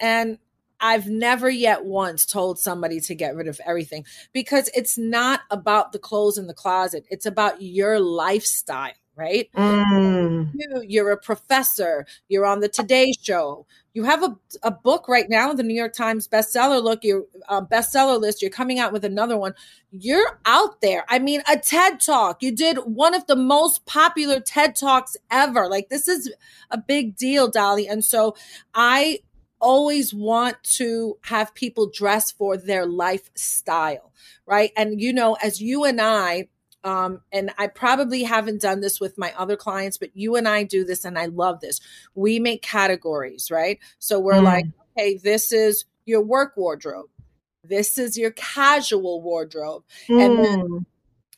And 0.00 0.38
I've 0.80 1.08
never 1.08 1.50
yet 1.50 1.84
once 1.84 2.24
told 2.24 2.58
somebody 2.58 3.00
to 3.00 3.14
get 3.14 3.34
rid 3.34 3.48
of 3.48 3.60
everything 3.66 4.04
because 4.32 4.70
it's 4.74 4.96
not 4.96 5.40
about 5.50 5.92
the 5.92 5.98
clothes 5.98 6.38
in 6.38 6.46
the 6.46 6.54
closet. 6.54 7.04
It's 7.10 7.26
about 7.26 7.62
your 7.62 7.98
lifestyle, 7.98 8.92
right? 9.16 9.50
Mm. 9.56 10.52
You, 10.54 10.84
you're 10.86 11.10
a 11.10 11.16
professor. 11.16 12.06
You're 12.28 12.44
on 12.44 12.60
the 12.60 12.68
Today 12.68 13.12
Show. 13.20 13.66
You 13.94 14.04
have 14.04 14.22
a, 14.22 14.36
a 14.62 14.70
book 14.70 15.08
right 15.08 15.28
now, 15.28 15.54
the 15.54 15.62
New 15.62 15.74
York 15.74 15.94
Times 15.94 16.28
bestseller 16.28 16.82
look, 16.82 17.02
your 17.02 17.24
uh, 17.48 17.62
bestseller 17.62 18.20
list. 18.20 18.42
You're 18.42 18.50
coming 18.50 18.78
out 18.78 18.92
with 18.92 19.06
another 19.06 19.38
one. 19.38 19.54
You're 19.90 20.38
out 20.44 20.82
there. 20.82 21.06
I 21.08 21.18
mean, 21.18 21.42
a 21.50 21.56
TED 21.58 22.00
Talk. 22.00 22.42
You 22.42 22.52
did 22.52 22.76
one 22.76 23.14
of 23.14 23.26
the 23.26 23.36
most 23.36 23.86
popular 23.86 24.38
TED 24.38 24.76
Talks 24.76 25.16
ever. 25.30 25.66
Like 25.68 25.88
this 25.88 26.08
is 26.08 26.30
a 26.70 26.76
big 26.76 27.16
deal, 27.16 27.48
Dolly. 27.48 27.88
And 27.88 28.04
so 28.04 28.36
I 28.74 29.20
always 29.60 30.12
want 30.12 30.62
to 30.62 31.16
have 31.22 31.54
people 31.54 31.90
dress 31.90 32.30
for 32.30 32.58
their 32.58 32.84
lifestyle, 32.84 34.12
right? 34.44 34.72
And 34.76 35.00
you 35.00 35.14
know, 35.14 35.38
as 35.42 35.62
you 35.62 35.84
and 35.84 36.00
I 36.02 36.48
um, 36.86 37.20
and 37.32 37.50
I 37.58 37.66
probably 37.66 38.22
haven't 38.22 38.62
done 38.62 38.80
this 38.80 39.00
with 39.00 39.18
my 39.18 39.34
other 39.36 39.56
clients, 39.56 39.98
but 39.98 40.16
you 40.16 40.36
and 40.36 40.46
I 40.46 40.62
do 40.62 40.84
this, 40.84 41.04
and 41.04 41.18
I 41.18 41.26
love 41.26 41.60
this. 41.60 41.80
We 42.14 42.38
make 42.38 42.62
categories, 42.62 43.50
right? 43.50 43.80
So 43.98 44.20
we're 44.20 44.34
mm. 44.34 44.44
like, 44.44 44.66
okay, 44.96 45.16
this 45.16 45.52
is 45.52 45.84
your 46.04 46.20
work 46.22 46.56
wardrobe, 46.56 47.06
this 47.64 47.98
is 47.98 48.16
your 48.16 48.30
casual 48.30 49.20
wardrobe, 49.20 49.82
mm. 50.08 50.24
and 50.24 50.38
then 50.44 50.68
mm. 50.68 50.84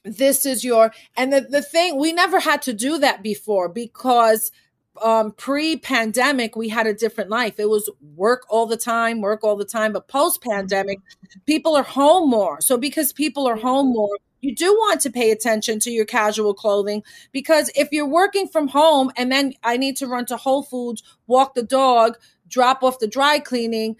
this 0.04 0.44
is 0.44 0.64
your 0.64 0.92
and 1.16 1.32
the, 1.32 1.40
the 1.40 1.62
thing 1.62 1.98
we 1.98 2.12
never 2.12 2.40
had 2.40 2.60
to 2.62 2.74
do 2.74 2.98
that 2.98 3.22
before 3.22 3.70
because 3.70 4.52
um, 5.00 5.32
pre-pandemic 5.32 6.56
we 6.56 6.68
had 6.68 6.88
a 6.88 6.92
different 6.92 7.30
life 7.30 7.60
it 7.60 7.68
was 7.70 7.88
work 8.16 8.42
all 8.48 8.66
the 8.66 8.76
time 8.76 9.20
work 9.20 9.44
all 9.44 9.54
the 9.54 9.64
time 9.64 9.92
but 9.92 10.08
post-pandemic 10.08 10.98
people 11.46 11.76
are 11.76 11.84
home 11.84 12.28
more 12.28 12.60
so 12.60 12.76
because 12.76 13.12
people 13.12 13.46
are 13.46 13.54
home 13.54 13.92
more 13.92 14.16
you 14.40 14.54
do 14.54 14.72
want 14.72 15.00
to 15.02 15.10
pay 15.10 15.30
attention 15.30 15.80
to 15.80 15.90
your 15.90 16.04
casual 16.04 16.54
clothing 16.54 17.02
because 17.32 17.70
if 17.74 17.88
you're 17.92 18.06
working 18.06 18.46
from 18.46 18.68
home 18.68 19.10
and 19.16 19.30
then 19.32 19.54
I 19.62 19.76
need 19.76 19.96
to 19.96 20.06
run 20.06 20.26
to 20.26 20.36
Whole 20.36 20.62
Foods, 20.62 21.02
walk 21.26 21.54
the 21.54 21.62
dog, 21.62 22.16
drop 22.48 22.82
off 22.82 22.98
the 22.98 23.08
dry 23.08 23.38
cleaning, 23.38 23.96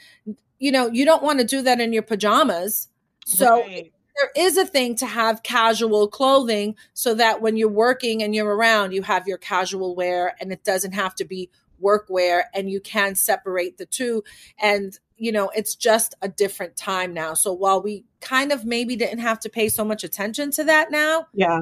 you 0.59 0.73
know, 0.73 0.89
you 0.89 1.05
don't 1.05 1.23
want 1.23 1.41
to 1.41 1.45
do 1.45 1.63
that 1.63 1.81
in 1.81 1.93
your 1.93 2.03
pajamas. 2.03 2.89
So 3.27 3.63
right. 3.63 3.93
there 4.17 4.47
is 4.47 4.57
a 4.57 4.67
thing 4.67 4.95
to 4.97 5.07
have 5.07 5.43
casual 5.43 6.09
clothing 6.09 6.77
so 6.95 7.15
that 7.15 7.43
when 7.43 7.57
you're 7.57 7.69
working 7.69 8.23
and 8.23 8.35
you're 8.35 8.55
around, 8.55 8.93
you 8.93 9.03
have 9.03 9.27
your 9.29 9.39
casual 9.39 9.95
wear 9.95 10.35
and 10.41 10.53
it 10.53 10.65
doesn't 10.65 10.93
have 10.93 11.15
to 11.17 11.25
be 11.25 11.51
workwear 11.83 12.45
and 12.55 12.71
you 12.71 12.81
can 12.81 13.15
separate 13.15 13.79
the 13.79 13.87
two. 13.87 14.25
And 14.61 14.99
you 15.19 15.33
know, 15.33 15.51
it's 15.55 15.75
just 15.75 16.15
a 16.23 16.29
different 16.29 16.77
time 16.77 17.13
now. 17.13 17.35
So 17.35 17.53
while 17.53 17.83
we 17.83 18.05
kind 18.21 18.53
of 18.53 18.65
maybe 18.65 18.97
didn't 18.97 19.21
have 19.21 19.41
to 19.41 19.49
pay 19.49 19.69
so 19.69 19.85
much 19.85 20.05
attention 20.05 20.51
to 20.53 20.65
that 20.65 20.91
now, 20.91 21.27
yeah, 21.33 21.61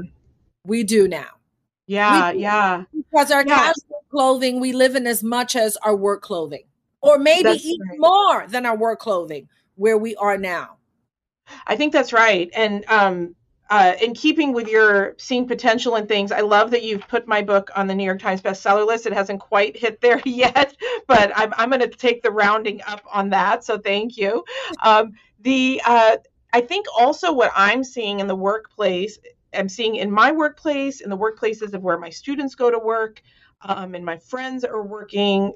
we 0.65 0.83
do 0.83 1.09
now. 1.09 1.29
Yeah, 1.87 2.33
do 2.33 2.39
yeah. 2.39 2.85
Because 2.95 3.31
our 3.31 3.45
yeah. 3.47 3.57
casual 3.57 4.05
clothing 4.11 4.61
we 4.61 4.73
live 4.73 4.97
in 4.97 5.07
as 5.07 5.23
much 5.23 5.57
as 5.57 5.77
our 5.79 5.95
work 5.97 6.23
clothing, 6.23 6.65
or 7.01 7.19
maybe 7.19 7.45
that's 7.45 7.65
even 7.65 7.89
right. 7.89 7.99
more 7.99 8.47
than 8.49 8.67
our 8.67 8.77
work 8.77 9.01
clothing 9.01 9.49
where 9.77 9.99
we 9.99 10.17
are 10.17 10.37
now. 10.37 10.77
I 11.67 11.77
think 11.77 11.93
that's 11.93 12.13
right. 12.13 12.51
And 12.55 12.85
um, 12.89 13.37
uh, 13.71 13.95
in 14.01 14.15
keeping 14.15 14.53
with 14.53 14.69
your 14.69 15.15
seeing 15.19 15.47
potential 15.47 15.97
and 15.97 16.09
things, 16.09 16.33
I 16.33 16.41
love 16.41 16.71
that 16.71 16.83
you've 16.83 17.07
put 17.09 17.27
my 17.27 17.43
book 17.43 17.71
on 17.75 17.87
the 17.87 17.95
New 17.95 18.05
York 18.05 18.21
Times 18.21 18.43
bestseller 18.43 18.87
list. 18.87 19.07
It 19.07 19.13
hasn't 19.13 19.41
quite 19.41 19.77
hit 19.77 20.01
there 20.01 20.21
yet, 20.25 20.77
but 21.07 21.33
I'm, 21.35 21.53
I'm 21.57 21.69
going 21.69 21.81
to 21.81 21.89
take 21.89 22.23
the 22.23 22.31
rounding 22.31 22.81
up 22.87 23.03
on 23.13 23.31
that. 23.31 23.65
So 23.65 23.79
thank 23.79 24.17
you. 24.17 24.45
Um, 24.83 25.13
the 25.41 25.81
uh, 25.87 26.17
I 26.53 26.61
think 26.61 26.87
also 26.97 27.33
what 27.33 27.53
I'm 27.55 27.85
seeing 27.85 28.21
in 28.21 28.27
the 28.27 28.37
workplace, 28.37 29.19
I'm 29.55 29.69
seeing 29.69 29.97
in 29.97 30.11
my 30.11 30.33
workplace, 30.33 31.01
in 31.01 31.11
the 31.11 31.19
workplaces 31.19 31.75
of 31.75 31.83
where 31.83 31.99
my 31.99 32.11
students 32.11 32.55
go 32.55 32.71
to 32.71 32.79
work, 32.79 33.23
um, 33.63 33.95
and 33.95 34.05
my 34.05 34.19
friends 34.19 34.65
are 34.65 34.83
working. 34.83 35.53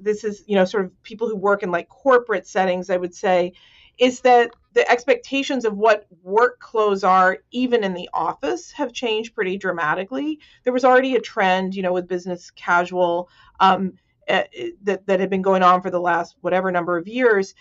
This 0.00 0.24
is 0.24 0.42
you 0.46 0.56
know 0.56 0.64
sort 0.64 0.84
of 0.84 1.02
people 1.02 1.28
who 1.28 1.36
work 1.36 1.62
in 1.62 1.70
like 1.70 1.88
corporate 1.88 2.46
settings. 2.46 2.90
I 2.90 2.96
would 2.96 3.14
say 3.14 3.52
is 3.98 4.20
that 4.20 4.50
the 4.72 4.90
expectations 4.90 5.64
of 5.64 5.76
what 5.76 6.06
work 6.22 6.58
clothes 6.60 7.04
are 7.04 7.38
even 7.50 7.84
in 7.84 7.94
the 7.94 8.08
office 8.14 8.72
have 8.72 8.92
changed 8.92 9.34
pretty 9.34 9.58
dramatically 9.58 10.40
there 10.64 10.72
was 10.72 10.84
already 10.84 11.14
a 11.14 11.20
trend 11.20 11.74
you 11.74 11.82
know 11.82 11.92
with 11.92 12.08
business 12.08 12.50
casual 12.50 13.28
um, 13.60 13.92
uh, 14.28 14.44
that, 14.82 15.06
that 15.06 15.20
had 15.20 15.30
been 15.30 15.42
going 15.42 15.62
on 15.62 15.82
for 15.82 15.90
the 15.90 16.00
last 16.00 16.36
whatever 16.40 16.70
number 16.70 16.96
of 16.96 17.06
years 17.06 17.54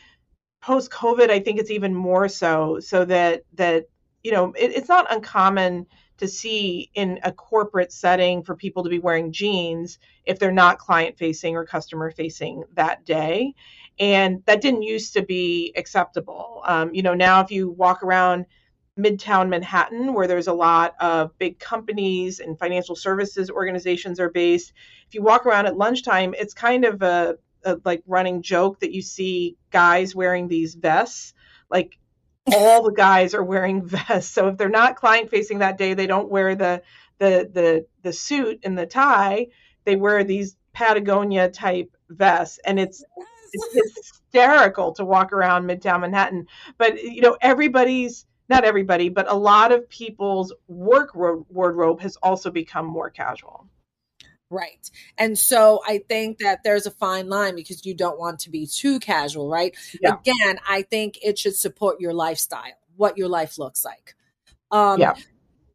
post 0.61 0.91
covid 0.91 1.29
i 1.29 1.39
think 1.39 1.59
it's 1.59 1.71
even 1.71 1.93
more 1.93 2.27
so 2.27 2.79
so 2.79 3.05
that 3.05 3.43
that 3.53 3.85
you 4.23 4.31
know 4.31 4.53
it, 4.53 4.71
it's 4.71 4.89
not 4.89 5.11
uncommon 5.11 5.85
to 6.17 6.27
see 6.27 6.91
in 6.93 7.19
a 7.23 7.31
corporate 7.31 7.91
setting 7.91 8.43
for 8.43 8.55
people 8.55 8.83
to 8.83 8.89
be 8.89 8.99
wearing 8.99 9.31
jeans 9.31 9.97
if 10.25 10.37
they're 10.37 10.51
not 10.51 10.77
client 10.77 11.17
facing 11.17 11.55
or 11.55 11.65
customer 11.65 12.11
facing 12.11 12.63
that 12.75 13.03
day 13.05 13.55
and 13.99 14.43
that 14.45 14.61
didn't 14.61 14.81
used 14.81 15.13
to 15.13 15.21
be 15.21 15.73
acceptable. 15.77 16.61
Um, 16.65 16.93
you 16.93 17.03
know, 17.03 17.13
now 17.13 17.41
if 17.41 17.51
you 17.51 17.69
walk 17.69 18.03
around 18.03 18.45
Midtown 18.97 19.49
Manhattan, 19.49 20.13
where 20.13 20.27
there's 20.27 20.47
a 20.47 20.53
lot 20.53 20.95
of 20.99 21.37
big 21.37 21.59
companies 21.59 22.39
and 22.39 22.57
financial 22.57 22.95
services 22.95 23.49
organizations 23.49 24.19
are 24.19 24.29
based, 24.29 24.73
if 25.07 25.13
you 25.13 25.21
walk 25.21 25.45
around 25.45 25.67
at 25.67 25.77
lunchtime, 25.77 26.33
it's 26.37 26.53
kind 26.53 26.83
of 26.83 27.01
a, 27.03 27.37
a 27.63 27.77
like 27.83 28.03
running 28.07 28.41
joke 28.41 28.79
that 28.79 28.93
you 28.93 29.01
see 29.01 29.57
guys 29.69 30.15
wearing 30.15 30.47
these 30.47 30.75
vests, 30.75 31.33
like 31.69 31.97
all 32.53 32.83
the 32.83 32.91
guys 32.91 33.33
are 33.33 33.43
wearing 33.43 33.85
vests. 33.85 34.31
So 34.31 34.47
if 34.49 34.57
they're 34.57 34.69
not 34.69 34.95
client 34.95 35.29
facing 35.29 35.59
that 35.59 35.77
day, 35.77 35.93
they 35.93 36.07
don't 36.07 36.29
wear 36.29 36.55
the 36.55 36.81
the 37.17 37.49
the 37.51 37.85
the 38.01 38.13
suit 38.13 38.61
and 38.63 38.77
the 38.77 38.85
tie. 38.85 39.47
They 39.85 39.95
wear 39.95 40.23
these 40.23 40.55
Patagonia 40.73 41.49
type 41.49 41.95
vests, 42.09 42.59
and 42.65 42.79
it's 42.79 43.03
it's 43.53 43.95
hysterical 43.95 44.93
to 44.93 45.05
walk 45.05 45.33
around 45.33 45.65
Midtown 45.65 46.01
Manhattan. 46.01 46.47
But 46.77 47.03
you 47.03 47.21
know, 47.21 47.37
everybody's 47.41 48.25
not 48.49 48.65
everybody, 48.65 49.09
but 49.09 49.29
a 49.29 49.33
lot 49.33 49.71
of 49.71 49.89
people's 49.89 50.53
work 50.67 51.15
wardrobe 51.15 52.01
has 52.01 52.17
also 52.17 52.51
become 52.51 52.85
more 52.85 53.09
casual. 53.09 53.65
Right. 54.51 54.91
And 55.17 55.39
so 55.39 55.79
I 55.87 55.99
think 56.09 56.39
that 56.39 56.59
there's 56.63 56.85
a 56.85 56.91
fine 56.91 57.29
line 57.29 57.55
because 57.55 57.85
you 57.85 57.95
don't 57.95 58.19
want 58.19 58.39
to 58.39 58.49
be 58.49 58.67
too 58.67 58.99
casual, 58.99 59.49
right? 59.49 59.73
Yeah. 60.01 60.17
Again, 60.19 60.59
I 60.67 60.81
think 60.81 61.17
it 61.23 61.39
should 61.39 61.55
support 61.55 62.01
your 62.01 62.13
lifestyle, 62.13 62.73
what 62.97 63.17
your 63.17 63.29
life 63.29 63.57
looks 63.57 63.85
like. 63.85 64.13
Um, 64.69 64.99
yeah. 64.99 65.13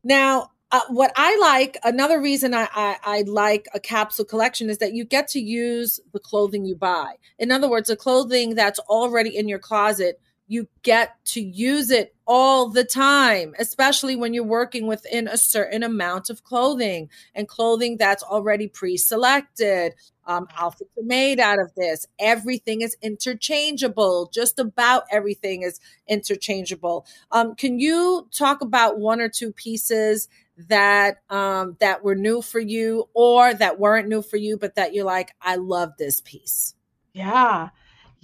Now, 0.04 0.50
uh, 0.70 0.80
what 0.90 1.10
I 1.16 1.38
like, 1.40 1.78
another 1.84 2.20
reason 2.20 2.52
I, 2.52 2.68
I, 2.74 2.96
I, 3.02 3.22
like 3.22 3.66
a 3.72 3.80
capsule 3.80 4.24
collection 4.26 4.68
is 4.68 4.78
that 4.78 4.92
you 4.92 5.04
get 5.04 5.28
to 5.28 5.40
use 5.40 5.98
the 6.12 6.18
clothing 6.18 6.66
you 6.66 6.76
buy. 6.76 7.14
In 7.38 7.50
other 7.50 7.68
words, 7.68 7.88
the 7.88 7.96
clothing 7.96 8.56
that's 8.56 8.78
already 8.80 9.34
in 9.34 9.48
your 9.48 9.58
closet, 9.58 10.20
you 10.48 10.68
get 10.82 11.16
to 11.24 11.40
use 11.40 11.90
it 11.90 12.14
all 12.26 12.68
the 12.68 12.84
time, 12.84 13.54
especially 13.58 14.16
when 14.16 14.34
you're 14.34 14.44
working 14.44 14.86
within 14.86 15.28
a 15.28 15.36
certain 15.36 15.82
amount 15.82 16.30
of 16.30 16.44
clothing 16.44 17.08
and 17.34 17.48
clothing 17.48 17.96
that's 17.96 18.22
already 18.22 18.68
pre 18.68 18.96
selected. 18.96 19.94
Um, 20.28 20.48
outfits 20.58 20.90
are 20.98 21.04
made 21.04 21.38
out 21.38 21.60
of 21.60 21.72
this. 21.76 22.06
Everything 22.18 22.80
is 22.80 22.96
interchangeable. 23.00 24.28
Just 24.32 24.58
about 24.58 25.04
everything 25.10 25.62
is 25.62 25.78
interchangeable. 26.08 27.06
Um, 27.30 27.54
can 27.54 27.78
you 27.78 28.28
talk 28.32 28.60
about 28.60 28.98
one 28.98 29.20
or 29.20 29.28
two 29.28 29.52
pieces 29.52 30.28
that 30.68 31.18
um, 31.30 31.76
that 31.80 32.02
were 32.02 32.16
new 32.16 32.42
for 32.42 32.60
you 32.60 33.08
or 33.14 33.54
that 33.54 33.78
weren't 33.78 34.08
new 34.08 34.22
for 34.22 34.36
you, 34.36 34.56
but 34.56 34.74
that 34.76 34.94
you're 34.94 35.04
like, 35.04 35.34
I 35.40 35.56
love 35.56 35.92
this 35.96 36.20
piece? 36.20 36.74
Yeah. 37.12 37.70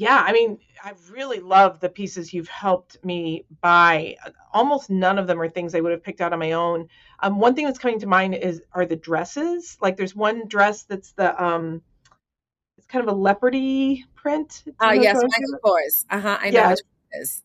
Yeah. 0.02 0.22
I 0.26 0.32
mean, 0.32 0.58
I 0.82 0.92
really 1.10 1.40
love 1.40 1.80
the 1.80 1.88
pieces 1.88 2.32
you've 2.32 2.48
helped 2.48 3.04
me 3.04 3.44
buy. 3.60 4.16
Almost 4.52 4.90
none 4.90 5.18
of 5.18 5.26
them 5.26 5.40
are 5.40 5.48
things 5.48 5.74
I 5.74 5.80
would 5.80 5.92
have 5.92 6.02
picked 6.02 6.20
out 6.20 6.32
on 6.32 6.38
my 6.38 6.52
own. 6.52 6.88
Um, 7.20 7.38
one 7.38 7.54
thing 7.54 7.66
that's 7.66 7.78
coming 7.78 8.00
to 8.00 8.06
mind 8.06 8.34
is 8.34 8.62
are 8.72 8.84
the 8.84 8.96
dresses. 8.96 9.78
Like 9.80 9.96
there's 9.96 10.16
one 10.16 10.48
dress 10.48 10.82
that's 10.82 11.12
the 11.12 11.42
um 11.42 11.82
it's 12.78 12.86
kind 12.86 13.06
of 13.06 13.14
a 13.14 13.16
leopardy 13.16 14.04
print. 14.14 14.64
Oh 14.80 14.88
uh, 14.88 14.92
yes, 14.92 15.16
Michael 15.16 15.58
Kors. 15.64 16.04
Uh-huh. 16.10 16.38
I 16.40 16.50
know 16.50 16.60
yeah. 16.60 16.74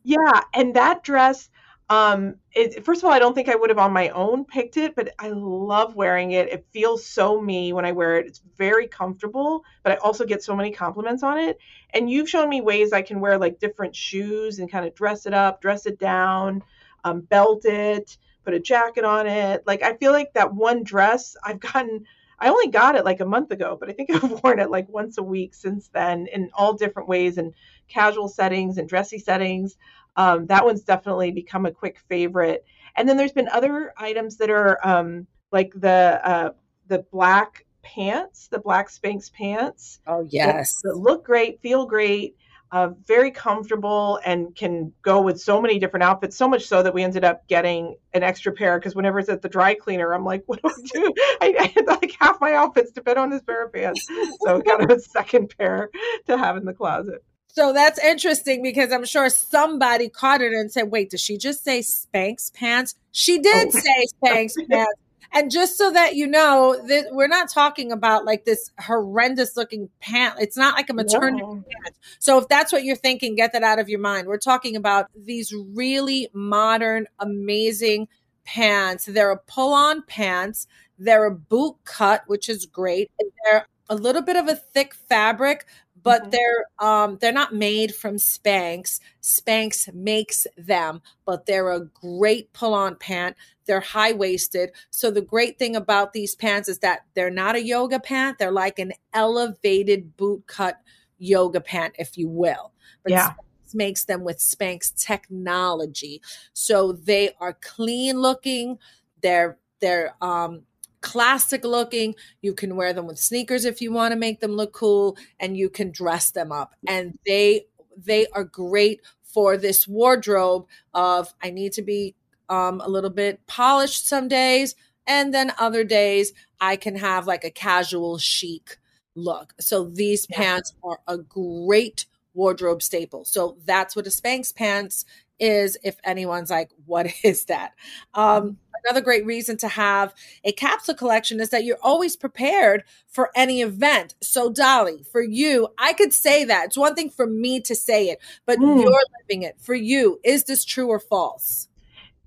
Yeah. 0.04 0.42
And 0.54 0.76
that 0.76 1.04
dress 1.04 1.50
um, 1.90 2.36
it, 2.52 2.84
first 2.84 3.02
of 3.02 3.06
all, 3.06 3.14
I 3.14 3.20
don't 3.20 3.34
think 3.34 3.48
I 3.48 3.56
would 3.56 3.70
have 3.70 3.80
on 3.80 3.94
my 3.94 4.10
own 4.10 4.44
picked 4.44 4.76
it, 4.76 4.94
but 4.94 5.14
I 5.18 5.30
love 5.30 5.96
wearing 5.96 6.32
it. 6.32 6.50
It 6.50 6.68
feels 6.72 7.06
so 7.06 7.40
me 7.40 7.72
when 7.72 7.86
I 7.86 7.94
wear 7.94 8.18
it. 8.18 8.28
It's 8.28 8.42
very 8.58 8.88
comfortable, 8.88 9.64
but 9.84 9.94
I 9.94 9.96
also 9.96 10.26
get 10.26 10.44
so 10.44 10.54
many 10.56 10.72
compliments 10.72 11.24
on 11.24 11.38
it. 11.40 11.58
And 11.94 12.10
you've 12.10 12.30
shown 12.30 12.50
me 12.50 12.60
ways 12.60 12.92
I 12.92 13.04
can 13.04 13.22
wear 13.22 13.38
like 13.38 13.60
different 13.60 13.96
shoes 13.96 14.60
and 14.60 14.70
kind 14.70 14.86
of 14.86 14.96
dress 14.96 15.26
it 15.26 15.34
up, 15.34 15.62
dress 15.62 15.86
it 15.86 15.98
down, 15.98 16.62
um, 17.06 17.22
belt 17.22 17.64
it, 17.64 18.18
put 18.44 18.54
a 18.54 18.60
jacket 18.60 19.06
on 19.06 19.26
it. 19.26 19.66
Like 19.66 19.82
I 19.82 19.96
feel 19.96 20.12
like 20.12 20.34
that 20.34 20.54
one 20.54 20.84
dress 20.84 21.38
I've 21.42 21.60
gotten. 21.62 22.06
I 22.40 22.50
only 22.50 22.68
got 22.68 22.96
it 22.96 23.06
like 23.06 23.22
a 23.22 23.26
month 23.26 23.52
ago, 23.52 23.78
but 23.80 23.90
I 23.90 23.94
think 23.94 24.10
I've 24.14 24.44
worn 24.44 24.60
it 24.60 24.70
like 24.70 24.90
once 24.90 25.18
a 25.18 25.24
week 25.24 25.54
since 25.54 25.88
then 25.88 26.28
in 26.28 26.50
all 26.54 26.74
different 26.74 27.08
ways 27.08 27.38
and 27.38 27.54
casual 27.88 28.28
settings 28.28 28.78
and 28.78 28.90
dressy 28.90 29.20
settings 29.20 29.78
um, 30.18 30.48
that 30.48 30.66
one's 30.66 30.82
definitely 30.82 31.32
become 31.32 31.66
a 31.66 31.72
quick 31.72 32.00
favorite. 32.10 32.66
And 32.96 33.08
then 33.08 33.16
there's 33.16 33.32
been 33.32 33.48
other 33.50 33.94
items 33.98 34.38
that 34.38 34.50
are 34.50 34.86
um, 34.86 35.28
like 35.52 35.72
the 35.76 36.20
uh, 36.24 36.50
the 36.88 37.06
black 37.12 37.66
pants, 37.84 38.48
the 38.48 38.60
black 38.60 38.90
Spanx 38.90 39.32
pants. 39.32 40.00
Oh 40.08 40.28
yes, 40.28 40.74
that, 40.84 40.90
that 40.90 40.98
look 40.98 41.24
great, 41.24 41.62
feel 41.62 41.86
great. 41.86 42.36
Uh, 42.70 42.90
very 43.06 43.32
comfortable 43.32 44.20
and 44.26 44.54
can 44.54 44.92
go 45.02 45.22
with 45.22 45.40
so 45.40 45.62
many 45.62 45.80
different 45.80 46.04
outfits. 46.04 46.36
So 46.36 46.50
much 46.50 46.66
so 46.66 46.84
that 46.84 46.94
we 46.94 47.02
ended 47.02 47.24
up 47.24 47.48
getting 47.48 47.96
an 48.14 48.24
extra 48.24 48.52
pair 48.52 48.78
because 48.78 48.94
whenever 48.94 49.20
it's 49.20 49.30
at 49.30 49.42
the 49.42 49.48
dry 49.48 49.74
cleaner, 49.74 50.14
I'm 50.14 50.26
like, 50.26 50.44
what 50.48 50.62
do 50.62 50.68
I 50.68 50.88
do? 50.92 51.14
I, 51.42 51.56
I 51.60 51.66
had 51.68 51.88
like 51.88 52.14
half 52.20 52.42
my 52.42 52.56
outfits 52.56 52.92
to 52.94 53.02
fit 53.02 53.18
on 53.18 53.30
this 53.30 53.42
pair 53.44 53.64
of 53.64 53.72
pants. 53.72 54.06
So 54.42 54.62
kind 54.62 54.84
of 54.84 54.90
a 54.90 55.00
second 55.14 55.54
pair 55.58 55.90
to 56.26 56.38
have 56.38 56.58
in 56.58 56.66
the 56.66 56.74
closet. 56.74 57.24
So 57.58 57.74
that's 57.74 57.98
interesting 57.98 58.62
because 58.62 58.92
I'm 58.92 59.04
sure 59.04 59.32
somebody 59.32 60.10
caught 60.10 60.44
it 60.44 60.54
and 60.54 60.72
said, 60.72 60.92
wait, 60.92 61.10
did 61.10 61.20
she 61.20 61.40
just 61.40 61.64
say 61.64 61.80
Spanx 61.80 62.54
pants? 62.54 62.94
She 63.12 63.40
did 63.40 63.70
oh. 63.70 63.80
say 63.80 64.06
Spanx 64.24 64.54
pants. 64.70 64.94
And 65.34 65.50
just 65.50 65.76
so 65.76 65.90
that 65.90 66.16
you 66.16 66.28
know, 66.28 66.80
that 66.88 67.08
we're 67.14 67.28
not 67.28 67.50
talking 67.50 67.92
about 67.92 68.26
like 68.26 68.46
this 68.46 68.70
horrendous 68.80 69.58
looking 69.58 69.90
pant. 70.00 70.36
It's 70.40 70.56
not 70.56 70.76
like 70.76 70.92
a 70.92 70.94
maternity 70.94 71.42
no. 71.42 71.64
pant. 71.68 71.96
So 72.20 72.38
if 72.38 72.48
that's 72.48 72.72
what 72.72 72.84
you're 72.84 72.96
thinking, 72.96 73.36
get 73.36 73.54
that 73.54 73.64
out 73.64 73.80
of 73.80 73.90
your 73.90 74.02
mind. 74.02 74.28
We're 74.28 74.38
talking 74.38 74.76
about 74.76 75.08
these 75.16 75.52
really 75.52 76.30
modern, 76.34 77.08
amazing 77.18 78.08
pants. 78.46 79.06
They're 79.06 79.32
a 79.32 79.38
pull 79.40 79.74
on 79.74 80.04
pants. 80.04 80.68
They're 81.00 81.26
a 81.26 81.34
boot 81.34 81.78
cut, 81.86 82.22
which 82.28 82.50
is 82.50 82.68
great. 82.68 83.10
They're 83.46 83.66
a 83.90 83.96
little 83.96 84.22
bit 84.22 84.36
of 84.36 84.48
a 84.48 84.56
thick 84.56 84.94
fabric, 84.94 85.66
but 86.08 86.22
mm-hmm. 86.22 86.30
they're 86.30 86.66
um 86.80 87.18
they're 87.20 87.34
not 87.34 87.54
made 87.54 87.94
from 87.94 88.16
Spanx. 88.16 89.02
Spanx 89.22 89.94
makes 89.94 90.48
them, 90.58 91.02
but 91.26 91.46
they're 91.46 91.70
a 91.70 91.84
great 91.86 92.54
pull-on 92.54 92.96
pant. 92.96 93.36
They're 93.66 93.82
high-waisted. 93.82 94.72
So 94.90 95.12
the 95.12 95.22
great 95.22 95.60
thing 95.60 95.76
about 95.76 96.14
these 96.14 96.34
pants 96.34 96.70
is 96.70 96.80
that 96.80 97.02
they're 97.14 97.30
not 97.30 97.58
a 97.58 97.62
yoga 97.62 98.00
pant. 98.00 98.40
They're 98.40 98.52
like 98.52 98.80
an 98.80 98.94
elevated 99.14 100.16
boot 100.16 100.48
cut 100.48 100.80
yoga 101.18 101.60
pant, 101.60 101.94
if 102.00 102.18
you 102.18 102.30
will. 102.30 102.72
But 103.04 103.12
yeah. 103.12 103.32
Spanx 103.32 103.76
makes 103.76 104.06
them 104.06 104.24
with 104.24 104.38
Spanx 104.38 104.96
technology. 104.96 106.22
So 106.54 106.94
they 106.94 107.32
are 107.42 107.58
clean 107.60 108.22
looking. 108.22 108.80
They're 109.22 109.58
they're 109.82 110.16
um 110.22 110.62
classic 111.02 111.64
looking. 111.64 112.16
You 112.42 112.54
can 112.54 112.76
wear 112.76 112.94
them 112.94 113.08
with 113.08 113.20
sneakers 113.20 113.66
if 113.66 113.82
you 113.82 113.92
want 113.92 114.12
to 114.12 114.20
make 114.20 114.40
them 114.40 114.52
look 114.52 114.74
cool, 114.74 115.18
and 115.40 115.58
you 115.58 115.70
can 115.70 115.92
dress 115.92 116.32
them 116.32 116.52
up. 116.52 116.74
And 116.88 117.18
they 117.26 117.66
they 117.98 118.28
are 118.28 118.44
great 118.44 119.02
for 119.24 119.58
this 119.58 119.88
wardrobe 119.88 120.68
of 120.94 121.34
I 121.42 121.50
need 121.50 121.74
to 121.74 121.82
be 121.82 122.16
um, 122.50 122.82
a 122.82 122.88
little 122.88 123.10
bit 123.10 123.46
polished 123.48 124.08
some 124.08 124.28
days, 124.28 124.76
and 125.06 125.34
then 125.34 125.52
other 125.60 125.84
days 125.84 126.34
I 126.60 126.76
can 126.76 126.96
have 126.96 127.28
like 127.28 127.44
a 127.44 127.52
casual 127.52 128.18
chic 128.18 128.78
look. 129.16 129.54
So 129.60 129.86
these 129.86 130.28
yeah. 130.30 130.38
pants 130.38 130.74
are 130.84 131.00
a 131.08 131.18
great 131.18 132.06
wardrobe 132.34 132.82
staple. 132.82 133.26
So 133.26 133.58
that's 133.66 133.96
what 133.96 134.08
a 134.08 134.12
Spanx 134.12 134.56
pants 134.56 135.04
is 135.40 135.78
if 135.84 135.98
anyone's 136.04 136.50
like, 136.50 136.70
what 136.86 137.08
is 137.24 137.46
that? 137.46 137.74
Um, 138.14 138.44
mm-hmm. 138.44 138.67
Another 138.86 139.02
great 139.02 139.26
reason 139.26 139.58
to 139.58 139.68
have 139.68 140.14
a 140.44 140.52
capsule 140.52 140.96
collection 140.96 141.40
is 141.40 141.50
that 141.50 141.64
you're 141.64 141.80
always 141.82 142.16
prepared 142.16 142.84
for 143.08 143.32
any 143.36 143.62
event. 143.62 144.16
So, 144.22 144.50
Dolly, 144.50 145.04
for 145.04 145.22
you, 145.22 145.70
I 145.78 145.94
could 145.94 146.14
say 146.14 146.44
that. 146.46 146.66
It's 146.66 146.78
one 146.78 146.96
thing 146.96 147.10
for 147.10 147.28
me 147.28 147.62
to 147.62 147.76
say 147.76 148.10
it, 148.10 148.20
but 148.46 148.60
mm. 148.60 148.82
you're 148.82 149.04
living 149.22 149.44
it. 149.44 149.56
For 149.60 149.76
you, 149.76 150.20
is 150.24 150.44
this 150.46 150.66
true 150.66 150.88
or 150.88 151.00
false? 151.00 151.68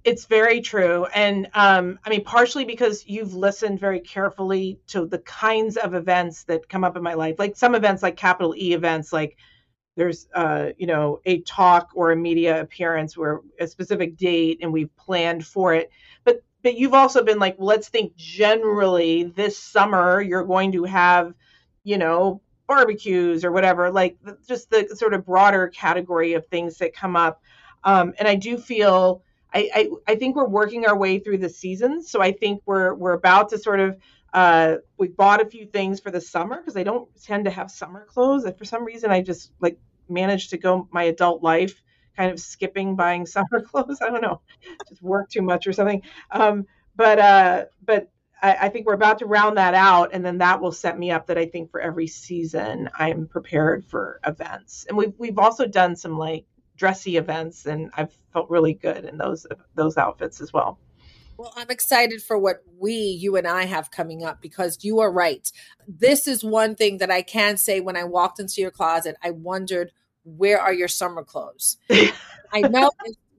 It's 0.02 0.24
very 0.24 0.62
true. 0.62 1.04
And 1.14 1.48
um, 1.52 1.98
I 2.04 2.10
mean, 2.10 2.24
partially 2.24 2.64
because 2.64 3.04
you've 3.06 3.34
listened 3.34 3.80
very 3.80 4.00
carefully 4.00 4.80
to 4.88 5.04
the 5.04 5.18
kinds 5.18 5.76
of 5.76 5.94
events 5.94 6.44
that 6.44 6.68
come 6.68 6.84
up 6.84 6.96
in 6.96 7.02
my 7.02 7.14
life, 7.14 7.36
like 7.38 7.56
some 7.56 7.74
events, 7.74 8.02
like 8.02 8.16
capital 8.16 8.54
E 8.56 8.72
events, 8.72 9.12
like 9.12 9.36
there's 10.00 10.28
uh, 10.34 10.70
you 10.78 10.86
know 10.86 11.20
a 11.26 11.42
talk 11.42 11.90
or 11.94 12.10
a 12.10 12.16
media 12.16 12.58
appearance 12.58 13.18
where 13.18 13.40
a 13.60 13.66
specific 13.66 14.16
date 14.16 14.58
and 14.62 14.72
we've 14.72 14.94
planned 14.96 15.46
for 15.46 15.74
it. 15.74 15.90
But 16.24 16.42
but 16.62 16.74
you've 16.76 16.94
also 16.94 17.22
been 17.22 17.38
like 17.38 17.58
well, 17.58 17.68
let's 17.68 17.90
think 17.90 18.16
generally 18.16 19.24
this 19.24 19.58
summer 19.58 20.22
you're 20.22 20.44
going 20.44 20.72
to 20.72 20.84
have 20.84 21.34
you 21.84 21.98
know 21.98 22.40
barbecues 22.66 23.44
or 23.44 23.52
whatever 23.52 23.90
like 23.90 24.16
just 24.48 24.70
the 24.70 24.88
sort 24.96 25.12
of 25.12 25.26
broader 25.26 25.68
category 25.68 26.32
of 26.32 26.46
things 26.46 26.78
that 26.78 26.94
come 26.94 27.14
up. 27.14 27.42
Um, 27.84 28.14
and 28.18 28.26
i 28.26 28.34
do 28.34 28.56
feel 28.58 29.22
I, 29.52 29.70
I, 29.74 29.90
I 30.12 30.14
think 30.14 30.36
we're 30.36 30.46
working 30.46 30.86
our 30.86 30.96
way 30.96 31.18
through 31.18 31.38
the 31.38 31.50
seasons. 31.50 32.10
So 32.10 32.22
i 32.22 32.32
think 32.32 32.62
we're 32.64 32.94
we're 32.94 33.12
about 33.12 33.50
to 33.50 33.58
sort 33.58 33.80
of 33.80 33.98
uh, 34.32 34.76
we 34.96 35.08
bought 35.08 35.42
a 35.42 35.44
few 35.44 35.66
things 35.66 36.00
for 36.00 36.10
the 36.10 36.20
summer 36.20 36.56
because 36.56 36.76
I 36.76 36.84
don't 36.84 37.08
tend 37.22 37.44
to 37.46 37.50
have 37.50 37.70
summer 37.70 38.04
clothes. 38.04 38.44
And 38.44 38.56
for 38.56 38.64
some 38.64 38.84
reason, 38.84 39.10
I 39.10 39.22
just 39.22 39.52
like 39.60 39.78
managed 40.10 40.50
to 40.50 40.58
go 40.58 40.88
my 40.90 41.04
adult 41.04 41.42
life 41.42 41.82
kind 42.16 42.30
of 42.30 42.40
skipping 42.40 42.96
buying 42.96 43.26
summer 43.36 43.60
clothes. 43.62 43.98
I 44.02 44.10
don't 44.10 44.22
know, 44.22 44.40
just 44.88 45.02
work 45.02 45.30
too 45.30 45.42
much 45.42 45.66
or 45.66 45.72
something. 45.72 46.02
Um, 46.30 46.66
but 46.96 47.18
uh, 47.18 47.64
but 47.84 48.10
I, 48.42 48.56
I, 48.62 48.68
think 48.68 48.86
we're 48.86 48.94
about 48.94 49.18
to 49.20 49.26
round 49.26 49.56
that 49.56 49.74
out, 49.74 50.10
and 50.12 50.24
then 50.24 50.38
that 50.38 50.60
will 50.60 50.72
set 50.72 50.98
me 50.98 51.10
up. 51.10 51.26
That 51.26 51.38
I 51.38 51.46
think 51.46 51.70
for 51.70 51.80
every 51.80 52.06
season, 52.06 52.90
I'm 52.94 53.26
prepared 53.26 53.84
for 53.84 54.20
events, 54.26 54.86
and 54.88 54.96
we've 54.96 55.14
we've 55.18 55.38
also 55.38 55.66
done 55.66 55.96
some 55.96 56.18
like 56.18 56.44
dressy 56.76 57.16
events, 57.16 57.66
and 57.66 57.90
I've 57.96 58.12
felt 58.32 58.50
really 58.50 58.74
good 58.74 59.04
in 59.04 59.16
those 59.16 59.46
those 59.74 59.96
outfits 59.96 60.40
as 60.40 60.52
well. 60.52 60.78
Well, 61.40 61.54
I'm 61.56 61.70
excited 61.70 62.22
for 62.22 62.36
what 62.36 62.62
we, 62.78 62.92
you 62.92 63.34
and 63.36 63.46
I 63.46 63.64
have 63.64 63.90
coming 63.90 64.22
up 64.22 64.42
because 64.42 64.84
you 64.84 65.00
are 65.00 65.10
right. 65.10 65.50
This 65.88 66.28
is 66.28 66.44
one 66.44 66.74
thing 66.74 66.98
that 66.98 67.10
I 67.10 67.22
can 67.22 67.56
say 67.56 67.80
when 67.80 67.96
I 67.96 68.04
walked 68.04 68.40
into 68.40 68.60
your 68.60 68.70
closet, 68.70 69.16
I 69.24 69.30
wondered, 69.30 69.90
where 70.22 70.60
are 70.60 70.74
your 70.74 70.86
summer 70.86 71.24
clothes? 71.24 71.78
I 72.52 72.60
know 72.60 72.90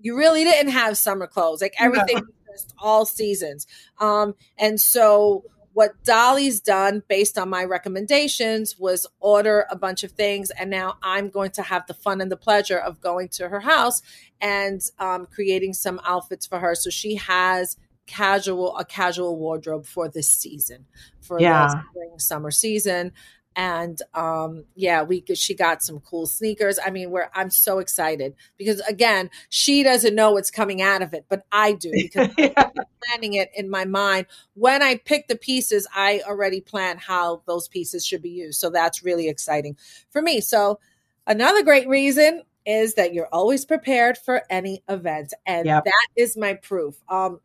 you 0.01 0.17
really 0.17 0.43
didn't 0.43 0.71
have 0.71 0.97
summer 0.97 1.27
clothes, 1.27 1.61
like 1.61 1.75
everything 1.79 2.15
no. 2.15 2.51
just 2.51 2.73
all 2.79 3.05
seasons. 3.05 3.67
Um, 3.99 4.33
and 4.57 4.81
so 4.81 5.43
what 5.73 6.03
Dolly's 6.03 6.59
done 6.59 7.03
based 7.07 7.37
on 7.37 7.49
my 7.49 7.63
recommendations 7.65 8.79
was 8.79 9.05
order 9.19 9.67
a 9.69 9.75
bunch 9.75 10.03
of 10.03 10.13
things. 10.13 10.49
And 10.49 10.71
now 10.71 10.97
I'm 11.03 11.29
going 11.29 11.51
to 11.51 11.61
have 11.61 11.85
the 11.85 11.93
fun 11.93 12.19
and 12.19 12.31
the 12.31 12.35
pleasure 12.35 12.79
of 12.79 12.99
going 12.99 13.29
to 13.33 13.49
her 13.49 13.59
house 13.59 14.01
and 14.41 14.81
um, 14.97 15.27
creating 15.27 15.73
some 15.73 16.01
outfits 16.03 16.47
for 16.47 16.57
her. 16.57 16.73
So 16.73 16.89
she 16.89 17.17
has 17.17 17.77
casual 18.12 18.78
a 18.78 18.84
casual 18.84 19.38
wardrobe 19.38 19.86
for 19.86 20.10
this 20.10 20.28
season 20.28 20.86
for 21.21 21.39
yeah. 21.39 21.67
the 21.67 21.84
spring 21.89 22.19
summer 22.19 22.52
season 22.52 23.13
and 23.56 24.02
um 24.13 24.65
yeah 24.76 25.02
we 25.04 25.24
she 25.34 25.54
got 25.54 25.82
some 25.82 26.00
cool 26.02 26.26
sneakers 26.26 26.78
i 26.86 26.89
mean 26.89 27.10
where 27.10 27.30
i'm 27.34 27.50
so 27.50 27.80
excited 27.80 28.34
because 28.58 28.80
again 28.82 29.30
she 29.50 29.84
doesn't 29.84 30.15
know 30.15 30.32
what's 30.32 30.52
coming 30.52 30.82
out 30.82 31.02
of 31.02 31.13
it 31.13 31.26
but 31.30 31.43
i 31.52 31.71
do 31.74 31.91
because 31.93 32.30
yeah. 32.38 32.54
i'm 32.58 32.86
planning 33.04 33.34
it 33.34 33.50
in 33.56 33.69
my 33.69 33.86
mind 33.86 34.26
when 34.54 34.82
i 34.82 34.95
pick 34.95 35.28
the 35.28 35.36
pieces 35.38 35.88
i 35.95 36.21
already 36.26 36.60
plan 36.62 36.97
how 36.97 37.41
those 37.45 37.67
pieces 37.67 38.06
should 38.06 38.21
be 38.21 38.30
used 38.30 38.60
so 38.60 38.69
that's 38.69 39.04
really 39.04 39.28
exciting 39.28 39.76
for 40.10 40.21
me 40.21 40.39
so 40.41 40.80
another 41.28 41.63
great 41.63 41.88
reason 41.88 42.43
is 42.65 42.93
that 42.93 43.13
you're 43.13 43.30
always 43.34 43.65
prepared 43.65 44.17
for 44.17 44.43
any 44.50 44.84
event 44.88 45.34
and 45.45 45.65
yep. 45.65 45.84
that 45.84 46.08
is 46.15 46.38
my 46.38 46.54
proof 46.54 46.95
um 47.10 47.39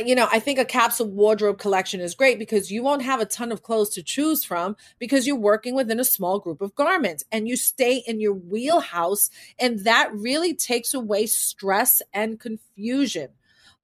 you 0.00 0.14
know, 0.14 0.28
I 0.30 0.38
think 0.38 0.58
a 0.58 0.64
capsule 0.64 1.08
wardrobe 1.08 1.58
collection 1.58 2.00
is 2.00 2.14
great 2.14 2.38
because 2.38 2.70
you 2.70 2.82
won't 2.82 3.02
have 3.02 3.20
a 3.20 3.26
ton 3.26 3.52
of 3.52 3.62
clothes 3.62 3.90
to 3.90 4.02
choose 4.02 4.42
from 4.42 4.76
because 4.98 5.26
you're 5.26 5.36
working 5.36 5.74
within 5.74 6.00
a 6.00 6.04
small 6.04 6.38
group 6.38 6.62
of 6.62 6.74
garments 6.74 7.24
and 7.30 7.46
you 7.46 7.56
stay 7.56 8.02
in 8.06 8.20
your 8.20 8.32
wheelhouse. 8.32 9.28
And 9.58 9.80
that 9.80 10.10
really 10.14 10.54
takes 10.54 10.94
away 10.94 11.26
stress 11.26 12.00
and 12.12 12.40
confusion. 12.40 13.28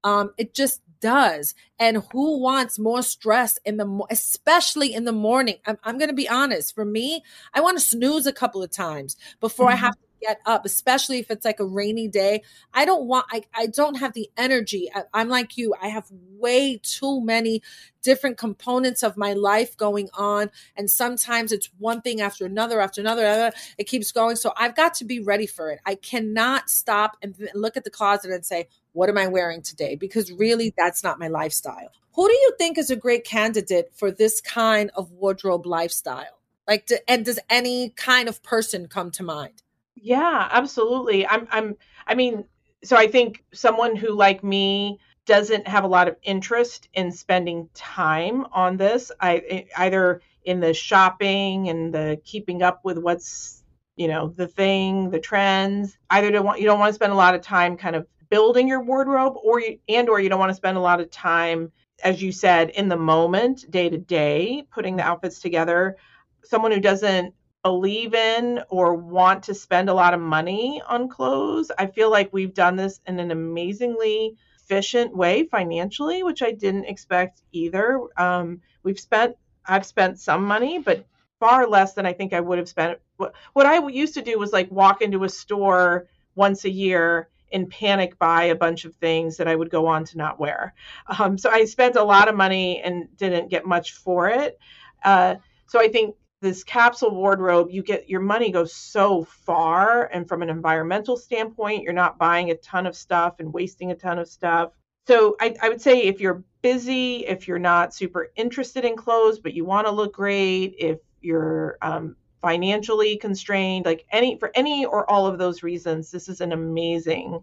Um, 0.03 0.33
it 0.39 0.55
just 0.55 0.81
does. 1.01 1.55
And 1.79 2.03
who 2.13 2.41
wants 2.41 2.79
more 2.79 3.03
stress 3.03 3.59
in 3.65 3.77
the, 3.77 4.07
especially 4.11 4.95
in 4.95 5.05
the 5.05 5.13
morning? 5.13 5.57
I'm, 5.67 5.79
I'm 5.85 5.99
going 5.99 6.09
to 6.09 6.15
be 6.15 6.29
honest. 6.29 6.75
For 6.75 6.85
me, 6.85 7.23
I 7.53 7.61
want 7.61 7.79
to 7.79 7.85
snooze 7.85 8.27
a 8.27 8.33
couple 8.33 8.63
of 8.63 8.71
times 8.71 9.17
before 9.41 9.67
mm-hmm. 9.67 9.75
I 9.75 9.87
have 9.87 9.95
to 9.95 10.08
get 10.21 10.41
up, 10.47 10.65
especially 10.65 11.19
if 11.19 11.31
it's 11.31 11.45
like 11.45 11.61
a 11.61 11.65
rainy 11.65 12.09
day. 12.09 12.43
I 12.73 12.85
don't 12.85 13.07
want, 13.07 13.27
I, 13.31 13.43
I 13.55 13.67
don't 13.67 13.97
have 13.97 14.13
the 14.13 14.31
energy. 14.37 14.91
I, 14.95 15.05
I'm 15.13 15.29
like 15.29 15.57
you, 15.57 15.75
I 15.81 15.89
have 15.89 16.07
way 16.39 16.79
too 16.83 17.21
many 17.21 17.63
different 18.03 18.39
components 18.39 19.03
of 19.03 19.17
my 19.17 19.33
life 19.33 19.77
going 19.77 20.09
on. 20.15 20.51
And 20.77 20.91
sometimes 20.91 21.53
it's 21.53 21.69
one 21.79 22.01
thing 22.01 22.21
after 22.21 22.47
another, 22.47 22.81
after 22.81 23.01
another, 23.01 23.25
another. 23.25 23.53
It 23.77 23.85
keeps 23.85 24.13
going. 24.13 24.37
So 24.37 24.53
I've 24.57 24.77
got 24.77 24.95
to 24.95 25.05
be 25.05 25.21
ready 25.21 25.47
for 25.47 25.71
it. 25.71 25.81
I 25.85 25.95
cannot 25.95 26.71
stop 26.71 27.17
and 27.23 27.35
look 27.55 27.77
at 27.77 27.85
the 27.85 27.91
closet 27.91 28.31
and 28.31 28.45
say, 28.45 28.69
what 28.93 29.09
am 29.09 29.19
I 29.19 29.27
wearing 29.27 29.63
today? 29.63 29.97
Because 29.97 30.33
really, 30.33 30.73
that's 30.77 31.05
not 31.05 31.19
my 31.19 31.29
lifestyle. 31.29 31.91
Who 32.15 32.27
do 32.27 32.35
you 32.35 32.55
think 32.59 32.79
is 32.79 32.91
a 32.91 32.97
great 32.97 33.25
candidate 33.25 33.93
for 33.95 34.11
this 34.11 34.41
kind 34.41 34.91
of 34.97 35.13
wardrobe 35.13 35.67
lifestyle? 35.67 36.41
Like, 36.67 36.91
and 37.07 37.25
does 37.25 37.39
any 37.49 37.91
kind 37.91 38.29
of 38.29 38.43
person 38.43 38.89
come 38.89 39.11
to 39.13 39.23
mind? 39.23 39.63
Yeah, 40.03 40.49
absolutely. 40.53 41.27
I'm 41.27 41.49
I'm 41.51 41.77
I 42.07 42.15
mean, 42.15 42.45
so 42.85 42.97
I 42.97 43.07
think 43.09 43.45
someone 43.53 43.97
who 43.97 44.13
like 44.15 44.45
me 44.45 44.99
doesn't 45.27 45.67
have 45.69 45.85
a 45.85 45.89
lot 45.89 46.09
of 46.09 46.17
interest 46.23 46.89
in 46.95 47.11
spending 47.13 47.69
time 47.75 48.47
on 48.53 48.77
this. 48.77 49.11
I 49.21 49.67
either 49.77 50.23
in 50.45 50.61
the 50.61 50.73
shopping 50.73 51.69
and 51.69 51.93
the 51.93 52.21
keeping 52.25 52.63
up 52.63 52.81
with 52.85 52.99
what's, 52.99 53.63
you 53.97 54.09
know, 54.09 54.29
the 54.29 54.47
thing, 54.47 55.11
the 55.11 55.21
trends. 55.21 55.99
Either 56.11 56.31
don't 56.31 56.45
want 56.47 56.61
you 56.61 56.67
don't 56.67 56.79
want 56.79 56.91
to 56.91 56.95
spend 56.95 57.13
a 57.13 57.17
lot 57.17 57.35
of 57.35 57.41
time 57.43 57.77
kind 57.77 57.97
of 57.97 58.07
building 58.31 58.69
your 58.69 58.83
wardrobe 58.83 59.35
or 59.43 59.61
you, 59.61 59.79
and 59.89 60.09
or 60.09 60.21
you 60.21 60.29
don't 60.29 60.39
want 60.39 60.51
to 60.51 60.55
spend 60.55 60.77
a 60.77 60.81
lot 60.81 61.01
of 61.01 61.11
time 61.11 61.73
as 62.05 62.23
you 62.23 62.31
said 62.31 62.71
in 62.71 62.89
the 62.89 62.97
moment, 62.97 63.69
day 63.73 63.89
to 63.89 63.99
day, 63.99 64.63
putting 64.71 64.95
the 64.97 65.03
outfits 65.03 65.41
together. 65.41 65.97
Someone 66.45 66.71
who 66.71 66.79
doesn't 66.81 67.35
believe 67.69 68.15
in 68.15 68.63
or 68.71 68.95
want 68.95 69.43
to 69.43 69.53
spend 69.53 69.91
a 69.91 69.93
lot 69.93 70.15
of 70.15 70.21
money 70.21 70.81
on 70.89 71.07
clothes. 71.07 71.71
I 71.79 71.85
feel 71.85 72.11
like 72.11 72.33
we've 72.33 72.55
done 72.55 72.77
this 72.77 72.99
in 73.07 73.21
an 73.21 73.31
amazingly 73.31 74.39
efficient 74.59 75.15
way 75.15 75.45
financially, 75.45 76.23
which 76.23 76.41
I 76.41 76.53
didn't 76.53 76.87
expect 76.87 77.43
either. 77.53 78.01
Um, 78.17 78.63
we've 78.85 78.99
spent, 78.99 79.37
I've 79.67 79.85
spent 79.85 80.19
some 80.19 80.47
money, 80.47 80.79
but 80.79 81.05
far 81.41 81.69
less 81.69 81.93
than 81.93 82.07
I 82.07 82.15
think 82.15 82.33
I 82.33 82.41
would 82.41 82.57
have 82.57 82.71
spent. 82.71 83.01
What, 83.19 83.35
I 83.67 83.87
used 83.87 84.15
to 84.15 84.23
do 84.23 84.39
was 84.39 84.51
like 84.51 84.71
walk 84.71 85.03
into 85.03 85.25
a 85.25 85.29
store 85.29 86.07
once 86.37 86.65
a 86.65 86.71
year 86.71 87.29
and 87.53 87.69
panic 87.69 88.19
buy 88.19 88.45
a 88.45 88.55
bunch 88.55 88.87
of 88.87 88.95
things 88.95 89.37
that 89.37 89.47
I 89.47 89.55
would 89.55 89.69
go 89.69 89.87
on 89.87 90.07
to 90.07 90.17
not 90.17 90.41
wear. 90.41 90.73
Um, 91.19 91.37
so 91.37 91.51
I 91.51 91.67
spent 91.67 91.97
a 91.97 92.03
lot 92.03 92.29
of 92.29 92.35
money 92.35 92.81
and 92.81 93.15
didn't 93.19 93.51
get 93.51 93.67
much 93.67 93.93
for 93.93 94.31
it. 94.31 94.59
Uh, 95.05 95.35
so 95.67 95.79
I 95.79 95.89
think 95.89 96.15
this 96.41 96.63
capsule 96.63 97.15
wardrobe, 97.15 97.69
you 97.71 97.83
get 97.83 98.09
your 98.09 98.21
money 98.21 98.51
goes 98.51 98.73
so 98.73 99.25
far. 99.25 100.05
And 100.07 100.29
from 100.29 100.43
an 100.43 100.51
environmental 100.51 101.17
standpoint, 101.17 101.83
you're 101.83 101.93
not 101.93 102.19
buying 102.19 102.51
a 102.51 102.57
ton 102.57 102.87
of 102.87 102.97
stuff 102.97 103.41
and 103.41 103.53
wasting 103.53 103.91
a 103.91 103.97
ton 103.97 104.19
of 104.19 104.29
stuff. 104.29 104.73
So 105.07 105.37
I, 105.41 105.55
I 105.63 105.69
would 105.69 105.81
say 105.81 106.03
if 106.03 106.21
you're 106.21 106.45
busy, 106.63 107.27
if 107.27 107.49
you're 107.49 107.59
not 107.59 107.95
super 107.95 108.31
interested 108.37 108.85
in 108.85 108.97
clothes, 108.97 109.39
but 109.39 109.55
you 109.55 109.65
want 109.65 109.87
to 109.87 109.93
look 109.93 110.15
great, 110.15 110.75
if 110.79 110.99
you're 111.21 111.79
um, 111.83 112.15
financially 112.41 113.17
constrained, 113.17 113.87
like 113.87 114.07
any 114.13 114.39
for 114.39 114.51
any 114.55 114.85
or 114.85 115.11
all 115.11 115.27
of 115.27 115.39
those 115.39 115.63
reasons, 115.63 116.11
this 116.11 116.29
is 116.29 116.41
an 116.41 116.53
amazing 116.53 117.43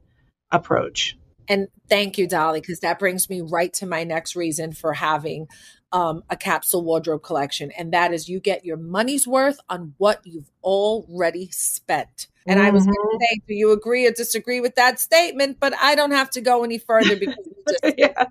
approach. 0.51 1.17
And 1.47 1.67
thank 1.89 2.17
you, 2.17 2.27
Dolly, 2.27 2.61
because 2.61 2.79
that 2.79 2.99
brings 2.99 3.29
me 3.29 3.41
right 3.41 3.73
to 3.73 3.85
my 3.85 4.03
next 4.03 4.35
reason 4.35 4.73
for 4.73 4.93
having 4.93 5.47
um, 5.91 6.23
a 6.29 6.35
capsule 6.35 6.83
wardrobe 6.83 7.23
collection. 7.23 7.71
And 7.71 7.93
that 7.93 8.13
is 8.13 8.27
you 8.27 8.39
get 8.39 8.65
your 8.65 8.77
money's 8.77 9.27
worth 9.27 9.59
on 9.69 9.93
what 9.97 10.21
you've 10.25 10.51
already 10.63 11.49
spent. 11.51 12.27
And 12.47 12.59
mm-hmm. 12.59 12.67
I 12.67 12.71
was 12.71 12.85
going 12.85 12.95
to 12.95 13.17
say, 13.21 13.39
do 13.47 13.53
you 13.53 13.71
agree 13.71 14.05
or 14.05 14.11
disagree 14.11 14.59
with 14.59 14.75
that 14.75 14.99
statement? 14.99 15.59
But 15.59 15.73
I 15.79 15.95
don't 15.95 16.11
have 16.11 16.29
to 16.31 16.41
go 16.41 16.63
any 16.63 16.77
further 16.77 17.15
because 17.15 17.47
just. 17.69 17.97
yes. 17.97 18.27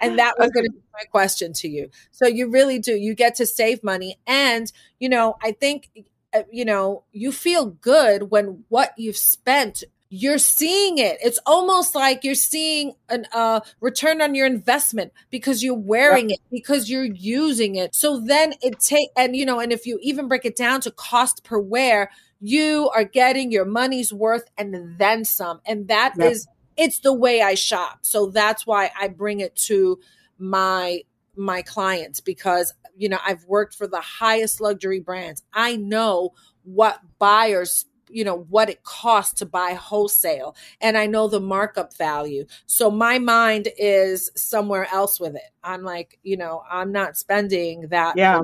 And 0.00 0.18
that 0.18 0.34
was 0.38 0.50
going 0.50 0.66
to 0.66 0.72
be 0.72 0.82
my 0.92 1.04
question 1.10 1.52
to 1.54 1.68
you. 1.68 1.88
So 2.10 2.26
you 2.26 2.50
really 2.50 2.78
do. 2.78 2.94
You 2.94 3.14
get 3.14 3.36
to 3.36 3.46
save 3.46 3.82
money. 3.82 4.18
And, 4.26 4.70
you 4.98 5.08
know, 5.08 5.36
I 5.42 5.52
think, 5.52 5.88
uh, 6.34 6.42
you 6.50 6.64
know, 6.64 7.04
you 7.12 7.32
feel 7.32 7.66
good 7.66 8.30
when 8.30 8.64
what 8.68 8.92
you've 8.98 9.16
spent 9.16 9.84
you're 10.10 10.38
seeing 10.38 10.98
it. 10.98 11.18
It's 11.22 11.38
almost 11.46 11.94
like 11.94 12.24
you're 12.24 12.34
seeing 12.34 12.94
a 13.08 13.24
uh, 13.32 13.60
return 13.80 14.20
on 14.20 14.34
your 14.34 14.46
investment 14.46 15.12
because 15.30 15.62
you're 15.62 15.74
wearing 15.74 16.30
it, 16.30 16.40
because 16.50 16.88
you're 16.88 17.04
using 17.04 17.76
it. 17.76 17.94
So 17.94 18.20
then 18.20 18.54
it 18.62 18.78
take 18.80 19.10
and 19.16 19.34
you 19.34 19.44
know, 19.44 19.60
and 19.60 19.72
if 19.72 19.86
you 19.86 19.98
even 20.02 20.28
break 20.28 20.44
it 20.44 20.56
down 20.56 20.80
to 20.82 20.90
cost 20.90 21.42
per 21.42 21.58
wear, 21.58 22.10
you 22.40 22.90
are 22.94 23.04
getting 23.04 23.50
your 23.50 23.64
money's 23.64 24.12
worth 24.12 24.48
and 24.56 24.98
then 24.98 25.24
some. 25.24 25.60
And 25.66 25.88
that 25.88 26.14
is 26.20 26.46
it's 26.76 27.00
the 27.00 27.12
way 27.12 27.42
I 27.42 27.54
shop. 27.54 28.00
So 28.02 28.26
that's 28.26 28.66
why 28.66 28.90
I 28.98 29.08
bring 29.08 29.40
it 29.40 29.56
to 29.66 29.98
my 30.38 31.00
my 31.36 31.62
clients 31.62 32.20
because 32.20 32.72
you 32.96 33.08
know, 33.08 33.18
I've 33.24 33.44
worked 33.44 33.74
for 33.74 33.86
the 33.86 34.00
highest 34.00 34.60
luxury 34.60 35.00
brands. 35.00 35.42
I 35.52 35.76
know 35.76 36.34
what 36.62 37.00
buyers 37.18 37.86
you 38.08 38.24
know 38.24 38.46
what 38.50 38.70
it 38.70 38.82
costs 38.82 39.34
to 39.34 39.46
buy 39.46 39.74
wholesale 39.74 40.56
and 40.80 40.96
i 40.96 41.06
know 41.06 41.28
the 41.28 41.40
markup 41.40 41.96
value 41.96 42.44
so 42.66 42.90
my 42.90 43.18
mind 43.18 43.68
is 43.78 44.30
somewhere 44.34 44.86
else 44.92 45.18
with 45.18 45.34
it 45.34 45.50
i'm 45.62 45.82
like 45.82 46.18
you 46.22 46.36
know 46.36 46.62
i'm 46.70 46.92
not 46.92 47.16
spending 47.16 47.88
that 47.88 48.16
yeah 48.16 48.40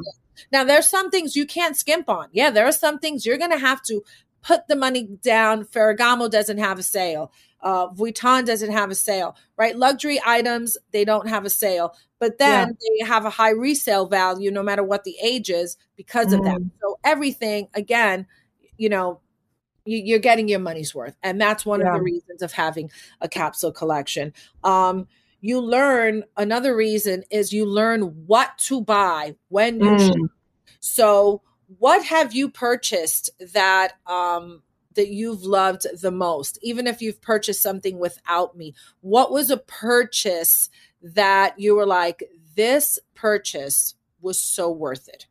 now 0.52 0.64
there's 0.64 0.88
some 0.88 1.10
things 1.10 1.36
you 1.36 1.46
can't 1.46 1.76
skimp 1.76 2.08
on 2.08 2.28
yeah 2.32 2.50
there 2.50 2.66
are 2.66 2.72
some 2.72 2.98
things 2.98 3.24
you're 3.26 3.38
gonna 3.38 3.58
have 3.58 3.82
to 3.82 4.02
put 4.42 4.66
the 4.68 4.76
money 4.76 5.08
down 5.22 5.64
ferragamo 5.64 6.30
doesn't 6.30 6.58
have 6.58 6.78
a 6.78 6.82
sale 6.82 7.30
uh, 7.62 7.88
Vuitton 7.88 8.46
doesn't 8.46 8.72
have 8.72 8.90
a 8.90 8.94
sale, 8.94 9.36
right? 9.56 9.76
Luxury 9.76 10.20
items, 10.24 10.78
they 10.92 11.04
don't 11.04 11.28
have 11.28 11.44
a 11.44 11.50
sale, 11.50 11.94
but 12.18 12.38
then 12.38 12.68
yeah. 12.68 12.74
they 13.00 13.06
have 13.06 13.24
a 13.24 13.30
high 13.30 13.50
resale 13.50 14.06
value 14.06 14.50
no 14.50 14.62
matter 14.62 14.82
what 14.82 15.04
the 15.04 15.16
age 15.22 15.50
is 15.50 15.76
because 15.96 16.28
mm. 16.28 16.38
of 16.38 16.44
that. 16.44 16.58
Mm. 16.58 16.70
So 16.80 16.98
everything, 17.04 17.68
again, 17.74 18.26
you 18.78 18.88
know, 18.88 19.20
you, 19.98 20.16
are 20.16 20.20
getting 20.20 20.48
your 20.48 20.60
money's 20.60 20.94
worth 20.94 21.16
and 21.22 21.40
that's 21.40 21.66
one 21.66 21.80
yeah. 21.80 21.88
of 21.88 21.94
the 21.94 22.02
reasons 22.02 22.42
of 22.42 22.52
having 22.52 22.90
a 23.20 23.28
capsule 23.28 23.72
collection. 23.72 24.32
Um, 24.64 25.06
you 25.40 25.60
learn 25.60 26.24
another 26.36 26.76
reason 26.76 27.24
is 27.30 27.52
you 27.52 27.66
learn 27.66 28.02
what 28.26 28.58
to 28.58 28.82
buy 28.82 29.36
when 29.48 29.80
you 29.80 29.90
mm. 29.90 30.28
so 30.80 31.42
what 31.78 32.04
have 32.04 32.34
you 32.34 32.50
purchased 32.50 33.30
that 33.54 33.92
um, 34.06 34.62
that 34.94 35.08
you've 35.08 35.44
loved 35.44 35.86
the 36.00 36.10
most? 36.10 36.58
Even 36.62 36.88
if 36.88 37.00
you've 37.00 37.22
purchased 37.22 37.62
something 37.62 37.98
without 37.98 38.56
me 38.56 38.74
what 39.00 39.32
was 39.32 39.50
a 39.50 39.56
purchase 39.56 40.68
that 41.02 41.58
you 41.58 41.74
were 41.74 41.86
like 41.86 42.24
this 42.54 42.98
purchase 43.14 43.94
was 44.20 44.38
so 44.38 44.70
worth 44.70 45.08
it 45.08 45.26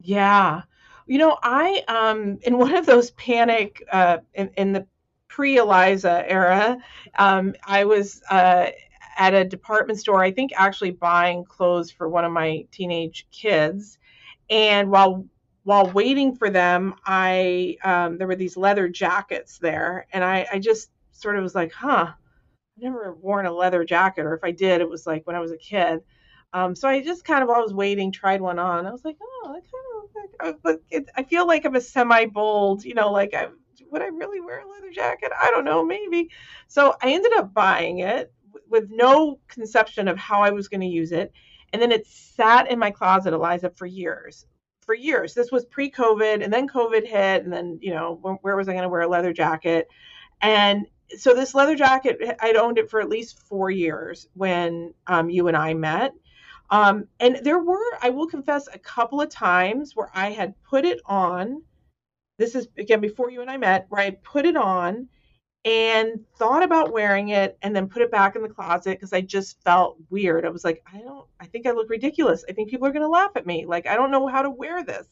yeah 0.00 0.62
you 1.08 1.18
know, 1.18 1.38
I 1.42 1.82
um 1.88 2.38
in 2.42 2.58
one 2.58 2.76
of 2.76 2.86
those 2.86 3.10
panic 3.12 3.82
uh 3.92 4.18
in, 4.34 4.50
in 4.56 4.72
the 4.72 4.86
pre-Eliza 5.28 6.24
era, 6.30 6.78
um, 7.18 7.54
I 7.66 7.84
was 7.84 8.22
uh 8.30 8.70
at 9.18 9.34
a 9.34 9.44
department 9.44 9.98
store, 9.98 10.22
I 10.22 10.30
think 10.30 10.52
actually 10.56 10.92
buying 10.92 11.44
clothes 11.44 11.90
for 11.90 12.08
one 12.08 12.24
of 12.24 12.32
my 12.32 12.66
teenage 12.70 13.26
kids. 13.32 13.98
And 14.48 14.90
while 14.90 15.26
while 15.64 15.90
waiting 15.90 16.34
for 16.34 16.48
them, 16.48 16.94
I 17.04 17.76
um, 17.84 18.16
there 18.16 18.26
were 18.26 18.36
these 18.36 18.56
leather 18.56 18.88
jackets 18.88 19.58
there, 19.58 20.06
and 20.12 20.24
I, 20.24 20.46
I 20.52 20.58
just 20.60 20.90
sort 21.12 21.36
of 21.36 21.42
was 21.42 21.54
like, 21.54 21.72
huh, 21.72 22.06
I've 22.08 22.82
never 22.82 23.14
worn 23.20 23.44
a 23.46 23.52
leather 23.52 23.84
jacket, 23.84 24.24
or 24.24 24.34
if 24.34 24.44
I 24.44 24.52
did, 24.52 24.80
it 24.80 24.88
was 24.88 25.06
like 25.06 25.26
when 25.26 25.36
I 25.36 25.40
was 25.40 25.52
a 25.52 25.58
kid. 25.58 26.00
Um, 26.52 26.74
so 26.74 26.88
I 26.88 27.02
just 27.02 27.24
kind 27.24 27.42
of 27.42 27.50
I 27.50 27.60
was 27.60 27.74
waiting, 27.74 28.10
tried 28.10 28.40
one 28.40 28.58
on. 28.58 28.86
I 28.86 28.90
was 28.90 29.04
like, 29.04 29.16
oh, 29.22 29.60
that 30.14 30.38
kind 30.38 30.56
of 30.64 30.80
it, 30.90 31.08
I 31.16 31.22
feel 31.22 31.46
like 31.46 31.64
I'm 31.64 31.76
a 31.76 31.80
semi 31.80 32.26
bold, 32.26 32.84
you 32.84 32.94
know, 32.94 33.12
like 33.12 33.34
I 33.34 33.48
would 33.90 34.02
I 34.02 34.06
really 34.06 34.40
wear 34.40 34.60
a 34.60 34.68
leather 34.68 34.90
jacket? 34.90 35.32
I 35.38 35.50
don't 35.50 35.64
know, 35.64 35.84
maybe. 35.84 36.30
So 36.66 36.94
I 37.02 37.12
ended 37.12 37.32
up 37.34 37.52
buying 37.54 37.98
it 38.00 38.32
with 38.68 38.88
no 38.90 39.40
conception 39.48 40.08
of 40.08 40.18
how 40.18 40.42
I 40.42 40.50
was 40.50 40.68
going 40.68 40.80
to 40.80 40.86
use 40.86 41.12
it. 41.12 41.32
And 41.72 41.80
then 41.80 41.92
it 41.92 42.06
sat 42.06 42.70
in 42.70 42.78
my 42.78 42.90
closet, 42.90 43.32
Eliza, 43.32 43.70
for 43.76 43.86
years. 43.86 44.46
For 44.80 44.94
years. 44.94 45.34
This 45.34 45.52
was 45.52 45.66
pre 45.66 45.90
COVID, 45.90 46.42
and 46.42 46.52
then 46.52 46.68
COVID 46.68 47.06
hit, 47.06 47.44
and 47.44 47.52
then, 47.52 47.78
you 47.82 47.92
know, 47.92 48.38
where 48.40 48.56
was 48.56 48.68
I 48.68 48.72
going 48.72 48.84
to 48.84 48.88
wear 48.88 49.02
a 49.02 49.08
leather 49.08 49.34
jacket? 49.34 49.86
And 50.40 50.86
so 51.16 51.34
this 51.34 51.54
leather 51.54 51.76
jacket, 51.76 52.18
I'd 52.40 52.56
owned 52.56 52.78
it 52.78 52.90
for 52.90 53.00
at 53.00 53.08
least 53.08 53.42
four 53.48 53.70
years 53.70 54.28
when 54.34 54.94
um, 55.06 55.28
you 55.28 55.48
and 55.48 55.56
I 55.56 55.74
met. 55.74 56.12
Um, 56.70 57.06
and 57.20 57.40
there 57.42 57.58
were, 57.58 57.98
I 58.02 58.10
will 58.10 58.26
confess, 58.26 58.68
a 58.72 58.78
couple 58.78 59.20
of 59.20 59.30
times 59.30 59.96
where 59.96 60.10
I 60.14 60.30
had 60.30 60.54
put 60.62 60.84
it 60.84 61.00
on. 61.06 61.62
This 62.38 62.54
is 62.54 62.68
again 62.78 63.00
before 63.00 63.30
you 63.30 63.40
and 63.40 63.50
I 63.50 63.56
met, 63.56 63.86
where 63.88 64.02
I 64.02 64.10
put 64.10 64.46
it 64.46 64.56
on 64.56 65.08
and 65.64 66.24
thought 66.36 66.62
about 66.62 66.92
wearing 66.92 67.30
it 67.30 67.58
and 67.62 67.74
then 67.74 67.88
put 67.88 68.02
it 68.02 68.10
back 68.10 68.36
in 68.36 68.42
the 68.42 68.48
closet 68.48 68.92
because 68.92 69.12
I 69.12 69.20
just 69.20 69.60
felt 69.62 69.96
weird. 70.08 70.46
I 70.46 70.50
was 70.50 70.64
like, 70.64 70.82
I 70.92 70.98
don't, 70.98 71.26
I 71.40 71.46
think 71.46 71.66
I 71.66 71.72
look 71.72 71.90
ridiculous. 71.90 72.44
I 72.48 72.52
think 72.52 72.70
people 72.70 72.86
are 72.86 72.92
going 72.92 73.02
to 73.02 73.08
laugh 73.08 73.32
at 73.34 73.46
me. 73.46 73.66
Like, 73.66 73.86
I 73.86 73.96
don't 73.96 74.10
know 74.10 74.26
how 74.28 74.42
to 74.42 74.50
wear 74.50 74.84
this. 74.84 75.06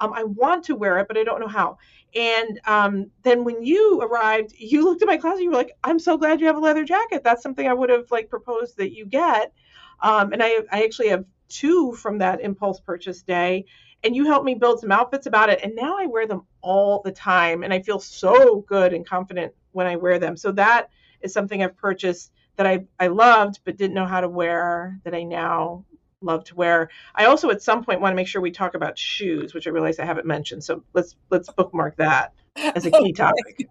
Um, 0.00 0.12
I 0.14 0.24
want 0.24 0.64
to 0.64 0.76
wear 0.76 0.98
it, 0.98 1.08
but 1.08 1.18
I 1.18 1.24
don't 1.24 1.40
know 1.40 1.48
how. 1.48 1.78
And 2.14 2.60
um, 2.66 3.10
then 3.22 3.44
when 3.44 3.62
you 3.62 4.00
arrived, 4.00 4.54
you 4.56 4.84
looked 4.84 5.02
at 5.02 5.08
my 5.08 5.18
closet. 5.18 5.42
You 5.42 5.50
were 5.50 5.56
like, 5.56 5.72
"I'm 5.84 5.98
so 5.98 6.16
glad 6.16 6.40
you 6.40 6.46
have 6.46 6.56
a 6.56 6.60
leather 6.60 6.84
jacket. 6.84 7.22
That's 7.22 7.42
something 7.42 7.68
I 7.68 7.74
would 7.74 7.90
have 7.90 8.10
like 8.10 8.30
proposed 8.30 8.78
that 8.78 8.94
you 8.94 9.04
get." 9.04 9.52
Um, 10.02 10.32
and 10.32 10.42
I, 10.42 10.60
I 10.70 10.84
actually 10.84 11.08
have 11.08 11.24
two 11.48 11.92
from 11.94 12.18
that 12.18 12.40
impulse 12.40 12.80
purchase 12.80 13.22
day. 13.22 13.66
And 14.02 14.16
you 14.16 14.24
helped 14.24 14.46
me 14.46 14.54
build 14.54 14.80
some 14.80 14.92
outfits 14.92 15.26
about 15.26 15.50
it. 15.50 15.60
And 15.62 15.74
now 15.74 15.98
I 15.98 16.06
wear 16.06 16.26
them 16.26 16.42
all 16.62 17.02
the 17.04 17.12
time. 17.12 17.62
And 17.62 17.72
I 17.72 17.80
feel 17.82 17.98
so 17.98 18.62
good 18.62 18.94
and 18.94 19.06
confident 19.06 19.52
when 19.72 19.86
I 19.86 19.96
wear 19.96 20.18
them. 20.18 20.36
So 20.36 20.52
that 20.52 20.88
is 21.20 21.32
something 21.32 21.62
I've 21.62 21.76
purchased 21.76 22.32
that 22.56 22.66
I, 22.66 22.86
I 22.98 23.08
loved 23.08 23.60
but 23.64 23.76
didn't 23.76 23.94
know 23.94 24.06
how 24.06 24.20
to 24.20 24.28
wear 24.28 24.98
that 25.04 25.14
I 25.14 25.22
now 25.22 25.84
love 26.22 26.44
to 26.44 26.54
wear. 26.54 26.90
I 27.14 27.26
also 27.26 27.50
at 27.50 27.62
some 27.62 27.84
point 27.84 28.00
want 28.00 28.12
to 28.12 28.16
make 28.16 28.28
sure 28.28 28.40
we 28.40 28.50
talk 28.50 28.74
about 28.74 28.98
shoes, 28.98 29.54
which 29.54 29.66
I 29.66 29.70
realize 29.70 29.98
I 29.98 30.04
haven't 30.04 30.26
mentioned. 30.26 30.64
So 30.64 30.84
let's 30.92 31.16
let's 31.30 31.50
bookmark 31.50 31.96
that 31.96 32.32
as 32.56 32.86
a 32.86 32.90
key 32.90 33.12
topic. 33.16 33.68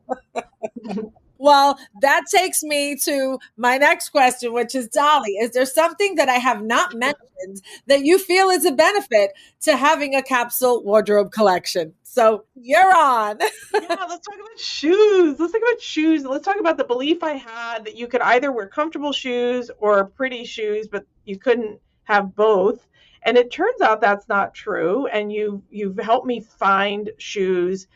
Well, 1.39 1.79
that 2.01 2.25
takes 2.29 2.63
me 2.63 2.97
to 3.05 3.39
my 3.55 3.77
next 3.77 4.09
question, 4.09 4.51
which 4.51 4.75
is 4.75 4.89
Dolly, 4.89 5.31
is 5.31 5.51
there 5.51 5.65
something 5.65 6.15
that 6.15 6.27
I 6.27 6.33
have 6.33 6.61
not 6.61 6.93
mentioned 6.93 7.61
that 7.87 8.01
you 8.03 8.19
feel 8.19 8.49
is 8.49 8.65
a 8.65 8.73
benefit 8.73 9.31
to 9.61 9.77
having 9.77 10.15
a 10.15 10.21
capsule 10.21 10.83
wardrobe 10.83 11.31
collection? 11.31 11.93
So 12.03 12.43
you're 12.55 12.93
on. 12.93 13.39
yeah, 13.73 13.79
let's 13.89 14.27
talk 14.27 14.35
about 14.35 14.59
shoes. 14.59 15.39
Let's 15.39 15.53
talk 15.53 15.61
about 15.61 15.81
shoes. 15.81 16.25
Let's 16.25 16.43
talk 16.43 16.59
about 16.59 16.77
the 16.77 16.83
belief 16.83 17.23
I 17.23 17.33
had 17.33 17.85
that 17.85 17.95
you 17.95 18.07
could 18.07 18.21
either 18.21 18.51
wear 18.51 18.67
comfortable 18.67 19.13
shoes 19.13 19.71
or 19.79 20.05
pretty 20.05 20.43
shoes, 20.43 20.89
but 20.89 21.05
you 21.23 21.37
couldn't 21.37 21.79
have 22.03 22.35
both. 22.35 22.85
And 23.23 23.37
it 23.37 23.49
turns 23.49 23.79
out 23.79 24.01
that's 24.01 24.27
not 24.27 24.53
true. 24.53 25.07
And 25.07 25.31
you 25.31 25.63
you've 25.69 25.99
helped 25.99 26.27
me 26.27 26.41
find 26.41 27.11
shoes 27.17 27.87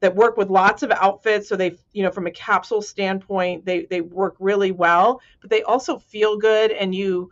that 0.00 0.14
work 0.14 0.36
with 0.36 0.50
lots 0.50 0.82
of 0.82 0.90
outfits 0.92 1.48
so 1.48 1.56
they 1.56 1.76
you 1.92 2.02
know 2.02 2.10
from 2.10 2.26
a 2.26 2.30
capsule 2.30 2.82
standpoint 2.82 3.64
they 3.64 3.86
they 3.86 4.00
work 4.00 4.36
really 4.38 4.72
well 4.72 5.20
but 5.40 5.50
they 5.50 5.62
also 5.62 5.98
feel 5.98 6.36
good 6.36 6.70
and 6.72 6.94
you 6.94 7.30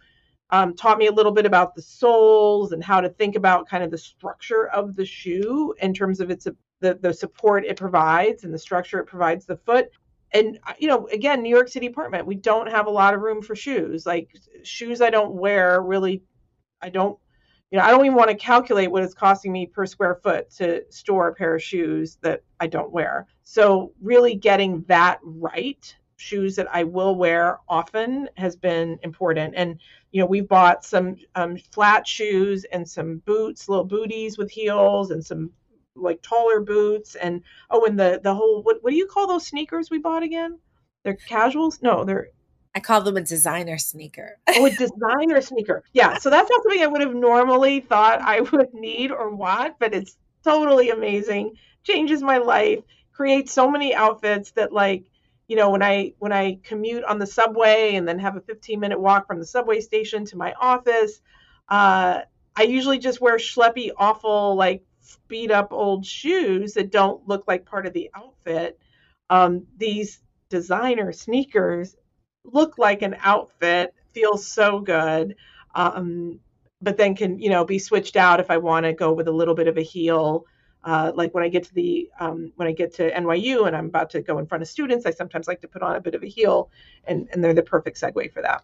um, 0.50 0.74
taught 0.74 0.98
me 0.98 1.06
a 1.06 1.12
little 1.12 1.32
bit 1.32 1.46
about 1.46 1.74
the 1.74 1.82
soles 1.82 2.72
and 2.72 2.82
how 2.82 3.00
to 3.00 3.08
think 3.08 3.34
about 3.34 3.68
kind 3.68 3.82
of 3.82 3.90
the 3.90 3.98
structure 3.98 4.68
of 4.68 4.94
the 4.94 5.04
shoe 5.04 5.74
in 5.80 5.92
terms 5.92 6.20
of 6.20 6.30
its 6.30 6.46
the, 6.80 6.94
the 6.94 7.12
support 7.12 7.64
it 7.64 7.76
provides 7.76 8.44
and 8.44 8.52
the 8.52 8.58
structure 8.58 9.00
it 9.00 9.06
provides 9.06 9.46
the 9.46 9.56
foot. 9.56 9.88
And 10.32 10.58
uh, 10.66 10.74
you 10.78 10.88
know 10.88 11.06
again 11.08 11.42
new 11.42 11.54
york 11.54 11.68
city 11.68 11.86
apartment 11.86 12.26
we 12.26 12.34
don't 12.34 12.68
have 12.68 12.86
a 12.86 12.90
lot 12.90 13.14
of 13.14 13.22
room 13.22 13.42
for 13.42 13.56
shoes. 13.56 14.06
Like 14.06 14.30
shoes 14.62 15.00
i 15.00 15.10
don't 15.10 15.34
wear 15.34 15.80
really 15.82 16.22
i 16.82 16.90
don't 16.90 17.18
you 17.70 17.78
know, 17.78 17.84
I 17.84 17.90
don't 17.90 18.04
even 18.04 18.16
want 18.16 18.30
to 18.30 18.36
calculate 18.36 18.90
what 18.90 19.02
it's 19.02 19.14
costing 19.14 19.52
me 19.52 19.66
per 19.66 19.86
square 19.86 20.20
foot 20.22 20.50
to 20.52 20.84
store 20.90 21.28
a 21.28 21.34
pair 21.34 21.56
of 21.56 21.62
shoes 21.62 22.16
that 22.22 22.42
I 22.60 22.68
don't 22.68 22.92
wear. 22.92 23.26
So, 23.42 23.92
really 24.00 24.34
getting 24.36 24.84
that 24.88 25.18
right, 25.22 25.94
shoes 26.16 26.56
that 26.56 26.68
I 26.72 26.84
will 26.84 27.16
wear 27.16 27.58
often, 27.68 28.28
has 28.36 28.56
been 28.56 28.98
important. 29.02 29.54
And, 29.56 29.80
you 30.12 30.20
know, 30.20 30.26
we've 30.26 30.48
bought 30.48 30.84
some 30.84 31.16
um, 31.34 31.56
flat 31.72 32.06
shoes 32.06 32.64
and 32.72 32.88
some 32.88 33.18
boots, 33.26 33.68
little 33.68 33.84
booties 33.84 34.38
with 34.38 34.50
heels, 34.50 35.10
and 35.10 35.24
some 35.24 35.50
like 35.96 36.22
taller 36.22 36.60
boots. 36.60 37.16
And, 37.16 37.42
oh, 37.70 37.84
and 37.84 37.98
the, 37.98 38.20
the 38.22 38.34
whole, 38.34 38.62
what, 38.62 38.82
what 38.82 38.90
do 38.90 38.96
you 38.96 39.06
call 39.06 39.26
those 39.26 39.46
sneakers 39.46 39.90
we 39.90 39.98
bought 39.98 40.22
again? 40.22 40.58
They're 41.02 41.14
casuals? 41.14 41.82
No, 41.82 42.04
they're 42.04 42.28
I 42.76 42.80
call 42.80 43.00
them 43.00 43.16
a 43.16 43.22
designer 43.22 43.78
sneaker. 43.78 44.36
oh, 44.48 44.66
a 44.66 44.70
designer 44.70 45.40
sneaker. 45.40 45.82
Yeah. 45.94 46.18
So 46.18 46.28
that's 46.28 46.50
not 46.50 46.62
something 46.62 46.82
I 46.82 46.86
would 46.86 47.00
have 47.00 47.14
normally 47.14 47.80
thought 47.80 48.20
I 48.20 48.40
would 48.40 48.74
need 48.74 49.10
or 49.10 49.34
want, 49.34 49.78
but 49.78 49.94
it's 49.94 50.18
totally 50.44 50.90
amazing. 50.90 51.54
Changes 51.84 52.22
my 52.22 52.36
life. 52.36 52.80
creates 53.14 53.50
so 53.50 53.70
many 53.70 53.94
outfits 53.94 54.50
that 54.52 54.74
like 54.74 55.04
you 55.48 55.56
know 55.56 55.70
when 55.70 55.82
i 55.82 56.12
when 56.18 56.32
i 56.32 56.58
commute 56.64 57.04
on 57.04 57.18
the 57.18 57.26
subway 57.26 57.94
and 57.94 58.06
then 58.06 58.18
have 58.18 58.36
a 58.36 58.40
15 58.40 58.78
minute 58.78 59.00
walk 59.00 59.26
from 59.26 59.38
the 59.38 59.46
subway 59.46 59.80
station 59.80 60.24
to 60.26 60.36
my 60.36 60.52
office 60.60 61.20
uh, 61.68 62.20
i 62.56 62.62
usually 62.62 62.98
just 62.98 63.20
wear 63.20 63.38
schleppy 63.38 63.90
awful 63.96 64.56
like 64.56 64.82
beat 65.28 65.52
up 65.52 65.72
old 65.72 66.04
shoes 66.04 66.74
that 66.74 66.90
don't 66.90 67.26
look 67.28 67.44
like 67.46 67.64
part 67.64 67.86
of 67.86 67.92
the 67.92 68.10
outfit 68.14 68.78
um, 69.30 69.66
these 69.78 70.20
designer 70.50 71.12
sneakers 71.12 71.96
look 72.52 72.78
like 72.78 73.02
an 73.02 73.16
outfit 73.20 73.94
feel 74.12 74.36
so 74.36 74.80
good 74.80 75.36
um, 75.74 76.40
but 76.80 76.96
then 76.96 77.14
can 77.14 77.38
you 77.38 77.50
know 77.50 77.64
be 77.64 77.78
switched 77.78 78.16
out 78.16 78.40
if 78.40 78.50
i 78.50 78.56
want 78.56 78.84
to 78.84 78.92
go 78.92 79.12
with 79.12 79.28
a 79.28 79.32
little 79.32 79.54
bit 79.54 79.68
of 79.68 79.76
a 79.76 79.82
heel 79.82 80.46
uh, 80.86 81.10
like 81.16 81.34
when 81.34 81.42
I 81.42 81.48
get 81.48 81.64
to 81.64 81.74
the 81.74 82.08
um, 82.20 82.52
when 82.54 82.68
I 82.68 82.72
get 82.72 82.94
to 82.94 83.10
NYU 83.10 83.66
and 83.66 83.74
I'm 83.74 83.86
about 83.86 84.10
to 84.10 84.22
go 84.22 84.38
in 84.38 84.46
front 84.46 84.62
of 84.62 84.68
students, 84.68 85.04
I 85.04 85.10
sometimes 85.10 85.48
like 85.48 85.60
to 85.62 85.68
put 85.68 85.82
on 85.82 85.96
a 85.96 86.00
bit 86.00 86.14
of 86.14 86.22
a 86.22 86.28
heel, 86.28 86.70
and 87.04 87.28
and 87.32 87.42
they're 87.42 87.52
the 87.52 87.62
perfect 87.62 88.00
segue 88.00 88.32
for 88.32 88.40
that. 88.42 88.62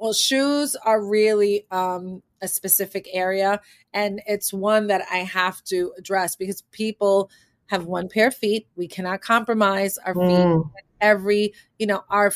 Well, 0.00 0.12
shoes 0.12 0.74
are 0.74 1.00
really 1.00 1.64
um, 1.70 2.24
a 2.40 2.48
specific 2.48 3.08
area, 3.12 3.60
and 3.92 4.20
it's 4.26 4.52
one 4.52 4.88
that 4.88 5.06
I 5.12 5.18
have 5.18 5.62
to 5.64 5.92
address 5.96 6.34
because 6.34 6.62
people 6.72 7.30
have 7.66 7.86
one 7.86 8.08
pair 8.08 8.26
of 8.26 8.34
feet. 8.34 8.66
We 8.74 8.88
cannot 8.88 9.20
compromise 9.20 9.98
our 9.98 10.14
feet. 10.14 10.22
Mm. 10.22 10.72
Every 11.00 11.54
you 11.78 11.86
know, 11.86 12.02
our 12.10 12.32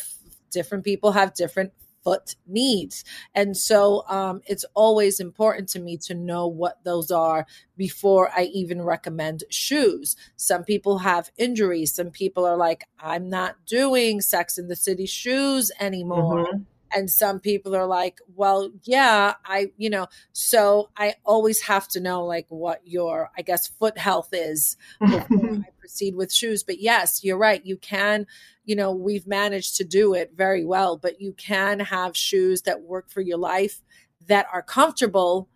different 0.57 0.85
people 0.85 1.13
have 1.13 1.35
different 1.35 1.73
foot 2.03 2.37
needs. 2.47 3.05
And 3.35 3.57
so 3.57 4.05
um, 4.09 4.41
it's 4.47 4.65
always 4.75 5.19
important 5.19 5.69
to 5.71 5.81
me 5.81 5.97
to 6.07 6.15
know 6.15 6.47
what 6.47 6.83
those 6.85 7.11
are 7.11 7.47
before 7.77 8.31
I 8.35 8.45
even 8.55 8.81
recommend 8.81 9.43
shoes. 9.51 10.15
Some 10.37 10.63
people 10.63 10.99
have 10.99 11.33
injuries. 11.37 11.93
Some 11.93 12.11
people 12.11 12.47
are 12.47 12.57
like, 12.57 12.85
I'm 13.01 13.29
not 13.29 13.57
doing 13.67 14.21
Sex 14.21 14.57
in 14.57 14.69
the 14.69 14.77
City 14.77 15.07
shoes 15.07 15.73
anymore. 15.81 16.47
Mm-hmm 16.47 16.63
and 16.95 17.11
some 17.11 17.41
people 17.41 17.75
are 17.75 17.87
like 17.87 18.21
well 18.35 18.71
yeah 18.85 19.35
i 19.45 19.73
you 19.77 19.91
know 19.91 20.07
so 20.33 20.89
i 20.97 21.15
always 21.25 21.63
have 21.63 21.89
to 21.89 22.01
know 22.01 22.25
like 22.25 22.47
what 22.49 22.81
your 22.85 23.31
i 23.37 23.43
guess 23.43 23.67
foot 23.67 23.99
health 23.99 24.29
is 24.33 24.77
before 25.01 25.65
i 25.67 25.71
proceed 25.87 26.15
with 26.17 26.33
shoes 26.33 26.63
but 26.63 26.81
yes 26.81 27.23
you're 27.23 27.39
right 27.39 27.65
you 27.65 27.77
can 27.77 28.27
you 28.65 28.75
know 28.75 28.93
we've 28.93 29.27
managed 29.27 29.77
to 29.77 29.85
do 29.85 30.15
it 30.15 30.33
very 30.35 30.65
well 30.65 30.97
but 30.97 31.21
you 31.21 31.33
can 31.35 31.79
have 31.81 32.17
shoes 32.17 32.63
that 32.63 32.83
work 32.83 33.09
for 33.09 33.21
your 33.21 33.39
life 33.39 33.83
that 34.27 34.47
are 34.53 34.63
comfortable 34.63 35.49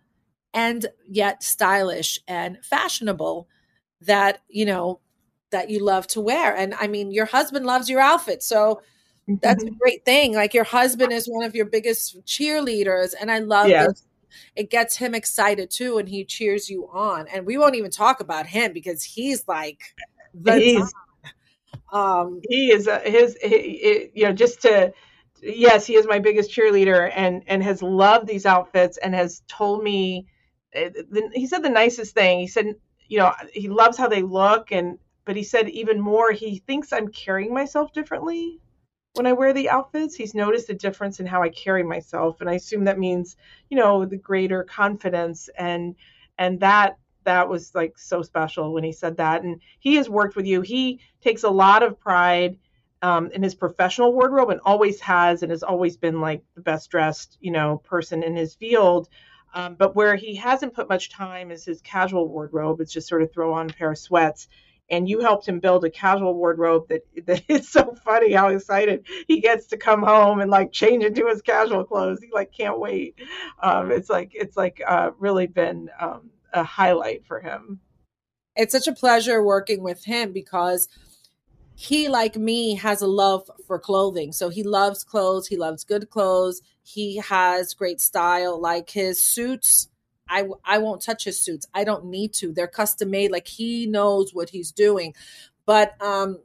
and 0.53 0.87
yet 1.07 1.43
stylish 1.43 2.19
and 2.27 2.57
fashionable 2.63 3.47
that 3.99 4.41
you 4.47 4.65
know 4.65 4.99
that 5.51 5.69
you 5.69 5.83
love 5.83 6.07
to 6.07 6.21
wear 6.21 6.55
and 6.55 6.73
i 6.75 6.87
mean 6.87 7.11
your 7.11 7.25
husband 7.25 7.65
loves 7.65 7.89
your 7.89 7.99
outfit 7.99 8.41
so 8.41 8.81
that's 9.41 9.63
a 9.63 9.67
mm-hmm. 9.67 9.75
great 9.77 10.03
thing. 10.05 10.33
Like 10.33 10.53
your 10.53 10.63
husband 10.63 11.11
is 11.11 11.27
one 11.27 11.45
of 11.45 11.55
your 11.55 11.65
biggest 11.65 12.23
cheerleaders, 12.25 13.13
and 13.19 13.31
I 13.31 13.39
love 13.39 13.69
yes. 13.69 13.89
it. 13.89 14.01
It 14.55 14.69
gets 14.69 14.95
him 14.95 15.13
excited 15.13 15.69
too, 15.69 15.97
and 15.97 16.07
he 16.07 16.23
cheers 16.25 16.69
you 16.69 16.89
on. 16.91 17.27
And 17.27 17.45
we 17.45 17.57
won't 17.57 17.75
even 17.75 17.91
talk 17.91 18.19
about 18.19 18.47
him 18.47 18.73
because 18.73 19.03
he's 19.03 19.47
like 19.47 19.81
the 20.33 20.91
um, 21.91 22.41
he 22.47 22.71
is 22.71 22.87
a, 22.87 22.99
his 22.99 23.37
he, 23.41 24.09
you 24.13 24.25
know 24.25 24.33
just 24.33 24.61
to 24.61 24.93
yes 25.41 25.85
he 25.85 25.95
is 25.95 26.07
my 26.07 26.19
biggest 26.19 26.51
cheerleader 26.51 27.11
and 27.15 27.43
and 27.47 27.63
has 27.63 27.81
loved 27.81 28.27
these 28.27 28.45
outfits 28.45 28.97
and 28.97 29.13
has 29.13 29.41
told 29.47 29.83
me 29.83 30.27
eh, 30.73 30.89
he 31.33 31.47
said 31.47 31.63
the 31.63 31.69
nicest 31.69 32.13
thing. 32.13 32.39
He 32.39 32.47
said 32.47 32.75
you 33.07 33.17
know 33.17 33.33
he 33.53 33.67
loves 33.67 33.97
how 33.97 34.07
they 34.07 34.21
look 34.21 34.71
and 34.71 34.97
but 35.25 35.35
he 35.35 35.43
said 35.43 35.69
even 35.69 35.99
more 35.99 36.31
he 36.31 36.59
thinks 36.59 36.93
i'm 36.93 37.09
carrying 37.09 37.53
myself 37.53 37.91
differently 37.93 38.59
when 39.13 39.27
I 39.27 39.33
wear 39.33 39.53
the 39.53 39.69
outfits. 39.69 40.15
He's 40.15 40.33
noticed 40.33 40.69
a 40.69 40.73
difference 40.73 41.19
in 41.19 41.25
how 41.25 41.41
I 41.41 41.49
carry 41.49 41.83
myself, 41.83 42.41
and 42.41 42.49
I 42.49 42.53
assume 42.53 42.85
that 42.85 42.99
means, 42.99 43.35
you 43.69 43.77
know, 43.77 44.05
the 44.05 44.17
greater 44.17 44.63
confidence 44.63 45.49
and 45.57 45.95
and 46.37 46.59
that 46.61 46.97
that 47.23 47.49
was 47.49 47.73
like 47.75 47.97
so 47.97 48.21
special 48.21 48.73
when 48.73 48.83
he 48.83 48.91
said 48.91 49.17
that. 49.17 49.43
And 49.43 49.61
he 49.79 49.95
has 49.95 50.09
worked 50.09 50.35
with 50.35 50.45
you. 50.45 50.61
He 50.61 50.99
takes 51.21 51.43
a 51.43 51.49
lot 51.49 51.83
of 51.83 51.99
pride 51.99 52.57
um, 53.01 53.31
in 53.31 53.41
his 53.43 53.55
professional 53.55 54.13
wardrobe 54.13 54.49
and 54.49 54.61
always 54.63 54.99
has 55.01 55.41
and 55.41 55.51
has 55.51 55.63
always 55.63 55.97
been 55.97 56.21
like 56.21 56.43
the 56.55 56.61
best 56.61 56.89
dressed, 56.89 57.37
you 57.41 57.51
know, 57.51 57.77
person 57.77 58.23
in 58.23 58.35
his 58.35 58.55
field. 58.55 59.09
Um, 59.53 59.75
but 59.75 59.95
where 59.95 60.15
he 60.15 60.35
hasn't 60.35 60.73
put 60.73 60.87
much 60.87 61.09
time 61.09 61.51
is 61.51 61.65
his 61.65 61.81
casual 61.81 62.27
wardrobe. 62.27 62.79
It's 62.79 62.93
just 62.93 63.07
sort 63.09 63.21
of 63.21 63.33
throw 63.33 63.53
on 63.53 63.69
a 63.69 63.73
pair 63.73 63.91
of 63.91 63.97
sweats 63.97 64.47
and 64.91 65.07
you 65.07 65.21
helped 65.21 65.47
him 65.47 65.59
build 65.59 65.85
a 65.85 65.89
casual 65.89 66.35
wardrobe 66.35 66.89
that 66.89 67.01
that 67.25 67.41
is 67.47 67.69
so 67.69 67.95
funny 68.03 68.33
how 68.33 68.49
excited 68.49 69.05
he 69.27 69.39
gets 69.39 69.67
to 69.67 69.77
come 69.77 70.03
home 70.03 70.41
and 70.41 70.51
like 70.51 70.71
change 70.71 71.03
into 71.03 71.27
his 71.27 71.41
casual 71.41 71.85
clothes. 71.85 72.21
He 72.21 72.29
like 72.31 72.51
can't 72.51 72.79
wait. 72.79 73.15
Um, 73.63 73.91
it's 73.91 74.09
like 74.09 74.33
it's 74.35 74.57
like 74.57 74.81
uh, 74.85 75.11
really 75.17 75.47
been 75.47 75.89
um, 75.99 76.29
a 76.53 76.63
highlight 76.63 77.25
for 77.25 77.39
him. 77.39 77.79
It's 78.55 78.73
such 78.73 78.87
a 78.87 78.93
pleasure 78.93 79.41
working 79.43 79.81
with 79.81 80.03
him 80.05 80.33
because 80.33 80.87
he 81.75 82.09
like 82.09 82.35
me 82.35 82.75
has 82.75 83.01
a 83.01 83.07
love 83.07 83.49
for 83.65 83.79
clothing 83.79 84.31
so 84.33 84.49
he 84.49 84.61
loves 84.61 85.03
clothes 85.03 85.47
he 85.47 85.55
loves 85.55 85.83
good 85.83 86.09
clothes 86.09 86.61
he 86.83 87.15
has 87.17 87.73
great 87.73 87.99
style 87.99 88.59
like 88.61 88.89
his 88.89 89.23
suits 89.23 89.87
I 90.31 90.47
I 90.63 90.77
won't 90.77 91.01
touch 91.01 91.25
his 91.25 91.39
suits. 91.39 91.67
I 91.73 91.83
don't 91.83 92.05
need 92.05 92.33
to. 92.35 92.53
They're 92.53 92.67
custom 92.67 93.11
made. 93.11 93.31
Like 93.31 93.47
he 93.47 93.85
knows 93.85 94.33
what 94.33 94.49
he's 94.49 94.71
doing. 94.71 95.13
But 95.65 96.01
um 96.01 96.39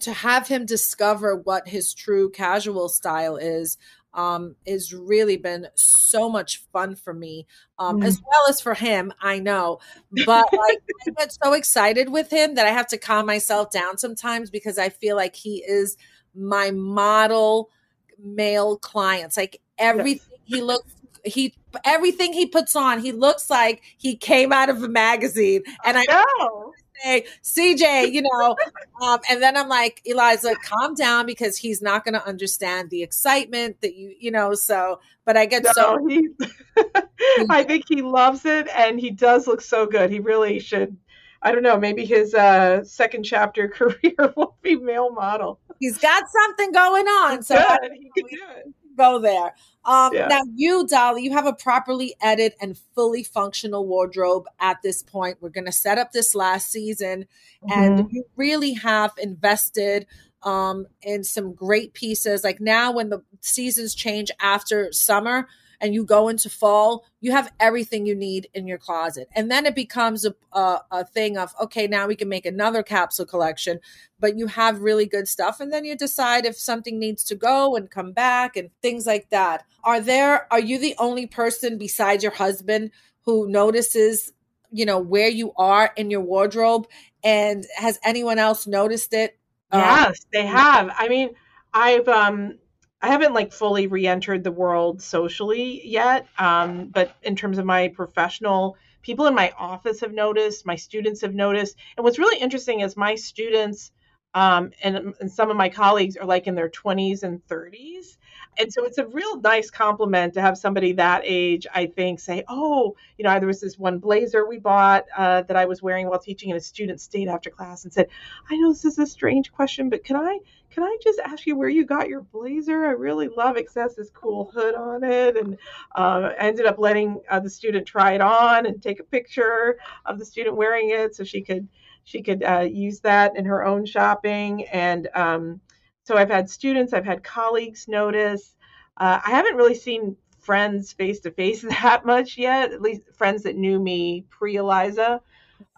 to 0.00 0.12
have 0.12 0.48
him 0.48 0.66
discover 0.66 1.34
what 1.34 1.68
his 1.68 1.94
true 1.94 2.30
casual 2.30 2.88
style 2.88 3.36
is 3.36 3.78
um 4.14 4.54
is 4.64 4.92
really 4.92 5.36
been 5.36 5.66
so 5.74 6.28
much 6.28 6.62
fun 6.72 6.94
for 6.94 7.12
me 7.12 7.46
um 7.78 8.00
mm. 8.00 8.04
as 8.06 8.20
well 8.20 8.48
as 8.48 8.60
for 8.60 8.74
him 8.74 9.12
i 9.20 9.38
know 9.38 9.78
but 10.24 10.46
like 10.52 10.82
i 11.06 11.10
get 11.18 11.32
so 11.32 11.52
excited 11.52 12.08
with 12.10 12.30
him 12.30 12.54
that 12.54 12.66
i 12.66 12.70
have 12.70 12.86
to 12.86 12.98
calm 12.98 13.26
myself 13.26 13.70
down 13.70 13.98
sometimes 13.98 14.50
because 14.50 14.78
i 14.78 14.88
feel 14.88 15.16
like 15.16 15.34
he 15.34 15.64
is 15.66 15.96
my 16.34 16.70
model 16.70 17.70
male 18.18 18.76
clients 18.78 19.36
like 19.36 19.60
everything 19.78 20.38
yes. 20.46 20.58
he 20.58 20.62
looks 20.62 20.94
he 21.24 21.54
everything 21.84 22.32
he 22.32 22.46
puts 22.46 22.76
on, 22.76 23.00
he 23.00 23.12
looks 23.12 23.50
like 23.50 23.82
he 23.96 24.16
came 24.16 24.52
out 24.52 24.68
of 24.68 24.82
a 24.82 24.88
magazine. 24.88 25.62
And 25.84 25.98
I 25.98 26.04
know. 26.04 26.72
CJ, 27.04 28.12
you 28.12 28.22
know, 28.22 28.56
um, 29.02 29.20
and 29.30 29.42
then 29.42 29.56
I'm 29.56 29.68
like, 29.68 30.00
Eliza, 30.04 30.54
calm 30.62 30.94
down 30.94 31.26
because 31.26 31.56
he's 31.56 31.82
not 31.82 32.04
going 32.04 32.14
to 32.14 32.26
understand 32.26 32.90
the 32.90 33.02
excitement 33.02 33.80
that 33.82 33.94
you, 33.94 34.14
you 34.18 34.30
know. 34.30 34.54
So, 34.54 35.00
but 35.24 35.36
I 35.36 35.46
get 35.46 35.64
no, 35.64 35.70
so. 35.72 36.06
He, 36.06 36.28
I 37.50 37.62
think 37.64 37.84
he 37.88 38.02
loves 38.02 38.44
it, 38.44 38.68
and 38.74 38.98
he 38.98 39.10
does 39.10 39.46
look 39.46 39.60
so 39.60 39.86
good. 39.86 40.10
He 40.10 40.20
really 40.20 40.58
should. 40.58 40.96
I 41.42 41.52
don't 41.52 41.62
know. 41.62 41.78
Maybe 41.78 42.06
his 42.06 42.34
uh, 42.34 42.82
second 42.84 43.24
chapter 43.24 43.68
career 43.68 44.32
will 44.36 44.56
be 44.62 44.76
male 44.76 45.10
model. 45.10 45.60
He's 45.80 45.98
got 45.98 46.24
something 46.30 46.72
going 46.72 47.06
on, 47.06 47.42
so 47.42 47.56
he 47.56 48.10
can 48.16 48.26
do 48.30 48.44
it. 48.56 48.74
Go 48.96 49.18
there. 49.18 49.54
Um, 49.84 50.14
yeah. 50.14 50.28
Now, 50.28 50.40
you, 50.54 50.86
Dolly, 50.86 51.24
you 51.24 51.32
have 51.32 51.46
a 51.46 51.52
properly 51.52 52.14
edited 52.20 52.56
and 52.60 52.78
fully 52.94 53.22
functional 53.22 53.86
wardrobe 53.86 54.46
at 54.58 54.78
this 54.82 55.02
point. 55.02 55.38
We're 55.40 55.50
going 55.50 55.66
to 55.66 55.72
set 55.72 55.98
up 55.98 56.12
this 56.12 56.34
last 56.34 56.70
season, 56.70 57.26
mm-hmm. 57.62 57.72
and 57.72 58.08
you 58.10 58.24
really 58.36 58.74
have 58.74 59.12
invested 59.18 60.06
um, 60.42 60.86
in 61.02 61.24
some 61.24 61.52
great 61.52 61.92
pieces. 61.92 62.44
Like 62.44 62.60
now, 62.60 62.92
when 62.92 63.10
the 63.10 63.22
seasons 63.40 63.94
change 63.94 64.30
after 64.40 64.92
summer, 64.92 65.48
and 65.80 65.94
you 65.94 66.04
go 66.04 66.28
into 66.28 66.48
fall, 66.48 67.04
you 67.20 67.32
have 67.32 67.52
everything 67.58 68.06
you 68.06 68.14
need 68.14 68.48
in 68.54 68.66
your 68.66 68.78
closet. 68.78 69.28
And 69.34 69.50
then 69.50 69.66
it 69.66 69.74
becomes 69.74 70.24
a, 70.24 70.34
a, 70.52 70.80
a, 70.90 71.04
thing 71.04 71.36
of, 71.36 71.54
okay, 71.60 71.86
now 71.86 72.06
we 72.06 72.16
can 72.16 72.28
make 72.28 72.46
another 72.46 72.82
capsule 72.82 73.26
collection, 73.26 73.80
but 74.18 74.36
you 74.36 74.46
have 74.46 74.80
really 74.80 75.06
good 75.06 75.28
stuff. 75.28 75.60
And 75.60 75.72
then 75.72 75.84
you 75.84 75.96
decide 75.96 76.44
if 76.44 76.56
something 76.56 76.98
needs 76.98 77.24
to 77.24 77.34
go 77.34 77.76
and 77.76 77.90
come 77.90 78.12
back 78.12 78.56
and 78.56 78.70
things 78.82 79.06
like 79.06 79.30
that. 79.30 79.64
Are 79.82 80.00
there, 80.00 80.52
are 80.52 80.60
you 80.60 80.78
the 80.78 80.94
only 80.98 81.26
person 81.26 81.78
besides 81.78 82.22
your 82.22 82.32
husband 82.32 82.90
who 83.22 83.48
notices, 83.48 84.32
you 84.70 84.86
know, 84.86 84.98
where 84.98 85.28
you 85.28 85.52
are 85.56 85.92
in 85.96 86.10
your 86.10 86.20
wardrobe? 86.20 86.86
And 87.22 87.66
has 87.76 87.98
anyone 88.04 88.38
else 88.38 88.66
noticed 88.66 89.14
it? 89.14 89.38
Um, 89.70 89.80
yes, 89.80 90.06
um, 90.08 90.14
they 90.32 90.46
have. 90.46 90.90
I 90.96 91.08
mean, 91.08 91.30
I've, 91.72 92.06
um, 92.08 92.58
I 93.04 93.08
haven't 93.08 93.34
like 93.34 93.52
fully 93.52 93.86
re-entered 93.86 94.42
the 94.44 94.52
world 94.62 95.02
socially 95.02 95.66
yet, 95.86 96.26
um, 96.38 96.88
but 96.96 97.08
in 97.22 97.34
terms 97.36 97.58
of 97.58 97.64
my 97.66 97.88
professional, 97.88 98.76
people 99.02 99.26
in 99.26 99.34
my 99.34 99.52
office 99.58 100.00
have 100.00 100.12
noticed, 100.12 100.66
my 100.66 100.76
students 100.76 101.20
have 101.22 101.34
noticed, 101.34 101.76
and 101.96 102.04
what's 102.04 102.18
really 102.18 102.40
interesting 102.40 102.80
is 102.80 102.96
my 102.96 103.14
students 103.16 103.92
Um, 104.34 104.72
and, 104.82 105.14
and 105.20 105.30
some 105.30 105.50
of 105.50 105.56
my 105.56 105.68
colleagues 105.68 106.16
are 106.16 106.26
like 106.26 106.48
in 106.48 106.56
their 106.56 106.68
20s 106.68 107.22
and 107.22 107.40
30s. 107.46 108.16
And 108.58 108.72
so 108.72 108.84
it's 108.84 108.98
a 108.98 109.06
real 109.06 109.40
nice 109.40 109.70
compliment 109.70 110.34
to 110.34 110.40
have 110.40 110.56
somebody 110.56 110.92
that 110.92 111.22
age, 111.24 111.66
I 111.74 111.86
think, 111.86 112.20
say, 112.20 112.44
oh, 112.48 112.96
you 113.18 113.24
know, 113.24 113.38
there 113.38 113.46
was 113.46 113.60
this 113.60 113.78
one 113.78 113.98
blazer 113.98 114.46
we 114.46 114.58
bought 114.58 115.04
uh, 115.16 115.42
that 115.42 115.56
I 115.56 115.64
was 115.64 115.82
wearing 115.82 116.08
while 116.08 116.18
teaching, 116.18 116.50
and 116.50 116.58
a 116.58 116.62
student 116.62 117.00
stayed 117.00 117.28
after 117.28 117.50
class 117.50 117.84
and 117.84 117.92
said, 117.92 118.08
I 118.50 118.56
know 118.56 118.72
this 118.72 118.84
is 118.84 118.98
a 118.98 119.06
strange 119.06 119.52
question, 119.52 119.88
but 119.88 120.04
can 120.04 120.16
I 120.16 120.38
can 120.70 120.82
I 120.82 120.96
just 121.00 121.20
ask 121.20 121.46
you 121.46 121.56
where 121.56 121.68
you 121.68 121.84
got 121.84 122.08
your 122.08 122.22
blazer? 122.22 122.84
I 122.84 122.90
really 122.90 123.28
love 123.28 123.56
it 123.56 123.68
has 123.76 123.94
this 123.94 124.10
cool 124.10 124.50
hood 124.52 124.74
on 124.74 125.04
it. 125.04 125.36
And 125.36 125.56
uh, 125.94 126.30
ended 126.36 126.66
up 126.66 126.78
letting 126.78 127.20
uh, 127.30 127.38
the 127.38 127.50
student 127.50 127.86
try 127.86 128.14
it 128.14 128.20
on 128.20 128.66
and 128.66 128.82
take 128.82 128.98
a 128.98 129.04
picture 129.04 129.78
of 130.04 130.18
the 130.18 130.24
student 130.24 130.56
wearing 130.56 130.90
it 130.90 131.14
so 131.14 131.22
she 131.22 131.42
could 131.42 131.68
she 132.02 132.22
could 132.22 132.42
uh, 132.42 132.66
use 132.68 133.00
that 133.00 133.36
in 133.36 133.44
her 133.44 133.64
own 133.64 133.86
shopping. 133.86 134.66
And 134.66 135.08
um, 135.14 135.60
so 136.04 136.16
I've 136.16 136.30
had 136.30 136.48
students, 136.48 136.92
I've 136.92 137.04
had 137.04 137.24
colleagues 137.24 137.88
notice. 137.88 138.54
Uh, 138.96 139.20
I 139.24 139.30
haven't 139.30 139.56
really 139.56 139.74
seen 139.74 140.16
friends 140.38 140.92
face 140.92 141.20
to 141.20 141.30
face 141.30 141.62
that 141.62 142.04
much 142.04 142.38
yet, 142.38 142.72
at 142.72 142.82
least 142.82 143.02
friends 143.14 143.42
that 143.42 143.56
knew 143.56 143.80
me 143.80 144.24
pre 144.30 144.56
Eliza. 144.56 145.20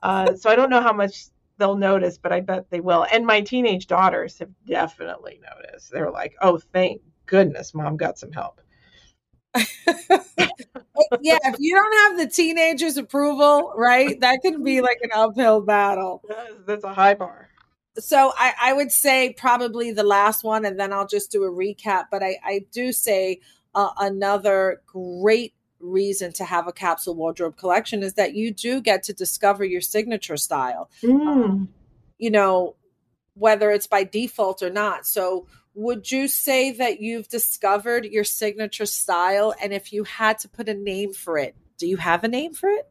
Uh, 0.02 0.34
so 0.34 0.50
I 0.50 0.56
don't 0.56 0.70
know 0.70 0.82
how 0.82 0.92
much 0.92 1.26
they'll 1.58 1.76
notice, 1.76 2.18
but 2.18 2.32
I 2.32 2.40
bet 2.40 2.70
they 2.70 2.80
will. 2.80 3.06
And 3.10 3.26
my 3.26 3.40
teenage 3.40 3.86
daughters 3.86 4.38
have 4.40 4.50
definitely 4.66 5.40
noticed. 5.42 5.90
They're 5.90 6.10
like, 6.10 6.34
oh, 6.42 6.58
thank 6.72 7.00
goodness 7.26 7.74
mom 7.74 7.96
got 7.96 8.18
some 8.18 8.32
help. 8.32 8.60
yeah, 9.54 11.38
if 11.44 11.56
you 11.58 11.74
don't 11.74 12.10
have 12.10 12.18
the 12.18 12.30
teenagers' 12.30 12.98
approval, 12.98 13.72
right, 13.76 14.20
that 14.20 14.40
can 14.42 14.62
be 14.62 14.82
like 14.82 14.98
an 15.02 15.10
uphill 15.14 15.62
battle. 15.62 16.22
That's 16.66 16.84
a 16.84 16.92
high 16.92 17.14
bar. 17.14 17.48
So 17.98 18.32
I, 18.36 18.52
I 18.60 18.72
would 18.72 18.92
say 18.92 19.34
probably 19.36 19.92
the 19.92 20.04
last 20.04 20.44
one, 20.44 20.64
and 20.64 20.78
then 20.78 20.92
I'll 20.92 21.06
just 21.06 21.30
do 21.30 21.44
a 21.44 21.50
recap. 21.50 22.06
But 22.10 22.22
I, 22.22 22.38
I 22.44 22.66
do 22.72 22.92
say 22.92 23.40
uh, 23.74 23.90
another 23.98 24.82
great 24.86 25.54
reason 25.80 26.32
to 26.32 26.44
have 26.44 26.66
a 26.66 26.72
capsule 26.72 27.14
wardrobe 27.14 27.56
collection 27.56 28.02
is 28.02 28.14
that 28.14 28.34
you 28.34 28.52
do 28.52 28.80
get 28.80 29.02
to 29.04 29.12
discover 29.12 29.64
your 29.64 29.80
signature 29.80 30.36
style. 30.36 30.90
Mm. 31.02 31.26
Um, 31.26 31.68
you 32.18 32.30
know, 32.30 32.76
whether 33.34 33.70
it's 33.70 33.86
by 33.86 34.04
default 34.04 34.62
or 34.62 34.70
not. 34.70 35.06
So, 35.06 35.46
would 35.74 36.10
you 36.10 36.26
say 36.26 36.72
that 36.72 37.02
you've 37.02 37.28
discovered 37.28 38.06
your 38.06 38.24
signature 38.24 38.86
style? 38.86 39.54
And 39.62 39.74
if 39.74 39.92
you 39.92 40.04
had 40.04 40.38
to 40.38 40.48
put 40.48 40.70
a 40.70 40.74
name 40.74 41.12
for 41.12 41.36
it, 41.36 41.54
do 41.76 41.86
you 41.86 41.98
have 41.98 42.24
a 42.24 42.28
name 42.28 42.54
for 42.54 42.70
it? 42.70 42.90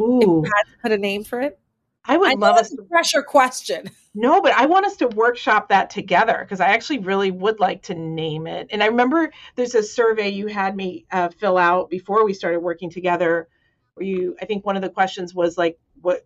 Ooh. 0.00 0.18
If 0.20 0.26
you 0.26 0.42
had 0.42 0.62
to 0.64 0.78
put 0.82 0.92
a 0.92 0.98
name 0.98 1.22
for 1.22 1.40
it? 1.40 1.58
I 2.06 2.16
would 2.16 2.30
I 2.30 2.34
love 2.34 2.56
us 2.56 2.72
a 2.72 2.76
to 2.76 2.82
pressure 2.82 3.22
question. 3.22 3.90
No, 4.18 4.40
but 4.40 4.54
I 4.54 4.64
want 4.64 4.86
us 4.86 4.96
to 4.96 5.08
workshop 5.08 5.68
that 5.68 5.90
together 5.90 6.38
because 6.40 6.58
I 6.58 6.68
actually 6.68 7.00
really 7.00 7.30
would 7.30 7.60
like 7.60 7.82
to 7.82 7.94
name 7.94 8.46
it. 8.46 8.66
And 8.70 8.82
I 8.82 8.86
remember 8.86 9.30
there's 9.56 9.74
a 9.74 9.82
survey 9.82 10.30
you 10.30 10.46
had 10.46 10.74
me 10.74 11.04
uh, 11.12 11.28
fill 11.28 11.58
out 11.58 11.90
before 11.90 12.24
we 12.24 12.32
started 12.32 12.60
working 12.60 12.88
together, 12.88 13.46
where 13.92 14.06
you, 14.06 14.34
I 14.40 14.46
think 14.46 14.64
one 14.64 14.74
of 14.74 14.80
the 14.80 14.88
questions 14.88 15.34
was 15.34 15.58
like, 15.58 15.78
what 16.00 16.24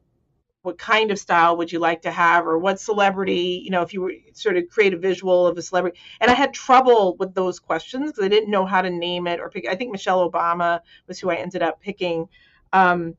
what 0.62 0.78
kind 0.78 1.10
of 1.10 1.18
style 1.18 1.56
would 1.56 1.72
you 1.72 1.80
like 1.80 2.02
to 2.02 2.12
have, 2.12 2.46
or 2.46 2.58
what 2.58 2.78
celebrity, 2.78 3.60
you 3.64 3.70
know, 3.70 3.82
if 3.82 3.92
you 3.92 4.02
were 4.02 4.12
sort 4.34 4.56
of 4.56 4.68
create 4.68 4.94
a 4.94 4.98
visual 4.98 5.48
of 5.48 5.58
a 5.58 5.62
celebrity. 5.62 5.98
And 6.20 6.30
I 6.30 6.34
had 6.34 6.54
trouble 6.54 7.16
with 7.18 7.34
those 7.34 7.58
questions 7.58 8.12
because 8.12 8.24
I 8.24 8.28
didn't 8.28 8.50
know 8.50 8.66
how 8.66 8.82
to 8.82 8.90
name 8.90 9.26
it 9.26 9.40
or 9.40 9.48
pick. 9.50 9.66
I 9.66 9.74
think 9.74 9.90
Michelle 9.90 10.30
Obama 10.30 10.80
was 11.08 11.18
who 11.18 11.30
I 11.30 11.36
ended 11.36 11.62
up 11.62 11.80
picking. 11.80 12.28
Um, 12.72 13.16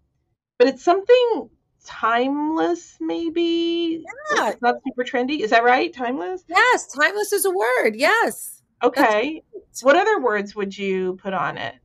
but 0.57 0.67
it's 0.67 0.83
something 0.83 1.49
timeless 1.85 2.97
maybe 2.99 4.03
Yeah. 4.35 4.49
it's 4.51 4.61
not 4.61 4.75
super 4.87 5.03
trendy 5.03 5.39
is 5.41 5.49
that 5.51 5.63
right 5.63 5.93
timeless 5.93 6.43
Yes, 6.47 6.87
timeless 6.87 7.31
is 7.33 7.45
a 7.45 7.51
word. 7.51 7.95
Yes. 7.95 8.61
okay 8.83 9.43
what 9.81 9.95
other 9.95 10.19
words 10.19 10.55
would 10.55 10.77
you 10.77 11.15
put 11.21 11.33
on 11.33 11.57
it 11.57 11.75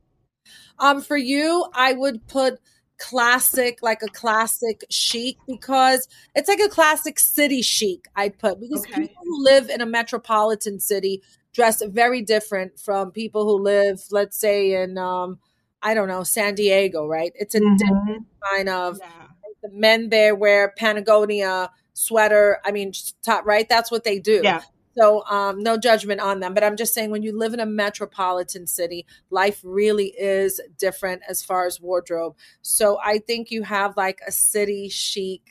Um, 0.79 1.01
for 1.01 1.17
you, 1.17 1.65
I 1.73 1.93
would 1.93 2.27
put 2.27 2.59
classic, 2.99 3.79
like 3.81 4.01
a 4.03 4.07
classic 4.07 4.83
chic, 4.89 5.37
because 5.47 6.07
it's 6.35 6.47
like 6.47 6.59
a 6.59 6.69
classic 6.69 7.17
city 7.19 7.61
chic. 7.63 8.05
I'd 8.15 8.37
put 8.37 8.59
because 8.59 8.85
Okay. 8.85 9.01
people 9.01 9.23
who 9.23 9.43
live 9.43 9.69
in 9.69 9.81
a 9.81 9.85
metropolitan 9.87 10.79
city 10.79 11.23
dress 11.53 11.81
very 11.83 12.21
different 12.21 12.79
from 12.79 13.11
people 13.11 13.45
who 13.45 13.61
live, 13.63 14.01
let's 14.11 14.37
say, 14.37 14.73
in 14.83 14.97
um, 14.97 15.39
I 15.81 15.93
don't 15.95 16.07
know, 16.07 16.23
San 16.23 16.53
Diego, 16.55 17.07
right? 17.07 17.31
It's 17.35 17.55
a 17.55 17.59
different 17.59 18.19
Mhm. 18.19 18.25
kind 18.51 18.69
of 18.69 18.97
yeah. 18.99 19.26
The 19.67 19.77
men 19.77 20.09
there 20.09 20.35
wear 20.35 20.73
Patagonia 20.77 21.69
sweater. 21.93 22.59
I 22.65 22.71
mean, 22.71 22.91
top 23.23 23.45
right. 23.45 23.67
That's 23.67 23.91
what 23.91 24.03
they 24.03 24.19
do. 24.19 24.41
yeah 24.43 24.61
So, 24.97 25.23
um, 25.27 25.59
no 25.61 25.77
judgment 25.77 26.21
on 26.21 26.39
them, 26.39 26.53
but 26.53 26.63
I'm 26.63 26.75
just 26.75 26.93
saying 26.93 27.11
when 27.11 27.21
you 27.23 27.37
live 27.37 27.53
in 27.53 27.59
a 27.59 27.65
metropolitan 27.65 28.65
city, 28.67 29.05
life 29.29 29.61
really 29.63 30.07
is 30.07 30.59
different 30.77 31.21
as 31.29 31.43
far 31.43 31.67
as 31.67 31.79
wardrobe. 31.79 32.35
So, 32.61 32.99
I 33.03 33.19
think 33.19 33.51
you 33.51 33.63
have 33.63 33.95
like 33.97 34.21
a 34.27 34.31
city 34.31 34.89
chic 34.89 35.41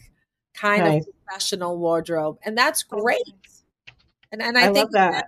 kind 0.54 0.82
Nice. 0.84 1.06
of 1.06 1.12
professional 1.26 1.78
wardrobe, 1.78 2.38
and 2.44 2.56
that's 2.58 2.82
great. 2.82 3.22
And 4.32 4.42
and 4.42 4.58
I, 4.58 4.68
I 4.68 4.72
think 4.72 4.90
that. 4.92 5.26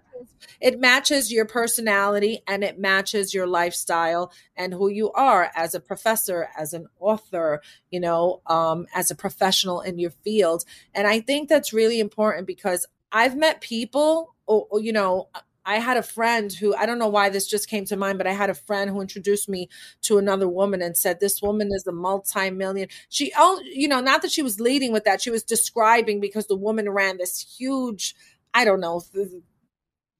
It, 0.60 0.80
matches, 0.80 1.32
your 1.32 1.44
personality 1.44 2.42
and 2.46 2.64
it 2.64 2.78
matches 2.78 3.32
your 3.32 3.46
lifestyle 3.46 4.32
and 4.56 4.72
who 4.72 4.88
you 4.88 5.12
are 5.12 5.50
as 5.54 5.74
a 5.74 5.80
professor, 5.80 6.48
as 6.58 6.72
an 6.72 6.86
author, 6.98 7.62
you 7.90 8.00
know, 8.00 8.40
um, 8.46 8.86
as 8.94 9.10
a 9.10 9.14
professional 9.14 9.80
in 9.80 9.98
your 9.98 10.10
field. 10.10 10.64
And 10.94 11.06
I 11.06 11.20
think 11.20 11.48
that's 11.48 11.72
really 11.72 12.00
important 12.00 12.46
because 12.46 12.86
I've 13.12 13.36
met 13.36 13.60
people, 13.60 14.34
or, 14.46 14.66
or, 14.70 14.80
you 14.80 14.92
know, 14.92 15.28
I 15.64 15.80
had 15.80 15.98
a 15.98 16.02
friend 16.02 16.50
who 16.50 16.74
I 16.74 16.86
don't 16.86 16.98
know 16.98 17.08
why 17.08 17.28
this 17.28 17.46
just 17.46 17.68
came 17.68 17.84
to 17.86 17.96
mind, 17.96 18.16
but 18.16 18.26
I 18.26 18.32
had 18.32 18.48
a 18.48 18.54
friend 18.54 18.88
who 18.88 19.02
introduced 19.02 19.50
me 19.50 19.68
to 20.02 20.16
another 20.16 20.48
woman 20.48 20.80
and 20.80 20.96
said 20.96 21.20
this 21.20 21.42
woman 21.42 21.68
is 21.70 21.86
a 21.86 21.92
multi-million. 21.92 22.88
She, 23.10 23.32
oh, 23.36 23.60
you 23.64 23.86
know, 23.86 24.00
not 24.00 24.22
that 24.22 24.32
she 24.32 24.40
was 24.40 24.60
leading 24.60 24.92
with 24.92 25.04
that, 25.04 25.20
she 25.20 25.30
was 25.30 25.42
describing 25.42 26.20
because 26.20 26.46
the 26.46 26.56
woman 26.56 26.88
ran 26.88 27.18
this 27.18 27.54
huge, 27.58 28.14
I 28.54 28.64
don't 28.64 28.80
know, 28.80 29.02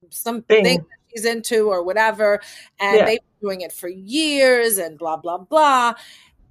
something 0.09 0.63
Thing. 0.63 0.77
that 0.79 0.85
she's 1.13 1.25
into 1.25 1.69
or 1.69 1.83
whatever, 1.83 2.39
and 2.79 2.97
Yeah. 2.97 3.05
they've 3.05 3.19
been 3.19 3.49
doing 3.49 3.61
it 3.61 3.71
for 3.73 3.89
years 3.89 4.77
and 4.77 4.97
blah 4.97 5.17
blah 5.17 5.37
blah. 5.37 5.93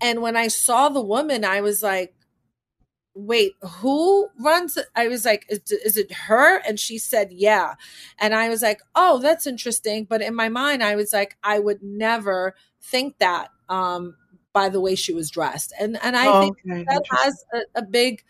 And 0.00 0.22
when 0.22 0.36
I 0.36 0.48
saw 0.48 0.88
the 0.88 1.00
woman, 1.00 1.44
I 1.44 1.60
was 1.60 1.82
like, 1.82 2.14
wait, 3.14 3.52
who 3.62 4.28
runs? 4.38 4.78
I 4.94 5.08
was 5.08 5.24
like, 5.24 5.44
is, 5.48 5.60
is 5.72 5.96
it 5.96 6.12
her? 6.12 6.58
And 6.58 6.78
she 6.78 6.98
said, 6.98 7.32
yeah. 7.32 7.74
And 8.20 8.32
I 8.32 8.48
was 8.48 8.62
like, 8.62 8.80
oh, 8.94 9.18
that's 9.18 9.44
interesting. 9.46 10.04
But 10.04 10.22
in 10.22 10.36
my 10.36 10.48
mind, 10.48 10.84
I 10.84 10.94
was 10.94 11.12
like, 11.12 11.36
I 11.42 11.58
would 11.58 11.82
never 11.82 12.54
think 12.80 13.18
that 13.18 13.48
um, 13.68 14.14
by 14.52 14.68
the 14.68 14.80
way 14.80 14.94
she 14.94 15.12
was 15.12 15.30
dressed. 15.30 15.72
And 15.80 15.98
and 16.02 16.16
I 16.16 16.26
Oh, 16.28 16.40
think 16.40 16.58
okay. 16.64 16.84
that 16.88 17.02
has 17.10 17.44
a, 17.52 17.80
a 17.80 17.82
big, 17.82 18.22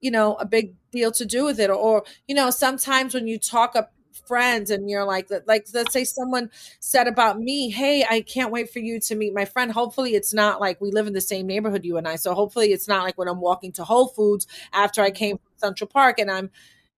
you 0.00 0.12
know, 0.12 0.34
a 0.34 0.46
big 0.46 0.74
deal 0.92 1.10
to 1.12 1.26
do 1.26 1.44
with 1.44 1.58
it. 1.58 1.68
Or, 1.70 2.04
you 2.28 2.34
know, 2.36 2.50
sometimes 2.50 3.14
when 3.14 3.26
you 3.26 3.38
talk 3.40 3.74
up 3.74 3.92
friends 4.26 4.70
and 4.70 4.88
you're 4.88 5.04
like 5.04 5.28
like 5.46 5.66
let's 5.74 5.92
say 5.92 6.04
someone 6.04 6.50
said 6.80 7.06
about 7.06 7.38
me 7.38 7.70
hey 7.70 8.04
i 8.08 8.20
can't 8.20 8.50
wait 8.50 8.70
for 8.70 8.78
you 8.78 8.98
to 9.00 9.14
meet 9.14 9.34
my 9.34 9.44
friend. 9.44 9.72
Hopefully 9.72 10.14
it's 10.14 10.32
not 10.32 10.60
like 10.60 10.80
we 10.80 10.90
live 10.90 11.06
in 11.06 11.12
the 11.12 11.20
same 11.20 11.46
neighborhood 11.46 11.84
you 11.84 11.96
and 11.96 12.08
i. 12.08 12.16
So 12.16 12.34
hopefully 12.34 12.72
it's 12.72 12.88
not 12.88 13.04
like 13.04 13.18
when 13.18 13.28
i'm 13.28 13.40
walking 13.40 13.72
to 13.72 13.84
whole 13.84 14.08
foods 14.08 14.46
after 14.72 15.02
i 15.02 15.08
mm-hmm. 15.08 15.16
came 15.16 15.36
from 15.38 15.52
central 15.56 15.88
park 15.88 16.18
and 16.18 16.30
i'm 16.30 16.50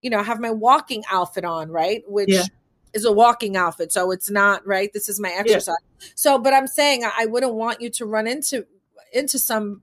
you 0.02 0.10
know 0.10 0.22
have 0.22 0.40
my 0.40 0.50
walking 0.50 1.02
outfit 1.10 1.44
on 1.44 1.70
right? 1.70 2.02
Which 2.06 2.30
Yeah. 2.30 2.44
is 2.94 3.04
a 3.04 3.12
walking 3.12 3.56
outfit 3.56 3.92
so 3.92 4.10
it's 4.10 4.30
not 4.30 4.66
right? 4.66 4.92
This 4.92 5.08
is 5.08 5.18
my 5.20 5.30
exercise. 5.30 5.76
So 6.14 6.38
but 6.38 6.52
i'm 6.52 6.66
saying 6.66 7.04
I- 7.04 7.26
wouldn't 7.26 7.54
want 7.54 7.80
you 7.80 7.90
to 7.90 8.06
run 8.06 8.26
into 8.26 8.66
into 9.12 9.38
some 9.38 9.82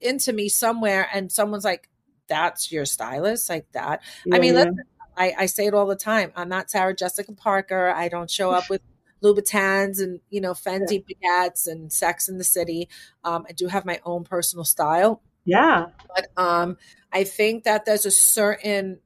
into 0.00 0.32
me 0.32 0.48
somewhere 0.48 1.08
and 1.12 1.30
someone's 1.30 1.64
like 1.64 1.88
that's 2.28 2.72
your 2.72 2.84
stylist? 2.84 3.48
Like 3.48 3.70
that? 3.72 4.02
I 4.32 4.38
mean, 4.38 4.54
Yeah, 4.54 4.60
listen, 4.60 4.80
I, 5.16 5.34
I 5.38 5.46
say 5.46 5.66
it 5.66 5.74
all 5.74 5.86
the 5.86 5.96
time. 5.96 6.32
I'm 6.36 6.48
not 6.48 6.70
Sarah 6.70 6.94
Jessica 6.94 7.32
Parker. 7.32 7.92
I 7.94 8.08
don't 8.08 8.30
show 8.30 8.50
up 8.50 8.68
with 8.68 8.82
Louboutins 9.22 10.02
and 10.02 10.20
you 10.30 10.40
know 10.40 10.52
Fendi 10.52 11.02
baguettes 11.04 11.66
and 11.66 11.92
Sex 11.92 12.28
in 12.28 12.38
the 12.38 12.44
City. 12.44 12.88
Um, 13.24 13.46
I 13.48 13.52
do 13.52 13.66
have 13.68 13.84
my 13.84 14.00
own 14.04 14.24
personal 14.24 14.64
style, 14.64 15.22
yeah 15.44 15.86
but 16.14 16.28
um, 16.36 16.76
I 17.12 17.24
think 17.24 17.64
that 17.64 17.84
there's 17.84 18.06
a 18.06 18.10
certain 18.10 19.00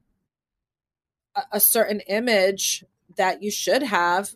a, 1.35 1.41
a 1.53 1.59
certain 1.59 2.01
image 2.01 2.83
that 3.17 3.41
you 3.41 3.51
should 3.51 3.83
have 3.83 4.31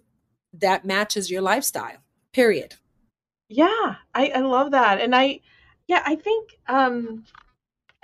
that 0.53 0.85
matches 0.85 1.29
your 1.29 1.41
lifestyle. 1.41 1.97
Period. 2.31 2.75
Yeah, 3.49 3.95
I, 4.13 4.31
I 4.35 4.39
love 4.39 4.71
that. 4.71 4.99
And 5.01 5.15
I 5.15 5.41
yeah, 5.87 6.01
I 6.05 6.15
think 6.15 6.57
um 6.67 7.25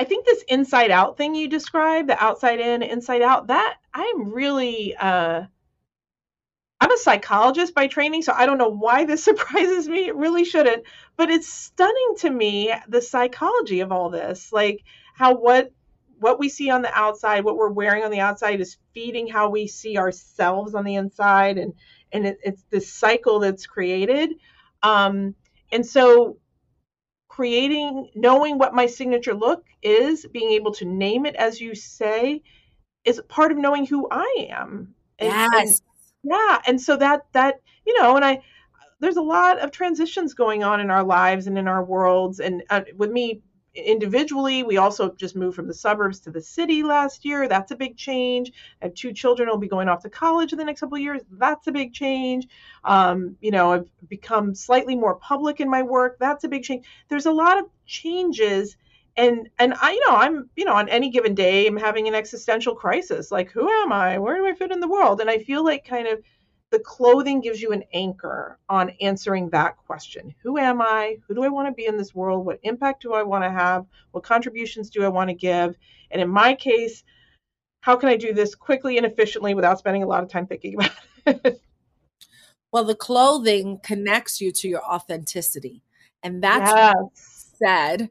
I 0.01 0.03
think 0.03 0.25
this 0.25 0.43
inside 0.47 0.89
out 0.89 1.15
thing 1.15 1.35
you 1.35 1.47
described, 1.47 2.09
the 2.09 2.21
outside 2.21 2.59
in, 2.59 2.81
inside 2.81 3.21
out, 3.21 3.47
that 3.47 3.75
I'm 3.93 4.33
really 4.33 4.95
uh 4.95 5.43
I'm 6.79 6.91
a 6.91 6.97
psychologist 6.97 7.75
by 7.75 7.85
training, 7.85 8.23
so 8.23 8.33
I 8.35 8.47
don't 8.47 8.57
know 8.57 8.69
why 8.71 9.05
this 9.05 9.23
surprises 9.29 9.87
me. 9.87 10.07
It 10.07 10.15
really 10.15 10.43
shouldn't, 10.43 10.85
but 11.17 11.29
it's 11.29 11.47
stunning 11.47 12.15
to 12.17 12.31
me 12.31 12.73
the 12.87 12.99
psychology 12.99 13.81
of 13.81 13.91
all 13.91 14.09
this. 14.09 14.51
Like 14.51 14.83
how 15.13 15.35
what 15.35 15.71
what 16.17 16.39
we 16.39 16.49
see 16.49 16.71
on 16.71 16.81
the 16.81 16.91
outside, 16.97 17.43
what 17.43 17.57
we're 17.57 17.69
wearing 17.69 18.03
on 18.03 18.09
the 18.09 18.21
outside 18.21 18.59
is 18.59 18.77
feeding 18.95 19.27
how 19.27 19.51
we 19.51 19.67
see 19.67 19.99
ourselves 19.99 20.73
on 20.73 20.83
the 20.83 20.95
inside. 20.95 21.59
And, 21.59 21.73
and 22.11 22.25
it, 22.25 22.39
it's 22.43 22.63
this 22.71 22.91
cycle 22.91 23.37
that's 23.39 23.67
created. 23.67 24.31
Um, 24.81 25.35
and 25.71 25.85
so 25.85 26.37
creating, 27.31 28.09
knowing 28.13 28.57
what 28.57 28.73
my 28.73 28.85
signature 28.85 29.33
look 29.33 29.65
is, 29.81 30.25
being 30.33 30.51
able 30.51 30.73
to 30.73 30.83
name 30.83 31.25
it 31.25 31.33
as 31.37 31.61
you 31.61 31.73
say, 31.73 32.43
is 33.05 33.21
part 33.29 33.53
of 33.53 33.57
knowing 33.57 33.85
who 33.85 34.05
I 34.11 34.47
am. 34.49 34.93
And, 35.17 35.29
yes. 35.29 35.51
And, 35.55 35.81
yeah. 36.33 36.61
And 36.67 36.81
so 36.81 36.97
that, 36.97 37.21
that, 37.31 37.61
you 37.87 37.97
know, 37.97 38.17
and 38.17 38.25
I, 38.25 38.41
there's 38.99 39.15
a 39.15 39.21
lot 39.21 39.59
of 39.59 39.71
transitions 39.71 40.33
going 40.33 40.65
on 40.65 40.81
in 40.81 40.91
our 40.91 41.05
lives 41.05 41.47
and 41.47 41.57
in 41.57 41.69
our 41.69 41.85
worlds. 41.85 42.41
And 42.41 42.63
uh, 42.69 42.81
with 42.97 43.11
me 43.11 43.41
individually, 43.73 44.63
we 44.63 44.77
also 44.77 45.11
just 45.11 45.35
moved 45.35 45.55
from 45.55 45.67
the 45.67 45.73
suburbs 45.73 46.19
to 46.21 46.31
the 46.31 46.41
city 46.41 46.83
last 46.83 47.23
year. 47.23 47.47
That's 47.47 47.71
a 47.71 47.75
big 47.75 47.97
change. 47.97 48.51
I 48.81 48.85
have 48.85 48.93
two 48.93 49.13
children 49.13 49.47
who'll 49.47 49.57
be 49.57 49.67
going 49.67 49.87
off 49.87 50.03
to 50.03 50.09
college 50.09 50.51
in 50.51 50.57
the 50.57 50.65
next 50.65 50.81
couple 50.81 50.97
of 50.97 51.01
years. 51.01 51.21
That's 51.31 51.67
a 51.67 51.71
big 51.71 51.93
change. 51.93 52.47
Um, 52.83 53.37
you 53.41 53.51
know, 53.51 53.71
I've 53.73 53.89
become 54.09 54.55
slightly 54.55 54.95
more 54.95 55.15
public 55.15 55.59
in 55.59 55.69
my 55.69 55.83
work. 55.83 56.17
That's 56.19 56.43
a 56.43 56.49
big 56.49 56.63
change. 56.63 56.85
There's 57.07 57.25
a 57.27 57.31
lot 57.31 57.59
of 57.59 57.65
changes 57.85 58.77
and 59.17 59.49
and 59.59 59.73
I 59.73 59.91
you 59.91 60.07
know 60.07 60.15
I'm 60.15 60.49
you 60.55 60.63
know 60.63 60.73
on 60.73 60.87
any 60.87 61.09
given 61.09 61.35
day 61.35 61.67
I'm 61.67 61.75
having 61.75 62.07
an 62.07 62.15
existential 62.15 62.75
crisis 62.75 63.29
like 63.29 63.51
who 63.51 63.69
am 63.69 63.91
I 63.91 64.17
where 64.19 64.37
do 64.37 64.47
I 64.47 64.53
fit 64.53 64.71
in 64.71 64.79
the 64.79 64.87
world 64.87 65.19
and 65.19 65.29
I 65.29 65.39
feel 65.39 65.65
like 65.65 65.85
kind 65.85 66.07
of 66.07 66.21
the 66.71 66.79
clothing 66.79 67.41
gives 67.41 67.61
you 67.61 67.73
an 67.73 67.83
anchor 67.93 68.57
on 68.69 68.91
answering 69.01 69.49
that 69.49 69.77
question 69.77 70.33
Who 70.41 70.57
am 70.57 70.81
I? 70.81 71.17
Who 71.27 71.35
do 71.35 71.43
I 71.43 71.49
want 71.49 71.67
to 71.67 71.73
be 71.73 71.85
in 71.85 71.97
this 71.97 72.15
world? 72.15 72.45
What 72.45 72.59
impact 72.63 73.01
do 73.01 73.13
I 73.13 73.23
want 73.23 73.43
to 73.43 73.51
have? 73.51 73.85
What 74.11 74.23
contributions 74.23 74.89
do 74.89 75.03
I 75.03 75.09
want 75.09 75.29
to 75.29 75.35
give? 75.35 75.75
And 76.09 76.21
in 76.21 76.29
my 76.29 76.55
case, 76.55 77.03
how 77.81 77.95
can 77.97 78.09
I 78.09 78.15
do 78.15 78.33
this 78.33 78.55
quickly 78.55 78.97
and 78.97 79.05
efficiently 79.05 79.53
without 79.53 79.79
spending 79.79 80.03
a 80.03 80.07
lot 80.07 80.23
of 80.23 80.29
time 80.29 80.47
thinking 80.47 80.75
about 80.75 80.91
it? 81.25 81.61
well, 82.71 82.85
the 82.85 82.95
clothing 82.95 83.79
connects 83.83 84.39
you 84.39 84.51
to 84.53 84.67
your 84.67 84.83
authenticity. 84.83 85.83
And 86.23 86.41
that's 86.41 86.71
yes. 86.71 87.55
said. 87.59 88.09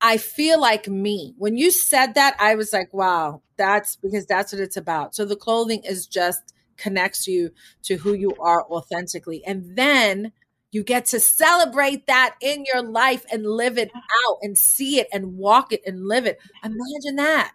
I 0.00 0.18
feel 0.18 0.60
like 0.60 0.86
me. 0.86 1.34
When 1.38 1.56
you 1.56 1.70
said 1.70 2.14
that, 2.14 2.36
I 2.38 2.56
was 2.56 2.74
like, 2.74 2.92
wow, 2.92 3.40
that's 3.56 3.96
because 3.96 4.26
that's 4.26 4.52
what 4.52 4.60
it's 4.60 4.76
about. 4.76 5.14
So 5.14 5.24
the 5.24 5.36
clothing 5.36 5.82
is 5.82 6.06
just 6.06 6.52
connects 6.76 7.26
you 7.26 7.50
to 7.82 7.96
who 7.96 8.14
you 8.14 8.34
are 8.40 8.64
authentically. 8.64 9.44
And 9.44 9.76
then 9.76 10.32
you 10.70 10.82
get 10.82 11.06
to 11.06 11.20
celebrate 11.20 12.06
that 12.06 12.34
in 12.40 12.64
your 12.72 12.82
life 12.82 13.24
and 13.32 13.46
live 13.46 13.78
it 13.78 13.92
out 13.94 14.38
and 14.42 14.58
see 14.58 14.98
it 14.98 15.06
and 15.12 15.36
walk 15.36 15.72
it 15.72 15.82
and 15.86 16.06
live 16.06 16.26
it. 16.26 16.38
Imagine 16.64 17.16
that. 17.16 17.54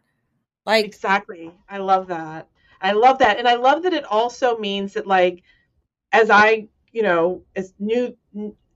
Like 0.65 0.85
Exactly. 0.85 1.51
I 1.67 1.79
love 1.79 2.07
that. 2.07 2.47
I 2.81 2.93
love 2.93 3.19
that. 3.19 3.37
And 3.37 3.47
I 3.47 3.55
love 3.55 3.83
that 3.83 3.93
it 3.93 4.05
also 4.05 4.57
means 4.57 4.93
that 4.93 5.05
like 5.05 5.43
as 6.11 6.29
I, 6.29 6.69
you 6.91 7.03
know, 7.03 7.43
as 7.55 7.73
new 7.77 8.15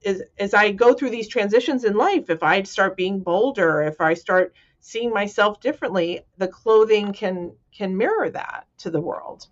as 0.04 0.22
as 0.38 0.54
I 0.54 0.72
go 0.72 0.92
through 0.92 1.10
these 1.10 1.28
transitions 1.28 1.84
in 1.84 1.94
life, 1.94 2.28
if 2.30 2.42
I 2.42 2.62
start 2.64 2.96
being 2.96 3.20
bolder, 3.20 3.82
if 3.82 4.00
I 4.00 4.14
start 4.14 4.54
seeing 4.80 5.10
myself 5.10 5.60
differently, 5.60 6.20
the 6.36 6.48
clothing 6.48 7.12
can 7.12 7.52
can 7.74 7.96
mirror 7.96 8.30
that 8.30 8.66
to 8.78 8.90
the 8.90 9.00
world 9.00 9.46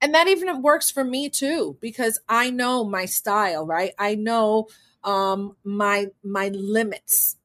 and 0.00 0.14
that 0.14 0.28
even 0.28 0.62
works 0.62 0.90
for 0.90 1.04
me 1.04 1.28
too 1.28 1.76
because 1.80 2.18
i 2.28 2.50
know 2.50 2.84
my 2.84 3.04
style 3.04 3.66
right 3.66 3.92
i 3.98 4.14
know 4.14 4.66
um 5.04 5.56
my 5.64 6.06
my 6.22 6.48
limits 6.48 7.36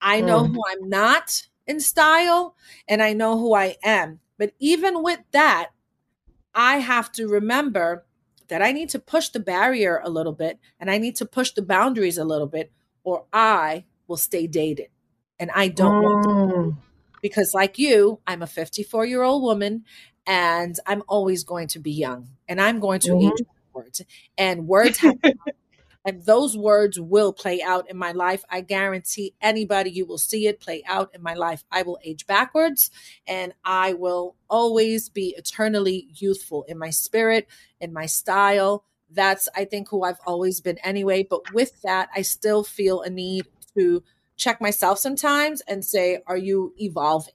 i 0.00 0.20
know 0.20 0.44
mm. 0.44 0.54
who 0.54 0.62
i'm 0.70 0.88
not 0.88 1.48
in 1.66 1.80
style 1.80 2.54
and 2.88 3.02
i 3.02 3.12
know 3.12 3.38
who 3.38 3.54
i 3.54 3.76
am 3.82 4.20
but 4.36 4.52
even 4.58 5.02
with 5.02 5.20
that 5.32 5.70
i 6.54 6.78
have 6.78 7.10
to 7.12 7.26
remember 7.26 8.04
that 8.48 8.62
i 8.62 8.72
need 8.72 8.88
to 8.88 8.98
push 8.98 9.28
the 9.28 9.40
barrier 9.40 10.00
a 10.04 10.10
little 10.10 10.32
bit 10.32 10.58
and 10.80 10.90
i 10.90 10.98
need 10.98 11.16
to 11.16 11.26
push 11.26 11.52
the 11.52 11.62
boundaries 11.62 12.18
a 12.18 12.24
little 12.24 12.46
bit 12.46 12.72
or 13.04 13.24
i 13.32 13.84
will 14.06 14.16
stay 14.16 14.46
dated 14.46 14.88
and 15.38 15.50
i 15.54 15.68
don't 15.68 16.02
mm. 16.02 16.02
want 16.02 16.24
to 16.24 16.30
mm. 16.30 16.76
because 17.20 17.52
like 17.54 17.78
you 17.78 18.20
i'm 18.26 18.42
a 18.42 18.46
54 18.46 19.04
year 19.04 19.22
old 19.22 19.42
woman 19.42 19.84
and 20.28 20.78
I'm 20.86 21.02
always 21.08 21.42
going 21.42 21.68
to 21.68 21.80
be 21.80 21.90
young 21.90 22.28
and 22.46 22.60
I'm 22.60 22.78
going 22.80 23.00
to 23.00 23.12
mm-hmm. 23.12 23.28
age 23.28 23.46
words 23.72 24.02
and 24.36 24.68
words 24.68 24.98
have 24.98 25.16
and 26.04 26.24
those 26.24 26.56
words 26.56 27.00
will 27.00 27.32
play 27.32 27.62
out 27.62 27.90
in 27.90 27.96
my 27.96 28.12
life. 28.12 28.44
I 28.50 28.60
guarantee 28.60 29.34
anybody 29.40 29.90
you 29.90 30.06
will 30.06 30.18
see 30.18 30.46
it 30.46 30.60
play 30.60 30.82
out 30.86 31.10
in 31.14 31.22
my 31.22 31.34
life. 31.34 31.64
I 31.72 31.82
will 31.82 31.98
age 32.04 32.26
backwards 32.26 32.90
and 33.26 33.54
I 33.64 33.94
will 33.94 34.36
always 34.50 35.08
be 35.08 35.34
eternally 35.36 36.08
youthful 36.14 36.64
in 36.68 36.78
my 36.78 36.90
spirit, 36.90 37.48
in 37.80 37.94
my 37.94 38.04
style. 38.06 38.84
That's 39.10 39.48
I 39.56 39.64
think 39.64 39.88
who 39.88 40.02
I've 40.02 40.20
always 40.26 40.60
been 40.60 40.78
anyway, 40.78 41.26
but 41.28 41.54
with 41.54 41.80
that 41.82 42.10
I 42.14 42.20
still 42.20 42.62
feel 42.64 43.00
a 43.00 43.08
need 43.08 43.46
to 43.76 44.02
check 44.36 44.60
myself 44.60 44.98
sometimes 44.98 45.62
and 45.62 45.82
say 45.82 46.20
are 46.26 46.36
you 46.36 46.74
evolving? 46.78 47.32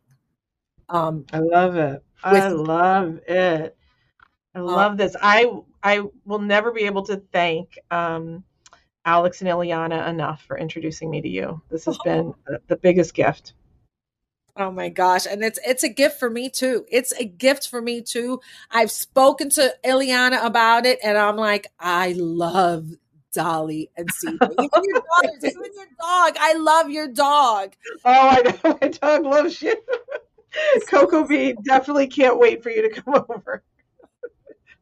Um 0.89 1.26
I 1.34 1.39
love 1.39 1.76
it. 1.76 2.04
I 2.24 2.47
love 2.49 3.19
it. 3.28 3.76
I 4.55 4.59
oh. 4.59 4.65
love 4.65 4.97
this. 4.97 5.15
I 5.21 5.51
I 5.82 6.03
will 6.26 6.39
never 6.39 6.71
be 6.71 6.84
able 6.84 7.03
to 7.03 7.17
thank 7.32 7.80
um, 7.91 8.43
Alex 9.05 9.41
and 9.41 9.49
Ileana 9.49 10.07
enough 10.07 10.43
for 10.43 10.57
introducing 10.57 11.09
me 11.09 11.21
to 11.21 11.30
you. 11.30 11.61
This 11.69 11.86
has 11.86 11.97
been 11.99 12.34
the 12.67 12.76
biggest 12.76 13.13
gift. 13.13 13.53
Oh 14.55 14.69
my 14.69 14.89
gosh. 14.89 15.26
And 15.26 15.43
it's 15.43 15.59
it's 15.65 15.84
a 15.84 15.89
gift 15.89 16.19
for 16.19 16.30
me 16.30 16.49
too. 16.49 16.86
It's 16.89 17.11
a 17.13 17.26
gift 17.26 17.69
for 17.69 17.82
me 17.82 18.01
too. 18.01 18.39
I've 18.69 18.91
spoken 18.91 19.49
to 19.51 19.74
Ileana 19.84 20.45
about 20.45 20.86
it 20.86 20.99
and 21.03 21.17
I'm 21.17 21.38
like, 21.38 21.67
I 21.80 22.13
love 22.15 22.88
Dolly 23.34 23.89
and 23.97 24.07
CJ. 24.13 24.36
even 24.36 24.82
your 24.84 25.03
even 25.43 25.74
your 25.74 25.88
dog. 25.99 26.38
I 26.39 26.53
love 26.57 26.91
your 26.91 27.07
dog. 27.07 27.74
Oh, 28.05 28.11
I 28.11 28.41
know. 28.41 28.78
My 28.82 28.88
dog 28.89 29.24
loves 29.24 29.59
you. 29.61 29.76
Coco 30.88 31.26
B 31.26 31.56
definitely 31.64 32.08
can't 32.08 32.39
wait 32.39 32.64
for 32.64 32.70
you 32.70 32.82
to 32.89 33.01
come 33.01 33.16
over. 33.30 33.64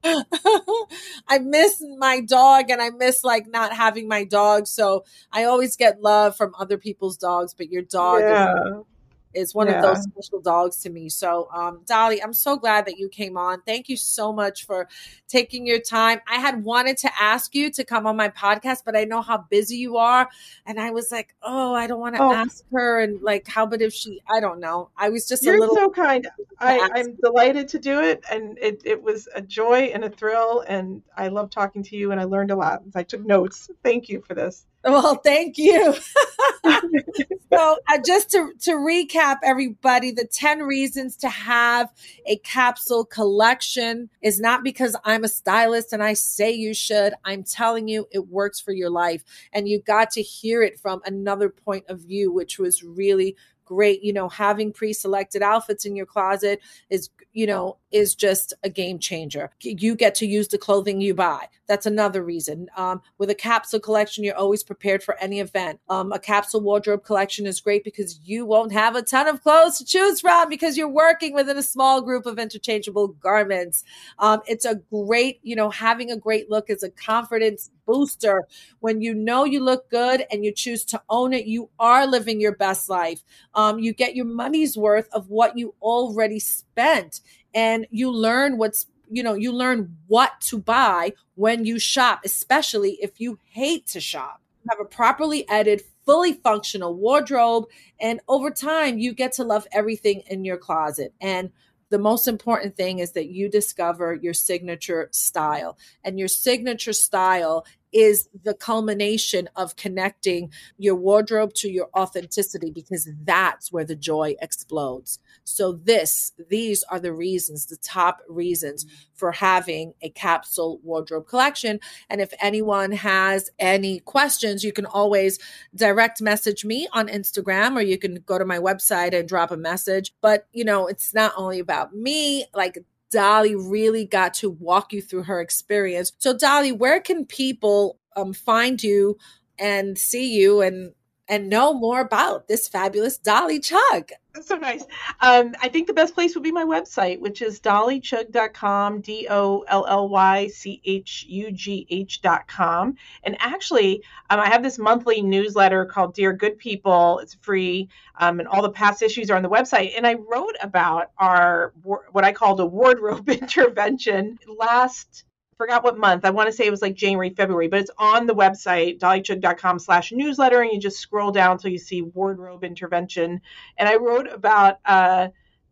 I 0.04 1.38
miss 1.40 1.84
my 1.98 2.22
dog 2.22 2.70
and 2.70 2.82
I 2.82 2.90
miss 2.90 3.24
like 3.24 3.48
not 3.48 3.74
having 3.74 4.08
my 4.08 4.24
dog. 4.24 4.68
So 4.68 5.06
I 5.32 5.44
always 5.44 5.76
get 5.76 6.02
love 6.02 6.36
from 6.36 6.54
other 6.58 6.78
people's 6.78 7.18
dogs, 7.18 7.54
but 7.54 7.70
your 7.70 7.84
dog 7.84 8.22
yeah. 8.22 8.54
is 8.54 8.86
is 9.34 9.54
one 9.54 9.68
yeah. 9.68 9.78
of 9.78 9.82
those 9.82 10.04
special 10.04 10.42
dogs 10.42 10.78
to 10.78 10.90
me. 10.90 11.10
So, 11.10 11.50
um, 11.54 11.82
Dolly, 11.86 12.22
I'm 12.22 12.34
so 12.34 12.58
glad 12.58 12.86
that 12.86 12.98
you 12.98 13.10
came 13.10 13.38
on. 13.38 13.62
Thank 13.66 13.90
you 13.90 13.98
so 13.98 14.34
much 14.34 14.66
for 14.66 14.88
taking 15.28 15.66
your 15.66 15.80
time. 15.80 16.20
I 16.28 16.40
had 16.40 16.64
wanted 16.64 16.98
to 17.00 17.12
ask 17.20 17.56
you 17.56 17.70
to 17.72 17.84
come 17.84 18.06
on 18.06 18.16
my 18.16 18.30
podcast, 18.30 18.84
but 18.86 18.96
I 18.96 19.04
know 19.04 19.22
how 19.22 19.38
busy 19.50 19.78
you 19.78 19.98
are. 19.98 20.30
And 20.66 20.80
I 20.80 20.92
was 20.92 21.12
like, 21.12 21.36
oh, 21.42 21.74
I 21.74 21.88
don't 21.88 22.00
want 22.00 22.16
to 22.16 22.22
oh. 22.22 22.34
ask 22.34 22.64
her. 22.72 23.00
And 23.02 23.22
like, 23.22 23.48
how, 23.48 23.66
but 23.66 23.82
if 23.82 23.94
she, 23.94 24.22
I 24.30 24.40
don't 24.40 24.60
know. 24.60 24.90
I 24.98 25.10
was 25.10 25.28
just 25.28 25.44
You're 25.44 25.56
a 25.56 25.60
little. 25.60 25.76
so 25.76 25.90
kind. 25.90 26.28
I, 26.60 26.90
I'm 26.94 27.16
delighted 27.16 27.68
to 27.70 27.80
do 27.80 28.02
it. 28.02 28.24
And 28.32 28.58
it, 28.60 28.82
it 28.86 29.02
was 29.02 29.28
a 29.34 29.42
joy 29.42 29.92
and 29.94 30.04
a 30.04 30.10
thrill. 30.10 30.64
And 30.68 31.02
I 31.16 31.30
love 31.30 31.50
talking 31.50 31.84
to 31.84 31.96
you. 31.96 32.12
And 32.12 32.20
I 32.20 32.26
learned 32.26 32.52
a 32.52 32.56
lot. 32.56 32.84
I 32.96 33.04
took 33.04 33.26
notes. 33.26 33.70
Thank 33.84 34.10
you 34.10 34.22
for 34.22 34.34
this. 34.34 34.66
Well, 34.84 35.16
thank 35.16 35.58
you. 35.58 35.94
so, 36.64 37.78
uh, 37.88 38.00
just 38.04 38.32
to, 38.32 38.52
to 38.62 38.72
recap, 38.72 39.38
everybody, 39.44 40.12
the 40.12 40.26
10 40.26 40.60
reasons 40.60 41.16
to 41.18 41.30
have 41.30 41.90
a 42.26 42.38
capsule 42.38 43.06
collection 43.06 44.10
is 44.22 44.40
not 44.40 44.64
because 44.64 44.96
I'm 45.04 45.24
a 45.24 45.28
stylist 45.28 45.94
and 45.94 46.02
I 46.02 46.14
say 46.14 46.52
you 46.52 46.74
should. 46.74 47.14
I'm 47.24 47.44
telling 47.44 47.88
you 47.88 48.08
it 48.12 48.28
works 48.28 48.60
for 48.60 48.72
your 48.72 48.90
life. 48.90 49.24
And 49.54 49.68
you 49.68 49.82
got 49.82 50.12
to 50.12 50.22
hear 50.22 50.64
it 50.64 50.80
from 50.80 51.02
another 51.06 51.50
point 51.50 51.86
of 51.88 52.00
view, 52.00 52.32
which 52.32 52.58
was 52.58 52.84
really 52.84 53.36
great. 53.66 54.04
You 54.04 54.14
know, 54.14 54.30
having 54.30 54.74
pre 54.74 54.94
selected 54.94 55.44
outfits 55.44 55.86
in 55.86 55.96
your 55.96 56.08
closet 56.08 56.60
is, 56.90 57.10
you 57.34 57.46
know, 57.46 57.78
is 57.92 58.16
just 58.16 58.54
a 58.64 58.70
game 58.70 59.00
changer. 59.00 59.52
You 59.62 59.96
get 59.96 60.16
to 60.16 60.26
use 60.26 60.48
the 60.48 60.58
clothing 60.58 61.02
you 61.02 61.14
buy. 61.14 61.48
That's 61.68 61.86
another 61.86 62.24
reason. 62.24 62.68
Um, 62.76 63.02
with 63.18 63.30
a 63.30 63.36
capsule 63.36 63.80
collection, 63.80 64.24
you're 64.24 64.36
always 64.36 64.64
prepared 64.64 65.04
for 65.04 65.18
any 65.20 65.40
event. 65.40 65.80
Um, 65.88 66.12
a 66.12 66.20
capsule 66.20 66.60
wardrobe 66.60 67.06
collection 67.06 67.46
is 67.46 67.62
great 67.62 67.84
because 67.84 68.20
you 68.26 68.46
won't 68.46 68.74
have 68.74 68.96
a 68.96 69.02
ton 69.02 69.28
of 69.28 69.42
clothes 69.42 69.78
to 69.78 69.86
choose 69.86 70.20
from 70.20 70.50
because 70.50 70.76
you're 70.76 70.90
working 70.90 71.34
within 71.34 71.58
a 71.58 71.64
small 71.64 72.02
group 72.02 72.26
of 72.26 72.40
interchangeable 72.40 73.08
garments. 73.08 73.86
Um, 74.20 74.42
it's 74.48 74.66
a 74.66 74.76
great, 74.76 75.40
you 75.44 75.56
know, 75.56 75.70
having 75.70 76.12
a 76.12 76.18
great 76.18 76.50
look 76.50 76.70
is 76.70 76.84
a 76.84 76.90
confidence 76.90 77.70
booster. 77.86 78.48
When 78.80 79.02
you 79.02 79.14
know 79.14 79.46
you 79.46 79.64
look 79.64 79.90
good 79.90 80.26
and 80.32 80.44
you 80.44 80.52
choose 80.54 80.84
to 80.86 81.02
own 81.10 81.34
it, 81.34 81.46
you 81.46 81.70
are 81.80 82.06
living 82.06 82.42
your 82.42 82.56
best 82.56 82.90
life. 82.90 83.22
Um, 83.54 83.80
you 83.80 83.94
get 83.94 84.16
your 84.16 84.26
money's 84.26 84.78
worth 84.78 85.08
of 85.14 85.30
what 85.30 85.58
you 85.58 85.74
already 85.82 86.40
spent 86.40 87.22
and 87.54 87.88
you 87.90 88.12
learn 88.12 88.58
what's 88.58 88.88
you 89.10 89.24
know 89.24 89.34
you 89.34 89.52
learn 89.52 89.96
what 90.08 90.40
to 90.42 90.58
buy 90.58 91.14
when 91.36 91.66
you 91.66 91.78
shop 91.80 92.22
especially 92.24 92.98
if 93.02 93.20
you 93.20 93.38
hate 93.50 93.88
to 93.88 94.00
shop 94.00 94.42
You 94.64 94.70
have 94.72 94.86
a 94.86 94.90
properly 94.90 95.48
edited 95.50 95.84
fully 96.06 96.34
functional 96.34 96.96
wardrobe. 96.96 97.66
And 98.00 98.20
over 98.28 98.52
time, 98.52 98.98
you 98.98 99.14
get 99.14 99.34
to 99.34 99.44
love 99.44 99.68
everything 99.72 100.24
in 100.28 100.46
your 100.46 100.58
closet. 100.58 101.14
And 101.22 101.52
the 101.90 102.00
most 102.00 102.28
important 102.28 102.76
thing 102.76 103.00
is 103.00 103.12
that 103.14 103.30
you 103.30 103.50
discover 103.50 104.14
your 104.16 104.34
signature 104.34 105.10
style. 105.12 105.78
And 106.04 106.18
your 106.18 106.28
signature 106.28 106.94
style 106.94 107.66
is 107.92 108.30
the 108.44 108.54
culmination 108.54 109.50
of 109.56 109.76
connecting 109.76 110.52
your 110.78 110.96
wardrobe 110.96 111.54
to 111.54 111.70
your 111.70 111.90
authenticity 111.96 112.72
because 112.72 113.10
that's 113.24 113.72
where 113.72 113.86
the 113.86 113.96
joy 113.96 114.36
explodes. 114.42 115.20
So 115.44 115.74
this 115.74 116.34
these 116.50 116.84
are 116.84 117.00
the 117.00 117.14
reasons, 117.14 117.66
the 117.66 117.78
top 117.78 118.22
reasons 118.28 118.86
for 119.14 119.32
having 119.32 119.94
a 120.02 120.10
capsule 120.10 120.80
wardrobe 120.84 121.28
collection. 121.28 121.80
And 122.10 122.22
if 122.22 122.34
anyone 122.42 122.92
has 122.92 123.50
any 123.60 124.00
questions, 124.00 124.64
you 124.64 124.72
can 124.72 124.86
always 124.86 125.38
direct 125.76 126.22
message 126.22 126.66
me 126.66 126.88
on 126.94 127.08
Instagram 127.08 127.76
or 127.76 127.82
you 127.82 127.98
can 127.98 128.16
go 128.26 128.38
to 128.38 128.46
my 128.46 128.58
website 128.58 129.14
and 129.14 129.28
drop 129.28 129.52
a 129.52 129.58
message. 129.58 130.14
But, 130.22 130.48
you 130.52 130.64
know, 130.64 130.88
it's 130.88 131.14
not 131.14 131.34
only 131.38 131.60
about 131.60 131.96
me, 131.96 132.46
like 132.54 132.84
Dolly 133.12 133.56
really 133.56 134.06
got 134.06 134.34
to 134.36 134.50
walk 134.50 134.94
you 134.94 135.02
through 135.02 135.24
her 135.24 135.42
experience. 135.42 136.12
So, 136.18 136.36
Dolly, 136.38 136.72
where 136.72 137.00
can 137.00 137.26
people 137.26 138.00
um, 138.16 138.34
find 138.34 138.82
you 138.82 139.18
and 139.60 139.98
see 139.98 140.34
you 140.34 140.62
and 140.62 140.94
and 141.28 141.50
know 141.50 141.74
more 141.74 142.02
about 142.02 142.48
this 142.48 142.68
fabulous 142.68 143.18
Dolly 143.18 143.60
Chugh? 143.60 144.12
That's 144.34 144.48
so 144.48 144.56
nice. 144.56 144.86
Um, 145.20 145.54
I 145.62 145.68
think 145.68 145.88
the 145.88 145.94
best 145.94 146.14
place 146.14 146.36
would 146.36 146.44
be 146.44 146.54
my 146.54 146.64
website, 146.64 147.20
which 147.20 147.42
is 147.42 147.60
dollychugh.com, 147.60 149.02
D 149.02 149.28
O 149.30 149.66
L 149.68 149.86
L 149.86 150.08
Y 150.08 150.48
C 150.48 150.82
H 150.86 151.26
U 151.28 151.52
G 151.52 151.86
H.com. 151.90 152.96
And 153.24 153.36
actually, 153.40 154.04
um, 154.30 154.40
I 154.40 154.48
have 154.48 154.64
this 154.64 154.80
monthly 154.80 155.22
newsletter 155.22 155.86
called 155.86 156.14
Dear 156.14 156.32
Good 156.32 156.58
People. 156.58 157.20
It's 157.20 157.34
free, 157.42 157.90
um, 158.20 158.40
and 158.40 158.48
all 158.48 158.62
the 158.62 158.72
past 158.72 159.02
issues 159.02 159.30
are 159.30 159.36
on 159.36 159.44
the 159.44 159.50
website. 159.50 159.98
And 159.98 160.08
I 160.08 160.14
wrote 160.14 160.56
about 160.62 161.12
our, 161.18 161.74
what 161.84 162.24
I 162.24 162.32
called 162.32 162.62
a 162.62 162.66
wardrobe 162.66 163.28
intervention 163.30 164.40
last 164.58 165.26
forgot 165.62 165.84
what 165.84 165.96
month. 165.96 166.26
I 166.26 166.32
want 166.32 166.48
to 166.48 166.52
say 166.52 166.66
it 166.66 166.72
was 166.72 166.82
like 166.82 166.96
January, 166.96 167.30
February, 167.30 167.68
but 167.68 167.82
it's 167.82 167.92
on 168.00 168.26
the 168.26 168.34
website, 168.34 168.98
dollychugh.com 168.98 169.78
slash 169.78 170.12
newsletter. 170.12 170.60
and 170.60 170.72
you 170.72 170.80
just 170.80 170.98
scroll 170.98 171.30
down 171.30 171.52
until 171.52 171.70
you 171.70 171.78
see 171.78 172.02
wardrobe 172.02 172.64
intervention. 172.64 173.40
And 173.78 173.88
I 173.88 173.98
wrote 173.98 174.28
about 174.28 174.80
uh, 174.86 175.28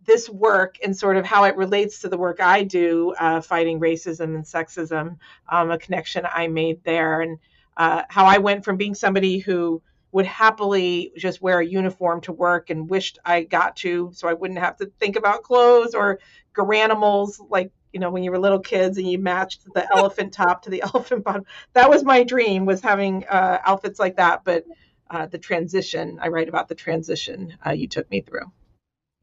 this 0.06 0.30
work 0.30 0.78
and 0.84 0.96
sort 0.96 1.18
of 1.18 1.26
how 1.26 1.46
it 1.46 1.58
relates 1.58 2.02
to 2.02 2.08
the 2.08 2.20
work 2.20 2.40
I 2.40 2.62
do, 2.62 3.16
uh, 3.20 3.42
fighting 3.42 3.80
racism 3.80 4.36
and 4.36 4.44
sexism, 4.44 5.18
um, 5.50 5.72
a 5.72 5.80
connection 5.80 6.24
I 6.32 6.50
made 6.50 6.84
there, 6.84 7.22
and 7.22 7.40
uh, 7.76 8.04
how 8.10 8.26
I 8.26 8.38
went 8.38 8.64
from 8.64 8.78
being 8.78 8.94
somebody 8.94 9.40
who 9.40 9.82
would 10.12 10.28
happily 10.28 11.14
just 11.18 11.42
wear 11.42 11.62
a 11.62 11.66
uniform 11.66 12.22
to 12.22 12.32
work 12.32 12.70
and 12.70 12.88
wished 12.92 13.18
I 13.26 13.42
got 13.42 13.76
to 13.78 14.12
so 14.14 14.28
I 14.28 14.34
wouldn't 14.34 14.60
have 14.60 14.78
to 14.78 14.92
think 15.00 15.16
about 15.16 15.42
clothes 15.42 15.96
or 15.96 16.20
garanimals 16.56 17.40
like 17.50 17.72
you 17.94 18.00
know 18.00 18.10
when 18.10 18.24
you 18.24 18.32
were 18.32 18.40
little 18.40 18.60
kids 18.60 18.98
and 18.98 19.10
you 19.10 19.18
matched 19.20 19.62
the 19.74 19.88
elephant 19.96 20.34
top 20.34 20.64
to 20.64 20.70
the 20.70 20.82
elephant 20.94 21.24
bottom. 21.24 21.46
That 21.74 21.90
was 21.90 22.04
my 22.04 22.24
dream 22.24 22.66
was 22.66 22.82
having 22.82 23.26
uh, 23.28 23.60
outfits 23.64 24.00
like 24.00 24.18
that 24.18 24.44
but 24.44 24.66
uh, 25.10 25.26
the 25.26 25.40
transition 25.40 26.20
i 26.22 26.28
write 26.28 26.50
about 26.50 26.68
the 26.68 26.76
transition 26.76 27.58
uh, 27.66 27.72
you 27.72 27.88
took 27.88 28.10
me 28.12 28.22
through. 28.22 28.52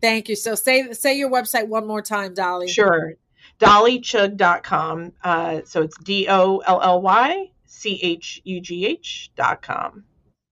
Thank 0.00 0.28
you. 0.28 0.36
So 0.36 0.54
say 0.54 0.92
say 0.92 1.16
your 1.16 1.30
website 1.30 1.68
one 1.68 1.86
more 1.86 2.02
time 2.02 2.34
dolly. 2.34 2.68
Sure. 2.68 3.14
dollychugh.com 3.60 5.12
uh, 5.22 5.60
so 5.64 5.82
it's 5.82 5.96
d-o-l-l-y 5.98 7.50
c-h-u-g-h 7.66 9.30
dot 9.36 9.62
com 9.62 10.04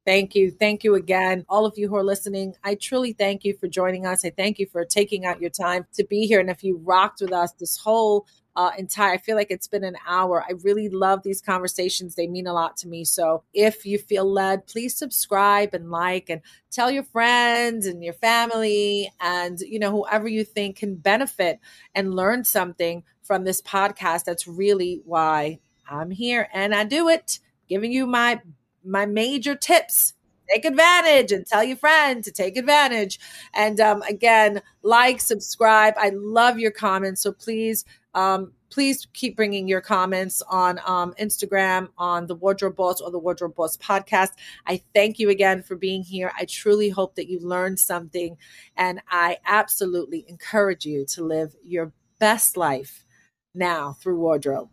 Thank 0.07 0.35
you. 0.35 0.51
Thank 0.51 0.85
you 0.85 0.95
again. 0.95 1.47
All 1.49 1.65
of 1.65 1.79
you 1.79 1.89
who 1.89 1.97
are 1.97 2.05
listening, 2.05 2.55
I 2.63 2.75
truly 2.75 3.15
thank 3.15 3.43
you 3.45 3.57
for 3.57 3.69
joining 3.69 4.05
us. 4.05 4.25
I 4.25 4.31
thank 4.31 4.59
you 4.59 4.67
for 4.67 4.85
taking 4.85 5.25
out 5.25 5.41
your 5.41 5.51
time 5.51 5.87
to 5.95 6.05
be 6.05 6.27
here. 6.27 6.41
And 6.41 6.51
if 6.51 6.63
you 6.63 6.77
rocked 6.85 7.23
with 7.23 7.33
us 7.33 7.53
this 7.53 7.79
whole 7.79 8.27
uh, 8.55 8.73
entire, 8.77 9.15
I 9.15 9.17
feel 9.17 9.35
like 9.35 9.51
it's 9.51 9.67
been 9.67 9.83
an 9.83 9.97
hour. 10.07 10.45
I 10.47 10.53
really 10.63 10.91
love 10.91 11.23
these 11.23 11.41
conversations. 11.41 12.15
They 12.15 12.27
mean 12.27 12.47
a 12.47 12.53
lot 12.53 12.77
to 12.79 12.89
me. 12.89 13.05
So 13.05 13.45
if 13.55 13.87
you 13.87 13.99
feel 13.99 14.31
led, 14.31 14.67
please 14.67 14.95
subscribe 14.95 15.73
and 15.73 15.91
like 15.91 16.29
and 16.29 16.43
tell 16.71 16.91
your 16.91 17.05
friends 17.05 17.87
and 17.87 18.05
your 18.05 18.13
family 18.13 19.11
and, 19.21 19.59
you 19.61 19.79
know, 19.79 19.91
whoever 19.91 20.29
you 20.29 20.45
think 20.45 20.77
can 20.77 20.97
benefit 20.97 21.61
and 21.95 22.15
learn 22.15 22.45
something 22.45 23.05
from 23.23 23.45
this 23.45 23.63
podcast. 23.63 24.25
That's 24.25 24.47
really 24.47 25.01
why 25.07 25.61
I'm 25.89 26.11
here 26.11 26.49
and 26.53 26.75
I 26.75 26.85
do 26.85 27.09
it, 27.09 27.41
giving 27.69 27.91
you 27.91 28.07
my 28.07 28.43
my 28.85 29.07
major 29.07 29.55
tips 29.55 30.15
take 30.53 30.65
advantage 30.65 31.33
and 31.33 31.47
tell 31.47 31.65
your 31.65 31.77
friend 31.77 32.23
to 32.25 32.31
take 32.31 32.57
advantage. 32.57 33.19
And 33.55 33.81
um, 33.81 34.03
again, 34.03 34.63
like, 34.83 35.21
subscribe. 35.21 35.95
I 35.97 36.11
love 36.15 36.59
your 36.59 36.71
comments. 36.71 37.23
So 37.23 37.33
please, 37.33 37.85
um, 38.15 38.53
please 38.71 39.07
keep 39.13 39.37
bringing 39.37 39.69
your 39.69 39.81
comments 39.81 40.43
on 40.43 40.81
um, 40.87 41.15
Instagram, 41.21 41.89
on 41.97 42.27
the 42.27 42.35
Wardrobe 42.35 42.77
Boss 42.77 43.01
or 43.01 43.11
the 43.11 43.19
Wardrobe 43.19 43.55
Boss 43.55 43.77
podcast. 43.77 44.31
I 44.67 44.83
thank 44.95 45.19
you 45.19 45.31
again 45.31 45.63
for 45.63 45.77
being 45.77 46.03
here. 46.03 46.33
I 46.37 46.45
truly 46.45 46.91
hope 46.91 47.15
that 47.15 47.29
you 47.29 47.41
learned 47.41 47.79
something. 47.79 48.37
And 48.77 49.01
I 49.09 49.39
absolutely 49.47 50.25
encourage 50.29 50.85
you 50.85 51.07
to 51.11 51.25
live 51.25 51.55
your 51.65 51.93
best 52.19 52.57
life 52.57 53.07
now 53.55 53.93
through 54.01 54.19
wardrobe. 54.19 54.69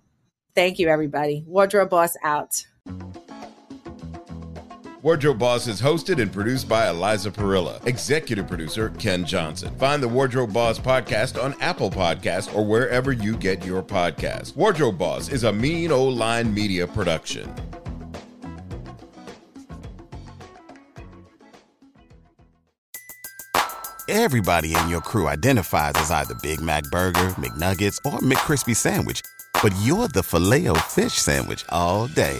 Thank 0.53 0.79
you, 0.79 0.89
everybody. 0.89 1.43
Wardrobe 1.47 1.89
Boss 1.89 2.17
out. 2.23 2.65
Wardrobe 5.03 5.39
Boss 5.39 5.65
is 5.65 5.81
hosted 5.81 6.21
and 6.21 6.31
produced 6.31 6.69
by 6.69 6.87
Eliza 6.87 7.31
Parilla. 7.31 7.83
Executive 7.87 8.47
producer 8.47 8.89
Ken 8.99 9.25
Johnson. 9.25 9.75
Find 9.77 10.01
the 10.01 10.07
Wardrobe 10.07 10.53
Boss 10.53 10.77
podcast 10.77 11.43
on 11.43 11.59
Apple 11.59 11.89
Podcast 11.89 12.55
or 12.55 12.63
wherever 12.63 13.11
you 13.11 13.35
get 13.35 13.65
your 13.65 13.81
podcast. 13.81 14.55
Wardrobe 14.55 14.99
Boss 14.99 15.29
is 15.29 15.43
a 15.43 15.51
Mean 15.51 15.91
Old 15.91 16.17
Line 16.19 16.53
Media 16.53 16.85
production. 16.85 17.51
Everybody 24.07 24.75
in 24.75 24.87
your 24.87 25.01
crew 25.01 25.27
identifies 25.27 25.93
as 25.95 26.11
either 26.11 26.35
Big 26.43 26.61
Mac 26.61 26.83
Burger, 26.91 27.29
McNuggets, 27.39 27.97
or 28.05 28.19
McCrispy 28.19 28.75
Sandwich, 28.75 29.21
but 29.63 29.73
you're 29.81 30.09
the 30.09 30.21
filet 30.21 30.67
O 30.67 30.75
fish 30.75 31.13
Sandwich 31.13 31.65
all 31.69 32.07
day 32.07 32.39